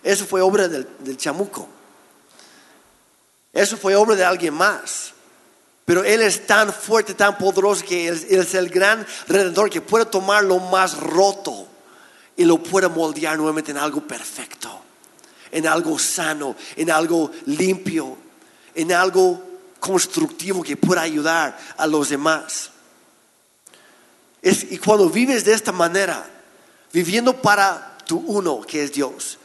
Eso 0.03 0.27
fue 0.27 0.41
obra 0.41 0.69
del, 0.69 1.17
chamuco. 1.17 1.69
Eso 3.53 3.77
fue 3.77 3.95
obra 3.95 4.17
de 4.17 4.25
alguien 4.25 4.55
más. 4.55 5.13
Pero 5.85 6.05
Él 6.05 6.21
es 6.21 6.47
tan 6.47 6.73
fuerte, 6.73 7.15
tan 7.15 7.39
poderoso 7.39 7.85
que 7.85 8.09
él, 8.09 8.27
es 8.29 8.55
el 8.55 8.69
gran 8.69 9.07
redentor 9.29 9.71
que 9.71 9.81
puede 9.81 10.07
tomar 10.07 10.45
lo 10.45 10.59
más 10.59 10.99
roto 10.99 11.67
y 12.37 12.45
lo 12.45 12.63
puede 12.63 12.89
moldear 12.89 13.37
nuevamente 13.37 13.73
en 13.73 13.79
algo 13.79 14.01
perfecto, 14.07 14.81
en 15.51 15.67
algo 15.67 15.99
sano, 15.99 16.55
en 16.77 16.91
algo 16.91 17.31
limpio, 17.47 18.17
en 18.75 18.93
algo 18.93 19.43
constructivo 19.81 20.63
que 20.63 20.77
pueda 20.77 21.03
ayudar 21.03 21.59
a 21.77 21.87
los 21.87 22.09
demás 22.11 22.72
y 24.43 24.79
cuando 24.79 25.09
vives 25.09 25.45
de 25.45 25.53
esta 25.53 25.71
manera, 25.71 26.29
viviendo 26.93 27.41
para 27.41 27.97
tu 28.05 28.19
uno, 28.19 28.61
que 28.63 28.83
es 28.83 28.93
Dios, 28.93 29.39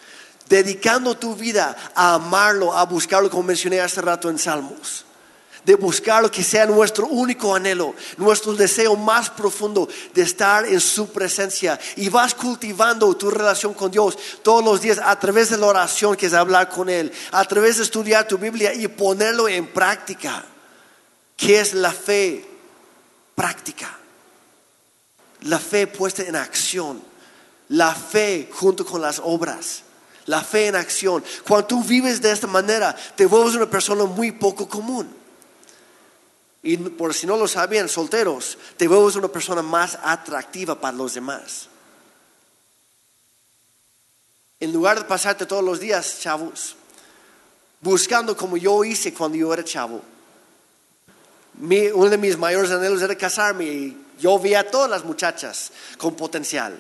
dedicando 0.50 1.16
tu 1.16 1.36
vida 1.36 1.76
a 1.94 2.16
amarlo, 2.16 2.74
a 2.74 2.84
buscarlo, 2.86 3.30
como 3.30 3.44
mencioné 3.44 3.80
hace 3.80 4.02
rato 4.02 4.28
en 4.30 4.40
Salmos, 4.40 5.06
de 5.64 5.76
buscarlo 5.76 6.32
que 6.32 6.44
sea 6.44 6.66
nuestro 6.66 7.06
único 7.08 7.54
anhelo, 7.54 7.94
nuestro 8.18 8.54
deseo 8.54 8.96
más 8.96 9.30
profundo 9.30 9.88
de 10.16 10.22
estar 10.24 10.66
en 10.66 10.80
su 10.80 11.12
presencia. 11.12 11.78
Y 11.98 12.10
vas 12.10 12.34
cultivando 12.34 13.14
tu 13.16 13.30
relación 13.30 13.74
con 13.74 13.92
Dios 13.92 14.18
todos 14.42 14.64
los 14.64 14.82
días 14.82 15.00
a 15.04 15.20
través 15.20 15.50
de 15.50 15.58
la 15.58 15.68
oración, 15.68 16.16
que 16.16 16.28
es 16.28 16.34
hablar 16.34 16.70
con 16.70 16.90
Él, 16.90 17.12
a 17.32 17.44
través 17.46 17.78
de 17.78 17.84
estudiar 17.84 18.28
tu 18.28 18.38
Biblia 18.38 18.74
y 18.74 18.88
ponerlo 18.88 19.48
en 19.50 19.68
práctica, 19.68 20.44
que 21.36 21.60
es 21.60 21.74
la 21.74 21.92
fe 21.92 22.48
práctica 23.36 23.98
la 25.42 25.60
fe 25.60 25.88
puesta 25.88 26.24
en 26.24 26.36
acción, 26.36 27.02
la 27.70 27.94
fe 27.94 28.50
junto 28.52 28.86
con 28.86 29.02
las 29.02 29.20
obras, 29.24 29.84
la 30.26 30.42
fe 30.42 30.68
en 30.68 30.76
acción. 30.76 31.24
Cuando 31.48 31.68
tú 31.68 31.84
vives 31.84 32.22
de 32.22 32.32
esta 32.32 32.48
manera, 32.48 32.96
te 33.16 33.26
vuelves 33.26 33.56
una 33.56 33.70
persona 33.70 34.06
muy 34.06 34.32
poco 34.32 34.68
común. 34.68 35.08
Y 36.64 36.78
por 36.78 37.14
si 37.14 37.28
no 37.28 37.38
lo 37.38 37.48
sabían, 37.48 37.88
solteros, 37.88 38.58
te 38.76 38.88
vuelves 38.88 39.16
una 39.16 39.28
persona 39.28 39.62
más 39.62 39.98
atractiva 40.04 40.80
para 40.80 40.98
los 40.98 41.14
demás. 41.14 41.70
En 44.60 44.74
lugar 44.74 44.98
de 44.98 45.06
pasarte 45.06 45.46
todos 45.46 45.64
los 45.64 45.80
días, 45.80 46.20
chavos, 46.20 46.76
buscando 47.80 48.36
como 48.36 48.58
yo 48.58 48.84
hice 48.84 49.14
cuando 49.14 49.38
yo 49.38 49.54
era 49.54 49.64
chavo. 49.64 50.02
uno 51.60 52.10
de 52.10 52.18
mis 52.18 52.38
mayores 52.38 52.72
anhelos 52.72 53.02
era 53.02 53.16
casarme 53.16 53.66
y 53.66 54.07
yo 54.20 54.38
vi 54.40 54.54
a 54.54 54.70
todas 54.70 54.90
las 54.90 55.04
muchachas 55.04 55.72
con 55.98 56.16
potencial. 56.16 56.80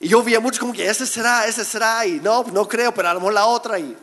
Y 0.00 0.08
yo 0.08 0.22
veía 0.22 0.40
mucho 0.40 0.60
como 0.60 0.72
que 0.72 0.88
ese 0.88 1.06
será, 1.06 1.46
ese 1.46 1.64
será, 1.64 2.06
y 2.06 2.20
no, 2.20 2.44
no 2.44 2.68
creo, 2.68 2.92
pero 2.94 3.08
a 3.08 3.14
la 3.14 3.46
otra. 3.46 3.78
Y, 3.78 3.96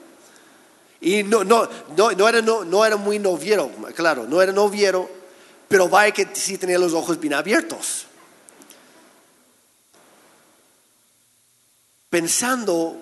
y 1.01 1.23
no, 1.23 1.43
no, 1.43 1.69
no, 1.95 2.11
no, 2.11 2.28
era, 2.28 2.41
no, 2.41 2.65
no 2.65 2.86
era 2.86 2.97
muy 2.97 3.19
noviero, 3.19 3.71
claro, 3.95 4.26
no 4.26 4.41
era 4.41 4.51
noviero, 4.51 5.09
pero 5.67 5.88
vaya 5.88 6.13
que 6.13 6.30
sí 6.34 6.57
tenía 6.57 6.78
los 6.78 6.93
ojos 6.93 7.19
bien 7.19 7.34
abiertos. 7.34 8.07
Pensando 12.09 12.97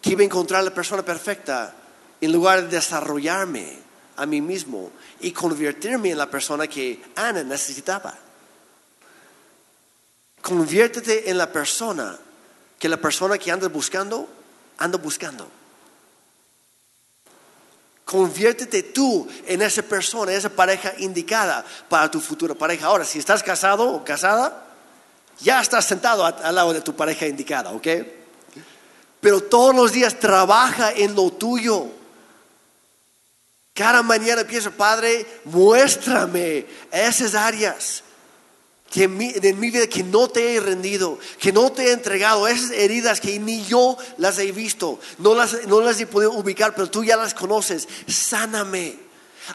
que 0.00 0.10
iba 0.10 0.22
a 0.22 0.24
encontrar 0.24 0.64
la 0.64 0.72
persona 0.72 1.04
perfecta 1.04 1.74
en 2.20 2.32
lugar 2.32 2.62
de 2.62 2.68
desarrollarme 2.68 3.78
a 4.16 4.26
mí 4.26 4.40
mismo 4.40 4.90
y 5.24 5.32
convertirme 5.32 6.10
en 6.10 6.18
la 6.18 6.30
persona 6.30 6.66
que 6.66 7.02
Ana 7.16 7.42
necesitaba. 7.42 8.14
Conviértete 10.42 11.30
en 11.30 11.38
la 11.38 11.50
persona 11.50 12.18
que 12.78 12.88
la 12.88 12.98
persona 12.98 13.38
que 13.38 13.50
anda 13.50 13.68
buscando, 13.68 14.28
anda 14.76 14.98
buscando. 14.98 15.48
Conviértete 18.04 18.82
tú 18.82 19.26
en 19.46 19.62
esa 19.62 19.82
persona, 19.82 20.34
esa 20.34 20.50
pareja 20.50 20.92
indicada 20.98 21.64
para 21.88 22.10
tu 22.10 22.20
futura 22.20 22.54
pareja. 22.54 22.86
Ahora, 22.86 23.06
si 23.06 23.18
estás 23.18 23.42
casado 23.42 23.90
o 23.90 24.04
casada, 24.04 24.66
ya 25.40 25.62
estás 25.62 25.86
sentado 25.86 26.26
al 26.26 26.54
lado 26.54 26.74
de 26.74 26.82
tu 26.82 26.94
pareja 26.94 27.26
indicada, 27.26 27.70
¿ok? 27.72 27.88
Pero 29.22 29.42
todos 29.44 29.74
los 29.74 29.92
días 29.92 30.20
trabaja 30.20 30.92
en 30.92 31.14
lo 31.14 31.30
tuyo. 31.30 32.03
Cada 33.74 34.04
mañana 34.04 34.44
pienso, 34.44 34.70
Padre, 34.70 35.26
muéstrame 35.44 36.64
esas 36.92 37.34
áreas 37.34 38.04
que 38.88 39.02
en 39.02 39.18
mi, 39.18 39.32
vida 39.70 39.88
que 39.88 40.04
no 40.04 40.28
te 40.28 40.54
he 40.54 40.60
rendido, 40.60 41.18
que 41.40 41.52
no 41.52 41.72
te 41.72 41.86
he 41.86 41.92
entregado, 41.92 42.46
esas 42.46 42.70
heridas 42.70 43.20
que 43.20 43.36
ni 43.40 43.64
yo 43.64 43.98
las 44.18 44.38
he 44.38 44.52
visto, 44.52 45.00
no 45.18 45.34
las, 45.34 45.66
no 45.66 45.80
las 45.80 46.00
he 46.00 46.06
podido 46.06 46.30
ubicar, 46.32 46.76
pero 46.76 46.88
tú 46.88 47.02
ya 47.02 47.16
las 47.16 47.34
conoces, 47.34 47.88
sáname. 48.06 48.96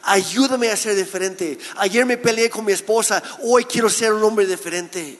Ayúdame 0.03 0.69
a 0.69 0.75
ser 0.75 0.95
diferente. 0.95 1.57
Ayer 1.77 2.05
me 2.05 2.17
peleé 2.17 2.49
con 2.49 2.65
mi 2.65 2.73
esposa, 2.73 3.23
hoy 3.43 3.63
quiero 3.63 3.89
ser 3.89 4.11
un 4.11 4.23
hombre 4.23 4.45
diferente. 4.45 5.17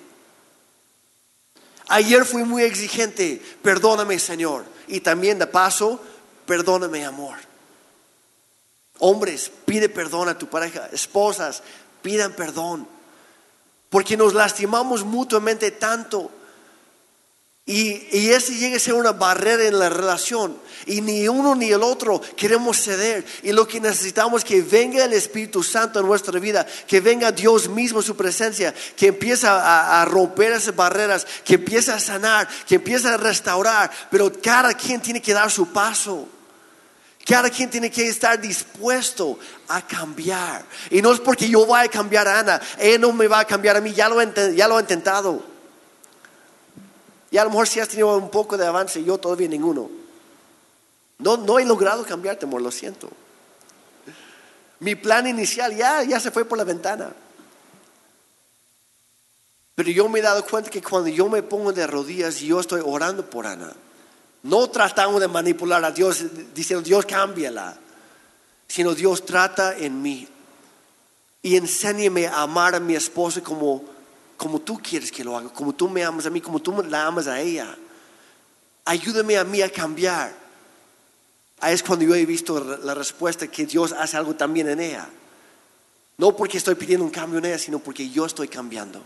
Ayer 1.88 2.26
fui 2.26 2.44
muy 2.44 2.64
exigente, 2.64 3.42
perdóname 3.62 4.20
Señor. 4.20 4.66
Y 4.90 5.00
también 5.00 5.40
de 5.40 5.48
paso, 5.48 6.02
perdóname 6.46 7.06
amor. 7.06 7.49
Hombres, 9.00 9.52
pide 9.66 9.90
perdón 9.90 10.30
a 10.30 10.38
tu 10.38 10.48
pareja. 10.48 10.90
Esposas, 10.92 11.64
pidan 12.02 12.34
perdón 12.34 12.88
porque 13.90 14.16
nos 14.16 14.34
lastimamos 14.34 15.04
mutuamente 15.04 15.72
tanto. 15.72 16.32
Y, 17.66 18.08
y 18.18 18.32
ese 18.32 18.56
llega 18.56 18.78
a 18.78 18.80
ser 18.80 18.96
una 18.96 19.12
barrera 19.12 19.66
en 19.66 19.78
la 19.78 19.90
relación. 19.90 20.58
Y 20.88 21.02
ni 21.02 21.28
uno 21.28 21.54
ni 21.56 21.72
el 21.72 21.84
otro 21.84 22.20
queremos 22.36 22.78
ceder. 22.82 23.24
Y 23.44 23.52
lo 23.52 23.68
que 23.68 23.80
necesitamos 23.80 24.42
es 24.42 24.46
que 24.46 24.62
venga 24.62 25.06
el 25.06 25.14
Espíritu 25.14 25.62
Santo 25.62 26.00
en 26.00 26.08
nuestra 26.08 26.40
vida, 26.40 26.66
que 26.88 27.00
venga 27.00 27.32
Dios 27.32 27.70
mismo 27.70 28.00
en 28.00 28.06
su 28.06 28.16
presencia, 28.16 28.74
que 28.96 29.08
empiece 29.08 29.46
a, 29.46 30.02
a 30.02 30.06
romper 30.06 30.54
esas 30.54 30.76
barreras, 30.76 31.28
que 31.44 31.56
empiece 31.56 31.92
a 31.92 32.00
sanar, 32.00 32.48
que 32.68 32.76
empiece 32.76 33.08
a 33.08 33.18
restaurar. 33.18 33.92
Pero 34.10 34.32
cada 34.42 34.74
quien 34.74 35.02
tiene 35.02 35.22
que 35.22 35.34
dar 35.34 35.52
su 35.52 35.68
paso. 35.68 36.28
Cada 37.30 37.52
quien 37.52 37.70
tiene 37.70 37.92
que 37.92 38.08
estar 38.08 38.42
dispuesto 38.42 39.38
a 39.68 39.86
cambiar. 39.86 40.66
Y 40.90 41.00
no 41.00 41.14
es 41.14 41.20
porque 41.20 41.48
yo 41.48 41.64
vaya 41.68 41.88
a 41.88 41.92
cambiar 41.92 42.28
a 42.28 42.40
Ana, 42.40 42.60
ella 42.80 42.98
no 42.98 43.14
me 43.14 43.28
va 43.28 43.42
a 43.42 43.46
cambiar 43.46 43.78
a 43.78 43.82
mí, 43.82 43.94
ya 43.94 44.10
lo, 44.10 44.20
ya 44.52 44.68
lo 44.68 44.80
he 44.80 44.82
intentado. 44.82 45.44
Y 47.30 47.38
a 47.38 47.44
lo 47.44 47.52
mejor 47.52 47.68
si 47.68 47.80
has 47.80 47.88
tenido 47.88 48.18
un 48.18 48.32
poco 48.32 48.58
de 48.58 48.66
avance, 48.66 49.04
yo 49.04 49.20
todavía 49.20 49.48
ninguno. 49.48 49.92
No, 51.20 51.38
no 51.38 51.60
he 51.60 51.66
logrado 51.66 52.04
cambiarte, 52.04 52.48
amor, 52.48 52.64
lo 52.64 52.72
siento. 52.72 53.12
Mi 54.80 54.96
plan 54.96 55.28
inicial 55.28 55.76
ya, 55.76 56.02
ya 56.02 56.20
se 56.20 56.32
fue 56.32 56.46
por 56.46 56.58
la 56.58 56.64
ventana. 56.64 57.14
Pero 59.76 59.92
yo 59.92 60.10
me 60.10 60.18
he 60.18 60.24
dado 60.24 60.44
cuenta 60.44 60.72
que 60.72 60.82
cuando 60.82 61.10
yo 61.10 61.30
me 61.30 61.44
pongo 61.44 61.74
de 61.74 61.86
rodillas 61.86 62.40
yo 62.40 62.60
estoy 62.60 62.82
orando 62.84 63.30
por 63.30 63.46
Ana, 63.46 63.72
no 64.44 64.70
tratamos 64.70 65.20
de 65.20 65.28
manipular 65.28 65.84
a 65.84 65.92
Dios 65.92 66.24
diciendo, 66.54 66.84
Dios 66.84 67.06
cámbiala, 67.06 67.78
sino 68.68 68.96
Dios 68.96 69.26
trata 69.26 69.78
en 69.78 70.02
mí. 70.02 70.28
Y 71.42 71.56
enséñame 71.56 72.28
a 72.28 72.42
amar 72.42 72.76
a 72.76 72.80
mi 72.80 72.96
esposa 72.96 73.42
como, 73.42 73.84
como 74.38 74.60
tú 74.60 74.80
quieres 74.82 75.12
que 75.12 75.24
lo 75.24 75.38
haga, 75.38 75.50
como 75.50 75.74
tú 75.74 75.90
me 75.90 76.04
amas 76.04 76.26
a 76.26 76.30
mí, 76.30 76.42
como 76.42 76.60
tú 76.60 76.72
la 76.84 77.06
amas 77.06 77.28
a 77.28 77.40
ella. 77.40 77.78
Ayúdame 78.86 79.38
a 79.38 79.44
mí 79.44 79.62
a 79.62 79.70
cambiar. 79.70 80.34
Ahí 81.62 81.74
es 81.74 81.84
cuando 81.84 82.06
yo 82.06 82.16
he 82.16 82.26
visto 82.26 82.60
la 82.84 82.94
respuesta 82.94 83.48
que 83.48 83.66
Dios 83.66 83.92
hace 83.92 84.16
algo 84.16 84.36
también 84.36 84.70
en 84.70 84.80
ella. 84.80 85.10
No 86.18 86.36
porque 86.36 86.58
estoy 86.58 86.76
pidiendo 86.76 87.06
un 87.06 87.12
cambio 87.12 87.40
en 87.40 87.46
ella, 87.46 87.58
sino 87.58 87.80
porque 87.80 88.10
yo 88.10 88.26
estoy 88.26 88.48
cambiando. 88.48 89.02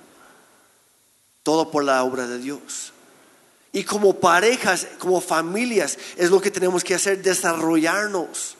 Todo 1.41 1.69
por 1.69 1.84
la 1.84 2.03
obra 2.03 2.27
de 2.27 2.38
Dios. 2.39 2.93
Y 3.74 3.84
como 3.84 4.19
parejas, 4.19 4.88
como 4.99 5.19
familias, 5.19 5.97
es 6.15 6.30
lo 6.30 6.39
que 6.39 6.51
tenemos 6.51 6.84
que 6.84 6.93
hacer, 6.93 7.21
desarrollarnos 7.21 8.55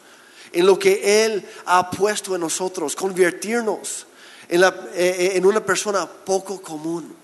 en 0.52 0.66
lo 0.66 0.78
que 0.78 1.26
Él 1.26 1.48
ha 1.66 1.92
puesto 1.92 2.34
en 2.34 2.42
nosotros, 2.42 2.96
convertirnos 2.96 4.08
en, 4.50 4.64
eh, 4.64 4.72
eh, 4.96 5.32
en 5.36 5.46
una 5.46 5.64
persona 5.64 6.08
poco 6.08 6.60
común, 6.60 7.16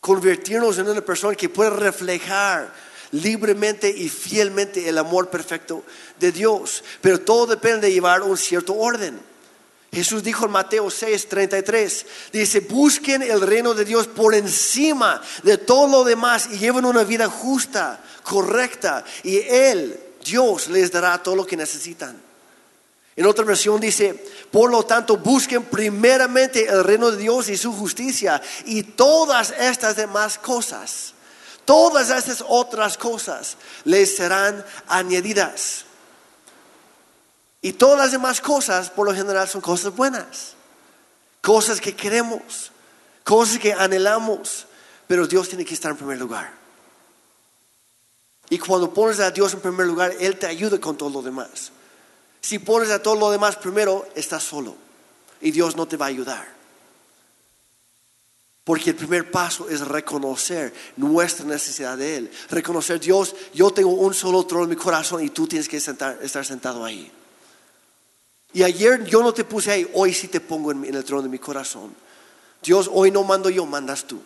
convertirnos 0.00 0.78
en 0.78 0.88
una 0.88 1.00
persona 1.00 1.34
que 1.34 1.48
puede 1.48 1.70
reflejar 1.70 2.72
libremente 3.10 3.88
y 3.90 4.08
fielmente 4.08 4.88
el 4.88 4.98
amor 4.98 5.30
perfecto 5.30 5.84
de 6.18 6.30
Dios. 6.30 6.84
Pero 7.00 7.20
todo 7.20 7.46
depende 7.46 7.88
de 7.88 7.92
llevar 7.92 8.22
un 8.22 8.36
cierto 8.36 8.74
orden. 8.74 9.20
Jesús 9.94 10.22
dijo 10.22 10.46
en 10.46 10.52
Mateo 10.52 10.90
6, 10.90 11.28
33, 11.28 12.06
dice, 12.32 12.60
busquen 12.60 13.22
el 13.22 13.42
reino 13.42 13.74
de 13.74 13.84
Dios 13.84 14.06
por 14.06 14.34
encima 14.34 15.20
de 15.42 15.58
todo 15.58 15.86
lo 15.86 16.04
demás 16.04 16.48
y 16.50 16.56
lleven 16.56 16.86
una 16.86 17.04
vida 17.04 17.28
justa, 17.28 18.02
correcta, 18.22 19.04
y 19.22 19.36
Él, 19.40 20.00
Dios, 20.24 20.68
les 20.68 20.90
dará 20.90 21.22
todo 21.22 21.36
lo 21.36 21.46
que 21.46 21.58
necesitan. 21.58 22.18
En 23.14 23.26
otra 23.26 23.44
versión 23.44 23.78
dice, 23.78 24.14
por 24.50 24.70
lo 24.70 24.84
tanto, 24.84 25.18
busquen 25.18 25.64
primeramente 25.64 26.66
el 26.66 26.82
reino 26.84 27.10
de 27.10 27.18
Dios 27.18 27.50
y 27.50 27.58
su 27.58 27.74
justicia 27.74 28.40
y 28.64 28.82
todas 28.82 29.52
estas 29.58 29.96
demás 29.96 30.38
cosas, 30.38 31.12
todas 31.66 32.08
estas 32.08 32.42
otras 32.48 32.96
cosas 32.96 33.58
les 33.84 34.16
serán 34.16 34.64
añadidas. 34.88 35.84
Y 37.62 37.74
todas 37.74 37.96
las 37.96 38.10
demás 38.10 38.40
cosas, 38.40 38.90
por 38.90 39.06
lo 39.06 39.14
general, 39.14 39.48
son 39.48 39.60
cosas 39.60 39.94
buenas. 39.94 40.54
Cosas 41.40 41.80
que 41.80 41.94
queremos, 41.94 42.72
cosas 43.22 43.60
que 43.60 43.72
anhelamos. 43.72 44.66
Pero 45.06 45.28
Dios 45.28 45.48
tiene 45.48 45.64
que 45.64 45.74
estar 45.74 45.92
en 45.92 45.96
primer 45.96 46.18
lugar. 46.18 46.52
Y 48.50 48.58
cuando 48.58 48.92
pones 48.92 49.20
a 49.20 49.30
Dios 49.30 49.54
en 49.54 49.60
primer 49.60 49.86
lugar, 49.86 50.12
Él 50.18 50.38
te 50.38 50.46
ayuda 50.46 50.80
con 50.80 50.98
todo 50.98 51.08
lo 51.08 51.22
demás. 51.22 51.70
Si 52.40 52.58
pones 52.58 52.90
a 52.90 53.00
todo 53.00 53.14
lo 53.14 53.30
demás 53.30 53.54
primero, 53.56 54.08
estás 54.16 54.42
solo. 54.42 54.76
Y 55.40 55.52
Dios 55.52 55.76
no 55.76 55.86
te 55.86 55.96
va 55.96 56.06
a 56.06 56.08
ayudar. 56.08 56.46
Porque 58.64 58.90
el 58.90 58.96
primer 58.96 59.30
paso 59.30 59.68
es 59.68 59.86
reconocer 59.86 60.74
nuestra 60.96 61.46
necesidad 61.46 61.96
de 61.96 62.16
Él. 62.16 62.32
Reconocer, 62.50 62.98
Dios, 62.98 63.36
yo 63.54 63.70
tengo 63.70 63.90
un 63.90 64.14
solo 64.14 64.44
trono 64.46 64.64
en 64.64 64.70
mi 64.70 64.76
corazón 64.76 65.22
y 65.24 65.30
tú 65.30 65.46
tienes 65.46 65.68
que 65.68 65.76
estar 65.76 66.44
sentado 66.44 66.84
ahí. 66.84 67.10
Y 68.54 68.62
ayer 68.62 69.04
yo 69.04 69.22
no 69.22 69.32
te 69.32 69.44
puse 69.44 69.70
ahí, 69.70 69.90
hoy 69.94 70.12
sí 70.12 70.28
te 70.28 70.40
pongo 70.40 70.72
en, 70.72 70.84
el 70.84 71.04
trono 71.04 71.22
de 71.22 71.28
mi 71.28 71.38
corazón. 71.38 71.94
Dios, 72.62 72.88
hoy 72.92 73.10
no 73.10 73.22
mando 73.24 73.48
yo, 73.48 73.64
mandas 73.64 74.04
tú. 74.04 74.20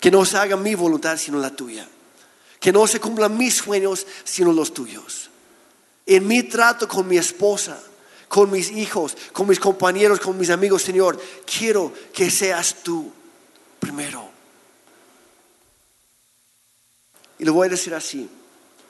Que 0.00 0.10
no 0.10 0.24
se 0.24 0.38
haga 0.38 0.56
mi 0.56 0.74
voluntad 0.74 1.16
sino 1.18 1.38
la 1.38 1.54
tuya. 1.54 1.86
Que 2.58 2.72
no 2.72 2.86
se 2.86 2.98
cumplan 2.98 3.36
mis 3.36 3.54
sueños 3.54 4.06
sino 4.24 4.52
los 4.52 4.72
tuyos. 4.72 5.30
En 6.06 6.26
mi 6.26 6.44
trato 6.44 6.88
con 6.88 7.06
mi 7.06 7.18
esposa, 7.18 7.78
con 8.28 8.50
mis 8.50 8.70
hijos, 8.70 9.16
con 9.32 9.48
mis 9.48 9.60
compañeros, 9.60 10.20
con 10.20 10.38
mis 10.38 10.50
amigos, 10.50 10.82
Señor, 10.82 11.20
quiero 11.44 11.92
que 12.12 12.30
seas 12.30 12.76
tú 12.82 13.12
primero. 13.78 14.30
Y 17.38 17.44
lo 17.44 17.52
voy 17.52 17.66
a 17.66 17.70
decir 17.70 17.94
así. 17.94 18.30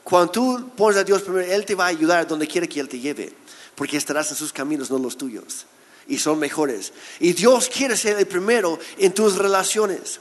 Cuando 0.05 0.31
tú 0.31 0.71
pones 0.77 0.99
a 0.99 1.05
Dios 1.05 1.23
primero, 1.23 1.51
Él 1.53 1.65
te 1.65 1.75
va 1.75 1.87
a 1.87 1.89
ayudar 1.89 2.29
donde 2.29 2.47
quiera 2.47 2.69
que 2.69 2.79
Él 2.79 2.89
te 2.89 3.01
lleve 3.01 3.35
porque 3.77 3.97
estarás 3.97 4.31
en 4.31 4.37
sus 4.37 4.53
caminos, 4.53 4.91
no 4.91 4.99
los 4.99 5.17
tuyos. 5.17 5.67
Y 6.09 6.19
son 6.19 6.39
mejores. 6.39 6.93
Y 7.21 7.33
Dios 7.35 7.69
quiere 7.69 7.97
ser 7.97 8.19
el 8.19 8.27
primero 8.27 8.79
en 8.97 9.13
tus 9.13 9.37
relaciones. 9.37 10.21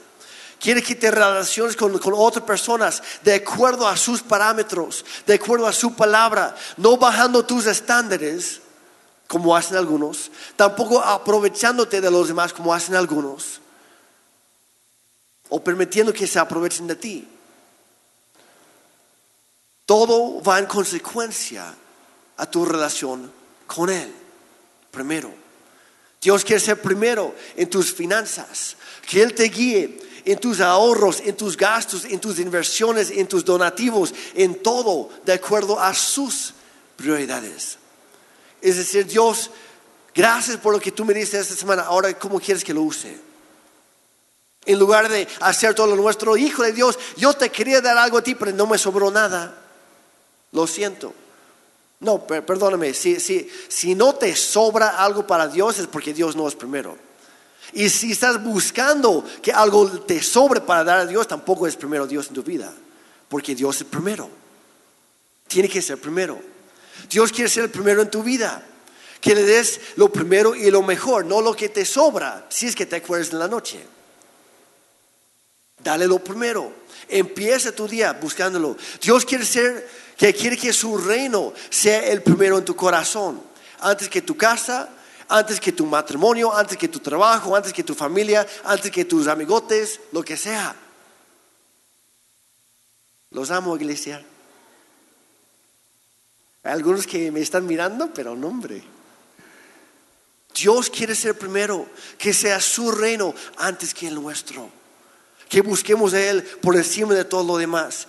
Quiere 0.59 0.81
que 0.81 0.95
te 0.95 1.09
relaciones 1.09 1.75
con, 1.75 1.97
con, 1.99 2.13
otras 2.15 2.45
personas 2.45 3.01
de 3.23 3.35
acuerdo 3.35 3.87
a 3.87 3.97
sus 3.97 4.21
parámetros, 4.21 5.05
de 5.25 5.35
acuerdo 5.35 5.67
a 5.67 5.73
su 5.73 5.95
palabra, 5.95 6.55
no 6.77 6.97
bajando 6.97 7.45
tus 7.45 7.65
estándares 7.65 8.61
como 9.27 9.55
hacen 9.55 9.77
algunos, 9.77 10.31
tampoco 10.55 11.01
aprovechándote 11.01 11.99
de 11.99 12.11
los 12.11 12.27
demás 12.27 12.53
como 12.53 12.73
hacen 12.73 12.95
algunos, 12.95 13.59
o 15.49 15.63
permitiendo 15.63 16.13
que 16.13 16.27
se 16.27 16.39
aprovechen 16.39 16.87
de 16.87 16.95
ti. 16.95 17.27
Todo 19.85 20.41
va 20.41 20.59
en 20.59 20.65
consecuencia 20.65 21.75
a 22.37 22.45
tu 22.49 22.65
relación 22.65 23.31
con 23.67 23.89
Él 23.89 24.11
primero. 24.91 25.31
Dios 26.21 26.43
quiere 26.43 26.59
ser 26.59 26.81
primero 26.81 27.35
en 27.55 27.69
tus 27.69 27.93
finanzas, 27.93 28.77
que 29.07 29.21
Él 29.21 29.35
te 29.35 29.43
guíe 29.43 29.99
en 30.25 30.39
tus 30.39 30.59
ahorros, 30.59 31.21
en 31.23 31.37
tus 31.37 31.55
gastos, 31.55 32.05
en 32.05 32.19
tus 32.19 32.39
inversiones, 32.39 33.11
en 33.11 33.27
tus 33.27 33.45
donativos, 33.45 34.13
en 34.33 34.55
todo 34.63 35.09
de 35.23 35.33
acuerdo 35.33 35.79
a 35.79 35.93
sus 35.93 36.53
prioridades. 36.95 37.77
Es 38.59 38.77
decir, 38.77 39.05
Dios, 39.05 39.51
gracias 40.15 40.57
por 40.57 40.73
lo 40.73 40.79
que 40.79 40.91
tú 40.91 41.05
me 41.05 41.13
diste 41.13 41.37
esta 41.37 41.55
semana, 41.55 41.83
ahora 41.83 42.17
cómo 42.17 42.39
quieres 42.39 42.63
que 42.63 42.73
lo 42.73 42.81
use. 42.81 43.19
En 44.65 44.79
lugar 44.79 45.09
de 45.09 45.27
hacer 45.41 45.75
todo 45.75 45.95
lo 45.95 45.95
nuestro, 45.95 46.35
hijo 46.35 46.63
de 46.63 46.71
Dios, 46.71 46.97
yo 47.17 47.33
te 47.33 47.51
quería 47.51 47.81
dar 47.81 47.99
algo 47.99 48.17
a 48.17 48.23
ti, 48.23 48.33
pero 48.33 48.51
no 48.51 48.65
me 48.65 48.79
sobró 48.79 49.11
nada. 49.11 49.61
Lo 50.51 50.65
siento. 50.65 51.13
No, 51.99 52.25
perdóname, 52.27 52.93
si, 52.93 53.19
si, 53.19 53.49
si 53.67 53.95
no 53.95 54.15
te 54.15 54.35
sobra 54.35 55.03
algo 55.03 55.25
para 55.25 55.47
Dios 55.47 55.79
es 55.79 55.87
porque 55.87 56.13
Dios 56.13 56.35
no 56.35 56.47
es 56.47 56.55
primero. 56.55 56.97
Y 57.73 57.89
si 57.89 58.11
estás 58.11 58.43
buscando 58.43 59.25
que 59.41 59.51
algo 59.51 59.89
te 60.01 60.21
sobre 60.21 60.61
para 60.61 60.83
dar 60.83 60.99
a 60.99 61.05
Dios, 61.05 61.27
tampoco 61.27 61.67
es 61.67 61.75
primero 61.75 62.05
Dios 62.05 62.27
en 62.27 62.33
tu 62.33 62.43
vida, 62.43 62.73
porque 63.27 63.55
Dios 63.55 63.77
es 63.81 63.87
primero. 63.87 64.29
Tiene 65.47 65.69
que 65.69 65.81
ser 65.81 65.99
primero. 65.99 66.39
Dios 67.09 67.31
quiere 67.31 67.49
ser 67.49 67.65
el 67.65 67.69
primero 67.69 68.01
en 68.01 68.09
tu 68.09 68.23
vida. 68.23 68.63
Que 69.21 69.33
le 69.33 69.43
des 69.43 69.79
lo 69.95 70.11
primero 70.11 70.53
y 70.53 70.69
lo 70.69 70.83
mejor, 70.83 71.25
no 71.25 71.41
lo 71.41 71.55
que 71.55 71.69
te 71.69 71.83
sobra, 71.83 72.45
si 72.49 72.67
es 72.67 72.75
que 72.75 72.85
te 72.85 72.97
acuerdas 72.97 73.31
en 73.31 73.39
la 73.39 73.47
noche. 73.47 73.83
Dale 75.83 76.07
lo 76.07 76.19
primero. 76.19 76.71
Empieza 77.07 77.71
tu 77.71 77.87
día 77.87 78.13
buscándolo. 78.13 78.77
Dios 79.01 79.25
quiere 79.25 79.45
ser, 79.45 79.87
que 80.17 80.33
quiere 80.33 80.57
que 80.57 80.71
su 80.71 80.97
reino 80.97 81.53
sea 81.69 82.07
el 82.07 82.21
primero 82.21 82.57
en 82.57 82.65
tu 82.65 82.75
corazón. 82.75 83.41
Antes 83.79 84.09
que 84.09 84.21
tu 84.21 84.37
casa, 84.37 84.89
antes 85.27 85.59
que 85.59 85.71
tu 85.71 85.85
matrimonio, 85.85 86.53
antes 86.53 86.77
que 86.77 86.87
tu 86.87 86.99
trabajo, 86.99 87.55
antes 87.55 87.73
que 87.73 87.83
tu 87.83 87.93
familia, 87.93 88.47
antes 88.63 88.91
que 88.91 89.05
tus 89.05 89.27
amigotes, 89.27 89.99
lo 90.11 90.23
que 90.23 90.37
sea. 90.37 90.75
Los 93.31 93.51
amo, 93.51 93.75
iglesia. 93.75 94.23
Hay 96.63 96.71
algunos 96.71 97.05
que 97.05 97.31
me 97.31 97.41
están 97.41 97.65
mirando, 97.65 98.11
pero 98.13 98.35
no, 98.35 98.47
hombre. 98.47 98.83
Dios 100.55 100.89
quiere 100.89 101.13
ser 101.13 101.37
primero, 101.37 101.85
que 102.17 102.33
sea 102.33 102.61
su 102.61 102.91
reino 102.91 103.35
antes 103.57 103.93
que 103.93 104.07
el 104.07 104.15
nuestro. 104.15 104.69
Que 105.49 105.61
busquemos 105.61 106.13
a 106.13 106.21
Él 106.21 106.43
por 106.43 106.75
encima 106.75 107.13
de 107.13 107.25
todo 107.25 107.43
lo 107.43 107.57
demás. 107.57 108.07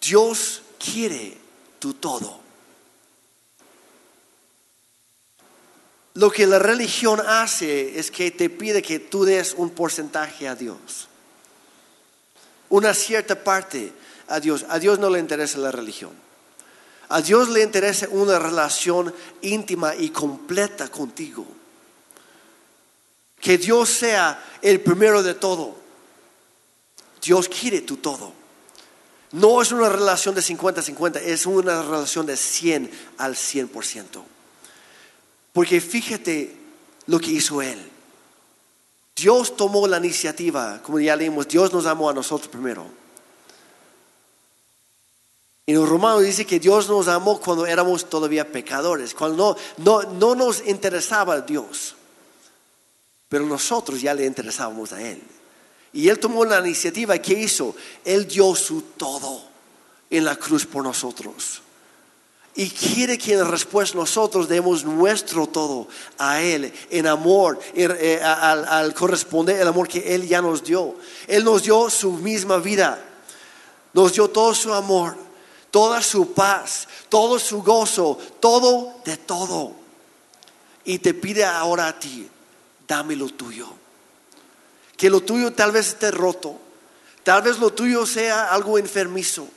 Dios 0.00 0.62
quiere 0.80 1.36
tu 1.78 1.94
todo. 1.94 2.40
Lo 6.14 6.30
que 6.30 6.46
la 6.46 6.58
religión 6.58 7.20
hace 7.20 7.98
es 7.98 8.10
que 8.10 8.30
te 8.30 8.50
pide 8.50 8.82
que 8.82 8.98
tú 8.98 9.24
des 9.24 9.54
un 9.54 9.70
porcentaje 9.70 10.48
a 10.48 10.56
Dios. 10.56 11.08
Una 12.68 12.94
cierta 12.94 13.44
parte 13.44 13.92
a 14.28 14.40
Dios. 14.40 14.66
A 14.68 14.78
Dios 14.78 14.98
no 14.98 15.08
le 15.08 15.20
interesa 15.20 15.58
la 15.58 15.70
religión. 15.70 16.12
A 17.08 17.20
Dios 17.20 17.48
le 17.48 17.62
interesa 17.62 18.08
una 18.10 18.38
relación 18.38 19.14
íntima 19.42 19.94
y 19.94 20.10
completa 20.10 20.88
contigo. 20.88 21.46
Que 23.40 23.58
Dios 23.58 23.88
sea 23.88 24.42
el 24.62 24.80
primero 24.80 25.22
de 25.22 25.34
todo. 25.34 25.76
Dios 27.22 27.48
quiere 27.48 27.80
tu 27.80 27.96
todo. 27.96 28.39
No 29.32 29.62
es 29.62 29.70
una 29.70 29.88
relación 29.88 30.34
de 30.34 30.40
50-50, 30.40 31.16
es 31.16 31.46
una 31.46 31.82
relación 31.82 32.26
de 32.26 32.36
100 32.36 32.90
al 33.18 33.36
100%. 33.36 34.22
Porque 35.52 35.80
fíjate 35.80 36.56
lo 37.06 37.20
que 37.20 37.30
hizo 37.30 37.62
Él. 37.62 37.78
Dios 39.14 39.56
tomó 39.56 39.86
la 39.86 39.98
iniciativa, 39.98 40.80
como 40.82 40.98
ya 40.98 41.14
leímos, 41.14 41.46
Dios 41.46 41.72
nos 41.72 41.86
amó 41.86 42.10
a 42.10 42.14
nosotros 42.14 42.48
primero. 42.48 42.86
En 45.66 45.86
Romanos 45.86 46.22
dice 46.22 46.46
que 46.46 46.58
Dios 46.58 46.88
nos 46.88 47.06
amó 47.06 47.38
cuando 47.38 47.66
éramos 47.66 48.08
todavía 48.08 48.50
pecadores, 48.50 49.14
cuando 49.14 49.56
no, 49.76 50.02
no, 50.02 50.12
no 50.14 50.34
nos 50.34 50.66
interesaba 50.66 51.40
Dios, 51.42 51.94
pero 53.28 53.46
nosotros 53.46 54.00
ya 54.00 54.12
le 54.14 54.26
interesábamos 54.26 54.92
a 54.92 55.00
Él. 55.00 55.22
Y 55.92 56.08
Él 56.08 56.18
tomó 56.18 56.44
la 56.44 56.60
iniciativa, 56.60 57.18
¿qué 57.18 57.34
hizo? 57.34 57.74
Él 58.04 58.26
dio 58.26 58.54
su 58.54 58.82
todo 58.82 59.42
en 60.08 60.24
la 60.24 60.36
cruz 60.36 60.66
por 60.66 60.84
nosotros. 60.84 61.62
Y 62.54 62.68
quiere 62.68 63.16
que 63.16 63.34
en 63.34 63.48
respuesta 63.48 63.96
nosotros 63.96 64.48
demos 64.48 64.84
nuestro 64.84 65.46
todo 65.46 65.86
a 66.18 66.40
Él 66.42 66.72
en 66.90 67.06
amor, 67.06 67.60
eh, 67.74 68.20
al, 68.22 68.92
corresponder 68.92 69.60
el 69.60 69.68
amor 69.68 69.88
que 69.88 70.14
Él 70.14 70.26
ya 70.26 70.42
nos 70.42 70.62
dio. 70.64 70.96
Él 71.28 71.44
nos 71.44 71.62
dio 71.62 71.88
su 71.90 72.12
misma 72.12 72.58
vida, 72.58 73.02
nos 73.92 74.12
dio 74.12 74.28
todo 74.28 74.54
su 74.54 74.74
amor, 74.74 75.16
toda 75.70 76.02
su 76.02 76.32
paz, 76.32 76.88
todo 77.08 77.38
su 77.38 77.62
gozo, 77.62 78.18
todo 78.40 78.94
de 79.04 79.16
todo. 79.16 79.72
Y 80.84 80.98
te 80.98 81.14
pide 81.14 81.44
ahora 81.44 81.86
a 81.86 81.98
ti, 81.98 82.28
dame 82.86 83.14
lo 83.14 83.28
tuyo. 83.28 83.79
Que 85.00 85.08
lo 85.08 85.22
tuyo 85.22 85.52
tal 85.52 85.72
vez 85.72 85.88
esté 85.88 86.10
roto, 86.10 86.60
tal 87.24 87.40
vez 87.40 87.58
lo 87.58 87.72
tuyo 87.72 88.04
sea 88.04 88.52
algo 88.52 88.76
enfermizo 88.76 89.48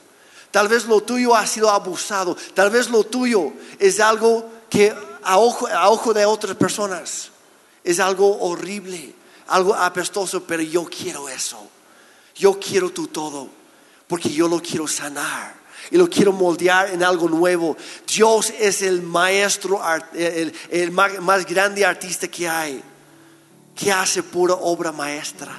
Tal 0.54 0.68
vez 0.68 0.86
lo 0.86 1.02
tuyo 1.02 1.36
ha 1.36 1.48
sido 1.48 1.68
abusado. 1.72 2.38
Tal 2.54 2.70
vez 2.70 2.88
lo 2.88 3.04
tuyo 3.04 3.52
es 3.80 4.00
algo 4.00 4.48
que 4.70 4.94
a 5.24 5.40
ojo, 5.40 6.14
de 6.14 6.28
otras 6.28 6.56
personas 6.56 7.32
es 7.84 8.00
algo 8.00 8.38
horrible, 8.40 9.16
algo 9.48 9.74
apestoso, 9.74 10.44
pero 10.44 10.62
yo 10.62 10.86
quiero 10.86 11.28
eso. 11.28 11.58
Yo 12.36 12.60
quiero 12.60 12.92
tu 12.92 13.08
todo, 13.08 13.50
porque 14.08 14.30
yo 14.30 14.48
lo 14.48 14.62
quiero 14.62 14.88
sanar 14.88 15.56
y 15.90 15.98
lo 15.98 16.08
quiero 16.08 16.32
moldear 16.32 16.92
en 16.92 17.04
algo 17.04 17.28
nuevo. 17.28 17.76
Dios 18.06 18.54
es 18.60 18.84
el 18.84 19.02
maestro, 19.02 19.82
el, 20.14 20.92
más 20.92 21.46
grande 21.48 21.84
artista 21.84 22.28
que 22.28 22.48
hay, 22.48 22.84
que 23.76 23.92
hace 23.92 24.24
pura 24.24 24.54
obra 24.56 24.92
maestra 24.92 25.52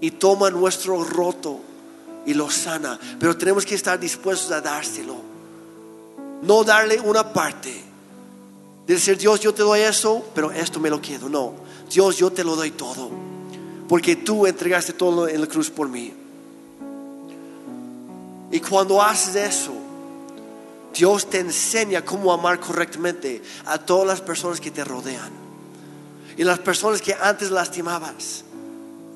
y 0.00 0.10
toma 0.12 0.50
nuestro 0.50 1.04
roto 1.04 1.60
y 2.26 2.34
lo 2.34 2.50
sana. 2.50 2.98
Pero 3.18 3.36
tenemos 3.36 3.64
que 3.64 3.74
estar 3.74 3.98
dispuestos 3.98 4.50
a 4.50 4.60
dárselo. 4.60 5.16
No 6.42 6.64
darle 6.64 7.00
una 7.00 7.32
parte. 7.32 7.72
Decir, 8.86 9.16
Dios, 9.16 9.40
yo 9.40 9.54
te 9.54 9.62
doy 9.62 9.80
eso, 9.80 10.24
pero 10.34 10.50
esto 10.50 10.80
me 10.80 10.90
lo 10.90 11.00
quedo. 11.00 11.28
No, 11.28 11.52
Dios, 11.90 12.16
yo 12.16 12.32
te 12.32 12.42
lo 12.42 12.56
doy 12.56 12.72
todo. 12.72 13.10
Porque 13.88 14.16
tú 14.16 14.46
entregaste 14.46 14.92
todo 14.92 15.28
en 15.28 15.40
la 15.40 15.46
cruz 15.46 15.70
por 15.70 15.88
mí. 15.88 16.12
Y 18.50 18.60
cuando 18.60 19.00
haces 19.00 19.36
eso, 19.36 19.72
Dios 20.92 21.30
te 21.30 21.38
enseña 21.38 22.04
cómo 22.04 22.32
amar 22.32 22.60
correctamente 22.60 23.42
a 23.66 23.78
todas 23.78 24.06
las 24.06 24.20
personas 24.20 24.60
que 24.60 24.70
te 24.70 24.84
rodean. 24.84 25.41
Y 26.36 26.44
las 26.44 26.58
personas 26.58 27.02
que 27.02 27.14
antes 27.14 27.50
lastimabas, 27.50 28.44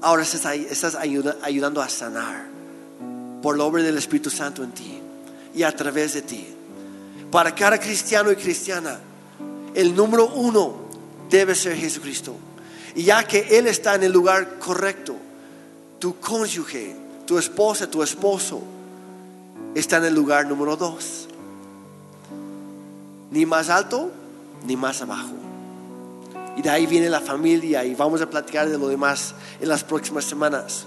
ahora 0.02 0.22
estás, 0.22 0.94
ayudando 0.94 1.80
a 1.80 1.88
sanar 1.88 2.46
por 3.42 3.56
la 3.56 3.64
obra 3.64 3.82
del 3.82 3.98
Espíritu 3.98 4.30
Santo 4.30 4.62
en 4.62 4.72
ti 4.72 5.00
y 5.54 5.62
a 5.62 5.74
través 5.74 6.14
de 6.14 6.22
ti. 6.22 6.46
Para 7.30 7.54
cada 7.54 7.78
cristiano 7.78 8.30
y 8.30 8.36
cristiana, 8.36 8.98
el 9.74 9.94
número 9.94 10.28
uno 10.28 10.74
debe 11.30 11.54
ser 11.54 11.76
Jesucristo. 11.76 12.36
Y 12.94 13.04
ya 13.04 13.24
que 13.24 13.58
Él 13.58 13.66
está 13.66 13.94
en 13.94 14.04
el 14.04 14.12
lugar 14.12 14.58
correcto, 14.58 15.16
tu 15.98 16.18
cónyuge, 16.18 16.96
tu 17.26 17.38
esposa, 17.38 17.90
tu 17.90 18.02
esposo, 18.02 18.62
está 19.74 19.98
en 19.98 20.04
el 20.04 20.14
lugar 20.14 20.46
número 20.46 20.76
dos. 20.76 21.28
Ni 23.30 23.44
más 23.44 23.68
alto, 23.68 24.10
ni 24.66 24.76
más 24.76 25.02
abajo. 25.02 25.45
Y 26.56 26.62
de 26.62 26.70
ahí 26.70 26.86
viene 26.86 27.10
la 27.10 27.20
familia 27.20 27.84
y 27.84 27.94
vamos 27.94 28.22
a 28.22 28.30
platicar 28.30 28.68
de 28.68 28.78
lo 28.78 28.88
demás 28.88 29.34
en 29.60 29.68
las 29.68 29.84
próximas 29.84 30.24
semanas. 30.24 30.86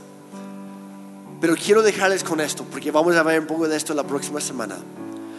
Pero 1.39 1.55
quiero 1.55 1.82
dejarles 1.82 2.24
con 2.24 2.41
esto, 2.41 2.65
porque 2.65 2.91
vamos 2.91 3.15
a 3.15 3.24
ver 3.24 3.39
un 3.39 3.47
poco 3.47 3.67
de 3.67 3.78
esto 3.78 3.93
la 3.93 4.03
próxima 4.03 4.41
semana. 4.41 4.78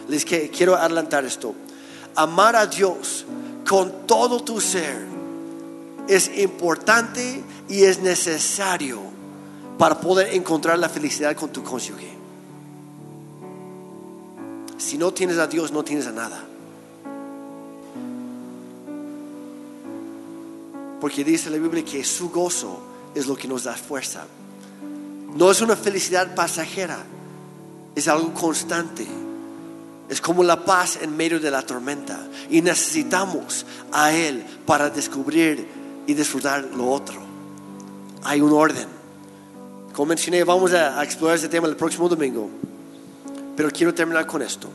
Les 0.07 0.25
quiero 0.25 0.75
adelantar 0.75 1.25
esto. 1.25 1.53
Amar 2.15 2.55
a 2.55 2.65
Dios 2.65 3.25
con 3.67 4.07
todo 4.07 4.41
tu 4.41 4.59
ser 4.59 5.11
es 6.07 6.37
importante 6.37 7.43
y 7.69 7.83
es 7.83 7.99
necesario 7.99 8.99
para 9.77 9.99
poder 9.99 10.33
encontrar 10.33 10.77
la 10.79 10.89
felicidad 10.89 11.35
con 11.35 11.51
tu 11.51 11.63
cónyuge. 11.63 12.17
Si 14.77 14.97
no 14.97 15.13
tienes 15.13 15.37
a 15.37 15.47
Dios, 15.47 15.71
no 15.71 15.83
tienes 15.83 16.07
a 16.07 16.11
nada. 16.11 16.43
Porque 21.01 21.23
dice 21.23 21.49
la 21.49 21.57
Biblia 21.57 21.83
que 21.83 22.03
su 22.03 22.29
gozo 22.29 22.79
es 23.15 23.25
lo 23.25 23.35
que 23.35 23.47
nos 23.47 23.63
da 23.63 23.73
fuerza. 23.73 24.23
No 25.35 25.49
es 25.49 25.59
una 25.61 25.75
felicidad 25.75 26.35
pasajera, 26.35 26.99
es 27.95 28.07
algo 28.07 28.31
constante. 28.33 29.07
Es 30.07 30.21
como 30.21 30.43
la 30.43 30.63
paz 30.63 30.99
en 31.01 31.17
medio 31.17 31.39
de 31.39 31.49
la 31.49 31.63
tormenta. 31.63 32.19
Y 32.49 32.61
necesitamos 32.61 33.65
a 33.91 34.13
Él 34.13 34.45
para 34.65 34.89
descubrir 34.89 35.67
y 36.05 36.13
disfrutar 36.13 36.65
lo 36.75 36.91
otro. 36.91 37.19
Hay 38.23 38.41
un 38.41 38.53
orden. 38.53 38.87
Como 39.93 40.07
mencioné, 40.07 40.43
vamos 40.43 40.73
a, 40.73 41.03
explorar 41.03 41.37
ese 41.37 41.49
tema 41.49 41.67
el 41.67 41.77
próximo 41.77 42.07
domingo. 42.07 42.49
Pero 43.55 43.71
quiero 43.71 43.93
terminar 43.93 44.27
con 44.27 44.41
esto. 44.41 44.69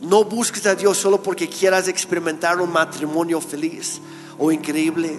No 0.00 0.24
busques 0.24 0.66
a 0.66 0.74
Dios 0.74 0.98
solo 0.98 1.22
porque 1.22 1.48
quieras 1.48 1.86
experimentar 1.86 2.60
un 2.60 2.72
matrimonio 2.72 3.40
feliz 3.40 4.00
o 4.38 4.52
increíble 4.52 5.18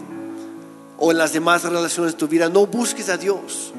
o 0.97 1.11
en 1.11 1.17
las 1.17 1.33
demás 1.33 1.63
relaciones 1.63 2.13
de 2.13 2.17
tu 2.17 2.27
vida. 2.27 2.49
No 2.49 2.67
busques 2.67 3.09
a 3.09 3.17
Dios 3.17 3.73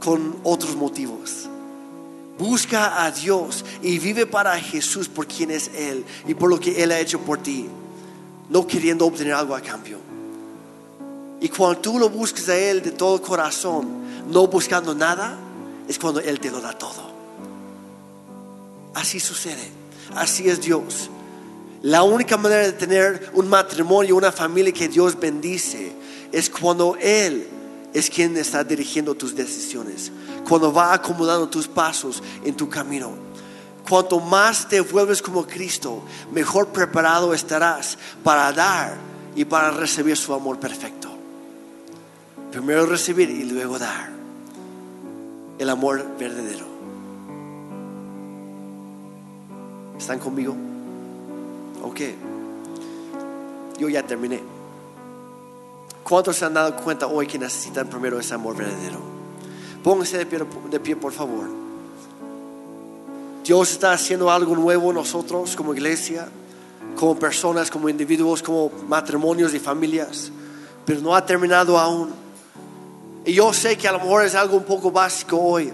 con 0.00 0.36
otros 0.44 0.76
motivos. 0.76 1.48
Busca 2.38 3.04
a 3.04 3.10
Dios 3.10 3.64
y 3.82 3.98
vive 3.98 4.26
para 4.26 4.58
Jesús 4.58 5.08
por 5.08 5.26
quien 5.26 5.50
es 5.50 5.70
Él 5.74 6.04
y 6.26 6.34
por 6.34 6.48
lo 6.48 6.58
que 6.58 6.82
Él 6.82 6.90
ha 6.90 6.98
hecho 6.98 7.20
por 7.20 7.38
ti, 7.38 7.68
no 8.48 8.66
queriendo 8.66 9.04
obtener 9.04 9.34
algo 9.34 9.54
a 9.54 9.60
cambio. 9.60 9.98
Y 11.40 11.48
cuando 11.50 11.80
tú 11.80 11.98
lo 11.98 12.08
buscas 12.08 12.48
a 12.48 12.56
Él 12.56 12.82
de 12.82 12.92
todo 12.92 13.20
corazón, 13.20 13.88
no 14.30 14.46
buscando 14.46 14.94
nada, 14.94 15.38
es 15.86 15.98
cuando 15.98 16.20
Él 16.20 16.40
te 16.40 16.50
lo 16.50 16.60
da 16.60 16.72
todo. 16.72 17.10
Así 18.94 19.20
sucede, 19.20 19.70
así 20.14 20.48
es 20.48 20.60
Dios. 20.62 21.10
La 21.82 22.02
única 22.02 22.36
manera 22.36 22.62
de 22.62 22.72
tener 22.72 23.30
un 23.32 23.48
matrimonio, 23.48 24.16
una 24.16 24.32
familia 24.32 24.72
que 24.72 24.88
Dios 24.88 25.18
bendice, 25.18 25.92
es 26.30 26.50
cuando 26.50 26.96
Él 27.00 27.48
es 27.92 28.10
quien 28.10 28.36
está 28.36 28.62
dirigiendo 28.62 29.14
tus 29.14 29.34
decisiones 29.34 30.12
cuando 30.50 30.72
va 30.72 30.92
acomodando 30.92 31.48
tus 31.48 31.68
pasos 31.68 32.22
en 32.44 32.56
tu 32.56 32.68
camino. 32.68 33.10
Cuanto 33.88 34.20
más 34.20 34.68
te 34.68 34.80
vuelves 34.80 35.22
como 35.22 35.46
Cristo, 35.46 36.02
mejor 36.32 36.68
preparado 36.68 37.32
estarás 37.34 37.96
para 38.22 38.52
dar 38.52 38.96
y 39.34 39.44
para 39.44 39.70
recibir 39.70 40.16
su 40.16 40.34
amor 40.34 40.58
perfecto. 40.58 41.08
Primero 42.50 42.84
recibir 42.86 43.30
y 43.30 43.44
luego 43.44 43.78
dar. 43.78 44.10
El 45.58 45.70
amor 45.70 46.04
verdadero. 46.18 46.66
¿Están 49.98 50.18
conmigo? 50.18 50.69
Ok. 51.82 52.00
Yo 53.78 53.88
ya 53.88 54.02
terminé. 54.06 54.40
¿Cuántos 56.02 56.36
se 56.36 56.44
han 56.44 56.54
dado 56.54 56.74
cuenta 56.76 57.06
hoy 57.06 57.26
que 57.26 57.38
necesitan 57.38 57.88
primero 57.88 58.18
ese 58.18 58.34
amor 58.34 58.56
verdadero? 58.56 58.98
Póngase 59.82 60.18
de 60.18 60.26
pie, 60.26 60.40
de 60.70 60.80
pie, 60.80 60.96
por 60.96 61.12
favor. 61.12 61.48
Dios 63.44 63.70
está 63.70 63.92
haciendo 63.92 64.30
algo 64.30 64.54
nuevo 64.54 64.90
en 64.90 64.96
nosotros 64.96 65.56
como 65.56 65.74
iglesia, 65.74 66.28
como 66.96 67.18
personas, 67.18 67.70
como 67.70 67.88
individuos, 67.88 68.42
como 68.42 68.70
matrimonios 68.86 69.54
y 69.54 69.58
familias, 69.58 70.30
pero 70.84 71.00
no 71.00 71.14
ha 71.14 71.24
terminado 71.24 71.78
aún. 71.78 72.10
Y 73.24 73.32
yo 73.32 73.52
sé 73.52 73.76
que 73.76 73.88
a 73.88 73.92
lo 73.92 74.00
mejor 74.00 74.24
es 74.24 74.34
algo 74.34 74.56
un 74.56 74.64
poco 74.64 74.90
básico 74.90 75.38
hoy, 75.38 75.72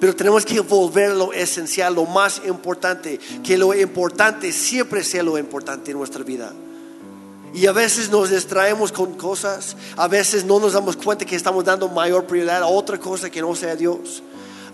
pero 0.00 0.16
tenemos 0.16 0.46
que 0.46 0.60
volver 0.60 1.12
lo 1.12 1.32
esencial, 1.32 1.94
lo 1.94 2.06
más 2.06 2.40
importante, 2.46 3.20
que 3.44 3.58
lo 3.58 3.74
importante 3.74 4.50
siempre 4.50 5.04
sea 5.04 5.22
lo 5.22 5.36
importante 5.36 5.90
en 5.90 5.98
nuestra 5.98 6.24
vida. 6.24 6.52
Y 7.52 7.66
a 7.66 7.72
veces 7.72 8.10
nos 8.10 8.30
distraemos 8.30 8.92
con 8.92 9.14
cosas, 9.14 9.76
a 9.96 10.08
veces 10.08 10.44
no 10.44 10.58
nos 10.58 10.72
damos 10.72 10.96
cuenta 10.96 11.24
que 11.24 11.36
estamos 11.36 11.64
dando 11.64 11.88
mayor 11.88 12.24
prioridad 12.24 12.62
a 12.62 12.66
otra 12.66 12.98
cosa 12.98 13.28
que 13.28 13.42
no 13.42 13.54
sea 13.54 13.76
Dios. 13.76 14.22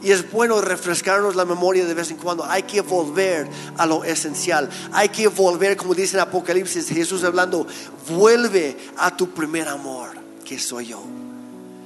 Y 0.03 0.11
es 0.11 0.31
bueno 0.31 0.61
refrescarnos 0.61 1.35
la 1.35 1.45
memoria 1.45 1.87
de 1.87 1.95
vez 1.95 2.11
en 2.11 2.19
cuando. 2.19 2.45
Hay 2.45 2.65
que 2.65 2.83
volver 2.83 3.49
a 3.79 3.87
lo 3.87 4.05
esencial. 4.05 4.69
Hay 4.93 5.09
que 5.09 5.27
volver, 5.27 5.77
como 5.77 5.95
dice 5.95 6.17
en 6.17 6.21
Apocalipsis, 6.21 6.89
Jesús 6.89 7.25
hablando, 7.25 7.67
vuelve 8.11 8.77
a 8.99 9.17
tu 9.17 9.31
primer 9.31 9.69
amor, 9.69 10.11
que 10.45 10.59
soy 10.59 10.89
yo. 10.89 11.03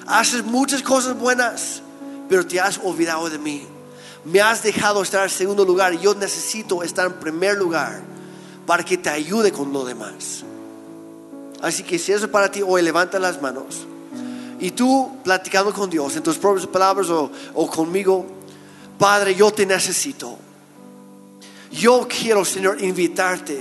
Haces 0.06 0.44
muchas 0.44 0.82
cosas 0.82 1.16
buenas, 1.16 1.82
pero 2.30 2.46
te 2.46 2.60
has 2.60 2.78
olvidado 2.78 3.28
de 3.28 3.38
mí. 3.38 3.66
Me 4.24 4.40
has 4.40 4.62
dejado 4.62 5.02
estar 5.02 5.24
en 5.24 5.30
segundo 5.30 5.64
lugar 5.64 5.98
yo 5.98 6.14
necesito 6.14 6.84
estar 6.84 7.06
en 7.06 7.14
primer 7.14 7.58
lugar 7.58 8.00
para 8.66 8.84
que 8.84 8.96
te 8.96 9.10
ayude 9.10 9.50
con 9.50 9.72
lo 9.72 9.84
demás. 9.84 10.44
Así 11.60 11.82
que 11.82 11.98
si 11.98 12.12
eso 12.12 12.26
es 12.26 12.30
para 12.30 12.48
ti, 12.48 12.62
hoy 12.62 12.82
levanta 12.82 13.18
las 13.18 13.42
manos. 13.42 13.84
Y 14.60 14.70
tú 14.70 15.10
platicando 15.24 15.72
con 15.74 15.90
Dios 15.90 16.14
en 16.14 16.22
tus 16.22 16.38
propias 16.38 16.68
palabras 16.68 17.10
o, 17.10 17.32
o 17.54 17.68
conmigo, 17.68 18.24
Padre, 18.96 19.34
yo 19.34 19.50
te 19.50 19.66
necesito. 19.66 20.38
Yo 21.72 22.06
quiero, 22.08 22.44
Señor, 22.44 22.80
invitarte 22.80 23.60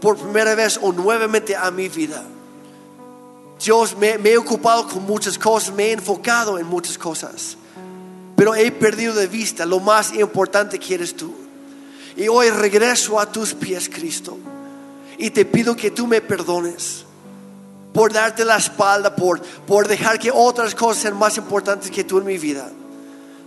por 0.00 0.16
primera 0.16 0.54
vez 0.54 0.78
o 0.80 0.90
nuevamente 0.90 1.54
a 1.54 1.70
mi 1.70 1.90
vida. 1.90 2.24
Dios, 3.62 3.94
me, 3.94 4.16
me, 4.16 4.30
he 4.30 4.38
ocupado 4.38 4.88
con 4.88 5.04
muchas 5.04 5.38
cosas, 5.38 5.74
me 5.74 5.88
he 5.88 5.92
enfocado 5.92 6.58
en 6.58 6.66
muchas 6.66 6.96
cosas, 6.96 7.58
pero 8.40 8.54
he 8.54 8.72
perdido 8.72 9.12
de 9.12 9.26
vista 9.26 9.66
lo 9.66 9.80
más 9.80 10.14
importante 10.14 10.78
que 10.78 10.94
eres 10.94 11.14
tú. 11.14 11.30
Y 12.16 12.26
hoy 12.26 12.48
regreso 12.48 13.20
a 13.20 13.30
tus 13.30 13.52
pies, 13.52 13.90
Cristo, 13.90 14.38
y 15.18 15.28
te 15.28 15.44
pido 15.44 15.76
que 15.76 15.90
tú 15.90 16.06
me 16.06 16.22
perdones 16.22 17.04
por 17.92 18.14
darte 18.14 18.46
la 18.46 18.56
espalda, 18.56 19.14
por, 19.14 19.42
por 19.42 19.86
dejar 19.86 20.18
que 20.18 20.30
otras 20.32 20.74
cosas 20.74 21.02
sean 21.02 21.18
más 21.18 21.36
importantes 21.36 21.90
que 21.90 22.02
tú 22.02 22.16
en 22.16 22.24
mi 22.24 22.38
vida. 22.38 22.66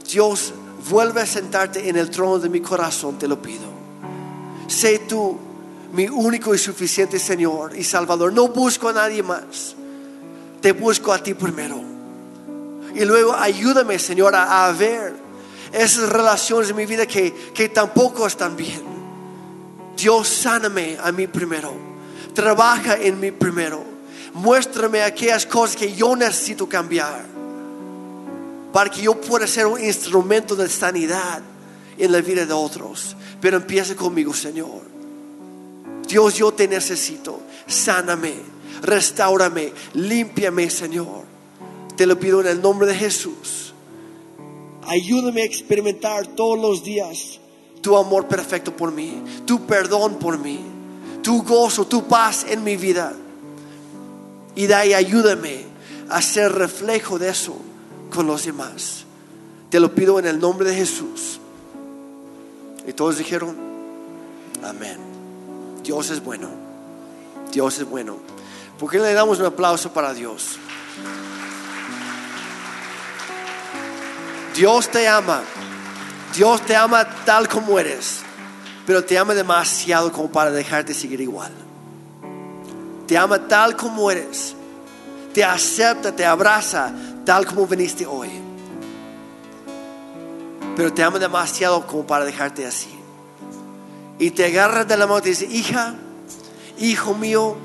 Dios, 0.08 0.54
vuelve 0.88 1.22
a 1.22 1.26
sentarte 1.26 1.90
en 1.90 1.98
el 1.98 2.12
trono 2.12 2.38
de 2.38 2.50
mi 2.50 2.62
corazón, 2.62 3.18
te 3.18 3.28
lo 3.28 3.42
pido. 3.42 3.66
Sé 4.68 5.00
tú 5.10 5.40
mi 5.92 6.08
único 6.08 6.54
y 6.54 6.60
suficiente 6.60 7.18
Señor 7.18 7.76
y 7.76 7.84
Salvador. 7.84 8.32
No 8.32 8.50
busco 8.50 8.90
a 8.90 8.94
nadie 8.94 9.24
más. 9.24 9.76
Te 10.62 10.72
busco 10.72 11.12
a 11.12 11.18
ti 11.18 11.34
primero. 11.34 11.93
Y 12.96 13.06
luego 13.06 13.34
ayúdame, 13.34 13.98
Señor, 14.00 14.36
a, 14.36 14.72
ver 14.72 15.16
esas 15.72 16.10
relaciones 16.10 16.70
en 16.70 16.76
mi 16.76 16.86
vida 16.86 17.06
que, 17.06 17.34
que 17.54 17.70
tampoco 17.70 18.28
están 18.28 18.56
bien. 18.56 18.82
Dios, 19.98 20.28
sáname 20.28 20.98
a 21.02 21.12
mí 21.12 21.28
primero. 21.28 21.74
Trabaja 22.34 22.98
en 22.98 23.20
mí 23.20 23.32
primero 23.32 23.94
muéstrame 24.34 25.04
aquellas 25.04 25.46
cosas 25.46 25.76
que 25.76 25.94
yo 25.94 26.16
necesito 26.16 26.68
cambiar 26.68 27.26
para 28.72 28.90
que 28.90 29.04
yo 29.04 29.20
pueda 29.20 29.46
ser 29.46 29.68
un 29.68 29.80
instrumento 29.80 30.56
de 30.56 30.68
sanidad 30.68 31.42
en 31.98 32.12
la 32.12 32.22
vida 32.22 32.46
de 32.46 32.54
otros. 32.54 33.16
Pero 33.40 33.58
empieza 33.58 33.96
conmigo, 33.96 34.34
Señor. 34.34 34.82
Dios, 36.08 36.36
yo 36.36 36.52
te 36.52 36.68
necesito. 36.68 37.42
Sáname, 37.68 38.34
restaurame, 38.82 39.74
límpiame, 39.94 40.70
Señor. 40.72 41.23
Te 41.98 42.06
lo 42.06 42.20
pido 42.20 42.42
en 42.42 42.48
el 42.48 42.62
nombre 42.62 42.88
de 42.88 42.96
Jesús. 42.96 43.74
Ayúdame 44.88 45.42
a 45.42 45.46
experimentar 45.46 46.28
todos 46.28 46.60
los 46.60 46.84
días 46.84 47.40
tu 47.84 47.98
amor 47.98 48.28
perfecto 48.28 48.76
por 48.76 48.92
mí, 48.92 49.22
tu 49.46 49.66
perdón 49.66 50.16
por 50.16 50.40
mí, 50.40 50.62
tu 51.22 51.44
gozo, 51.44 51.86
tu 51.86 52.08
paz 52.08 52.46
en 52.50 52.64
mi 52.64 52.78
vida. 52.78 53.14
Y 54.56 54.68
de 54.68 54.74
ahí 54.74 54.94
ayúdame 54.94 55.66
a 56.10 56.22
ser 56.22 56.54
reflejo 56.54 57.20
de 57.20 57.30
eso 57.30 57.56
con 58.10 58.26
los 58.26 58.46
demás. 58.46 59.04
Te 59.70 59.80
lo 59.80 59.94
pido 59.94 60.18
en 60.18 60.28
el 60.28 60.40
nombre 60.40 60.70
de 60.70 60.76
Jesús. 60.76 61.40
Y 62.88 62.94
todos 62.94 63.18
dijeron, 63.18 63.56
amén. 64.64 64.98
Dios 65.84 66.10
es 66.10 66.24
bueno. 66.24 66.48
Dios 67.52 67.80
es 67.80 67.90
bueno. 67.90 68.18
¿Por 68.80 68.90
qué 68.90 69.00
le 69.00 69.14
damos 69.14 69.40
un 69.40 69.46
aplauso 69.46 69.92
para 69.92 70.14
Dios? 70.14 70.58
Dios 74.56 74.90
te 74.90 75.08
ama. 75.08 75.42
Dios 76.36 76.62
te 76.62 76.76
ama 76.76 77.08
tal 77.26 77.48
como 77.48 77.80
eres. 77.80 78.22
Pero 78.86 79.04
te 79.04 79.18
ama 79.18 79.34
demasiado 79.34 80.12
como 80.12 80.32
para 80.32 80.52
dejarte 80.52 80.94
seguir 80.94 81.22
igual 81.22 81.52
te 83.08 83.18
ama 83.18 83.48
tal 83.48 83.76
como 83.76 84.10
eres, 84.10 84.56
te 85.34 85.44
acepta, 85.44 86.16
te 86.16 86.26
abraza 86.26 86.92
tal 87.26 87.46
como 87.46 87.68
viniste 87.68 88.06
hoy. 88.06 88.30
Pero 90.76 90.92
te 90.92 91.04
ama 91.04 91.20
demasiado 91.20 91.86
como 91.86 92.08
para 92.08 92.26
dejarte 92.26 92.66
así. 92.66 92.90
Y 94.18 94.32
te 94.32 94.46
agarra 94.46 94.86
de 94.86 94.98
la 94.98 95.06
mano 95.06 95.20
y 95.20 95.22
te 95.22 95.30
dice, 95.30 95.46
hija, 95.46 95.94
hijo 96.80 97.14
mío, 97.14 97.56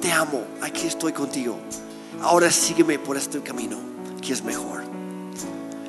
te 0.00 0.12
amo, 0.12 0.44
aquí 0.62 0.86
estoy 0.86 1.12
contigo. 1.12 1.58
Ahora 2.22 2.50
sígueme 2.50 2.98
por 2.98 3.16
este 3.16 3.40
camino 3.42 3.76
que 4.22 4.32
es 4.32 4.42
mejor. 4.42 4.89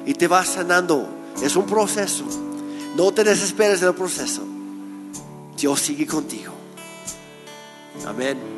Y 0.06 0.14
te 0.14 0.28
va 0.28 0.46
sanando. 0.46 1.08
Es 1.42 1.56
un 1.56 1.66
proceso. 1.66 2.26
No 2.96 3.12
te 3.12 3.24
desesperes 3.24 3.82
del 3.82 3.94
proceso. 3.94 4.42
Dios 5.58 5.80
sigue 5.80 6.06
contigo. 6.06 6.54
Amén. 8.06 8.51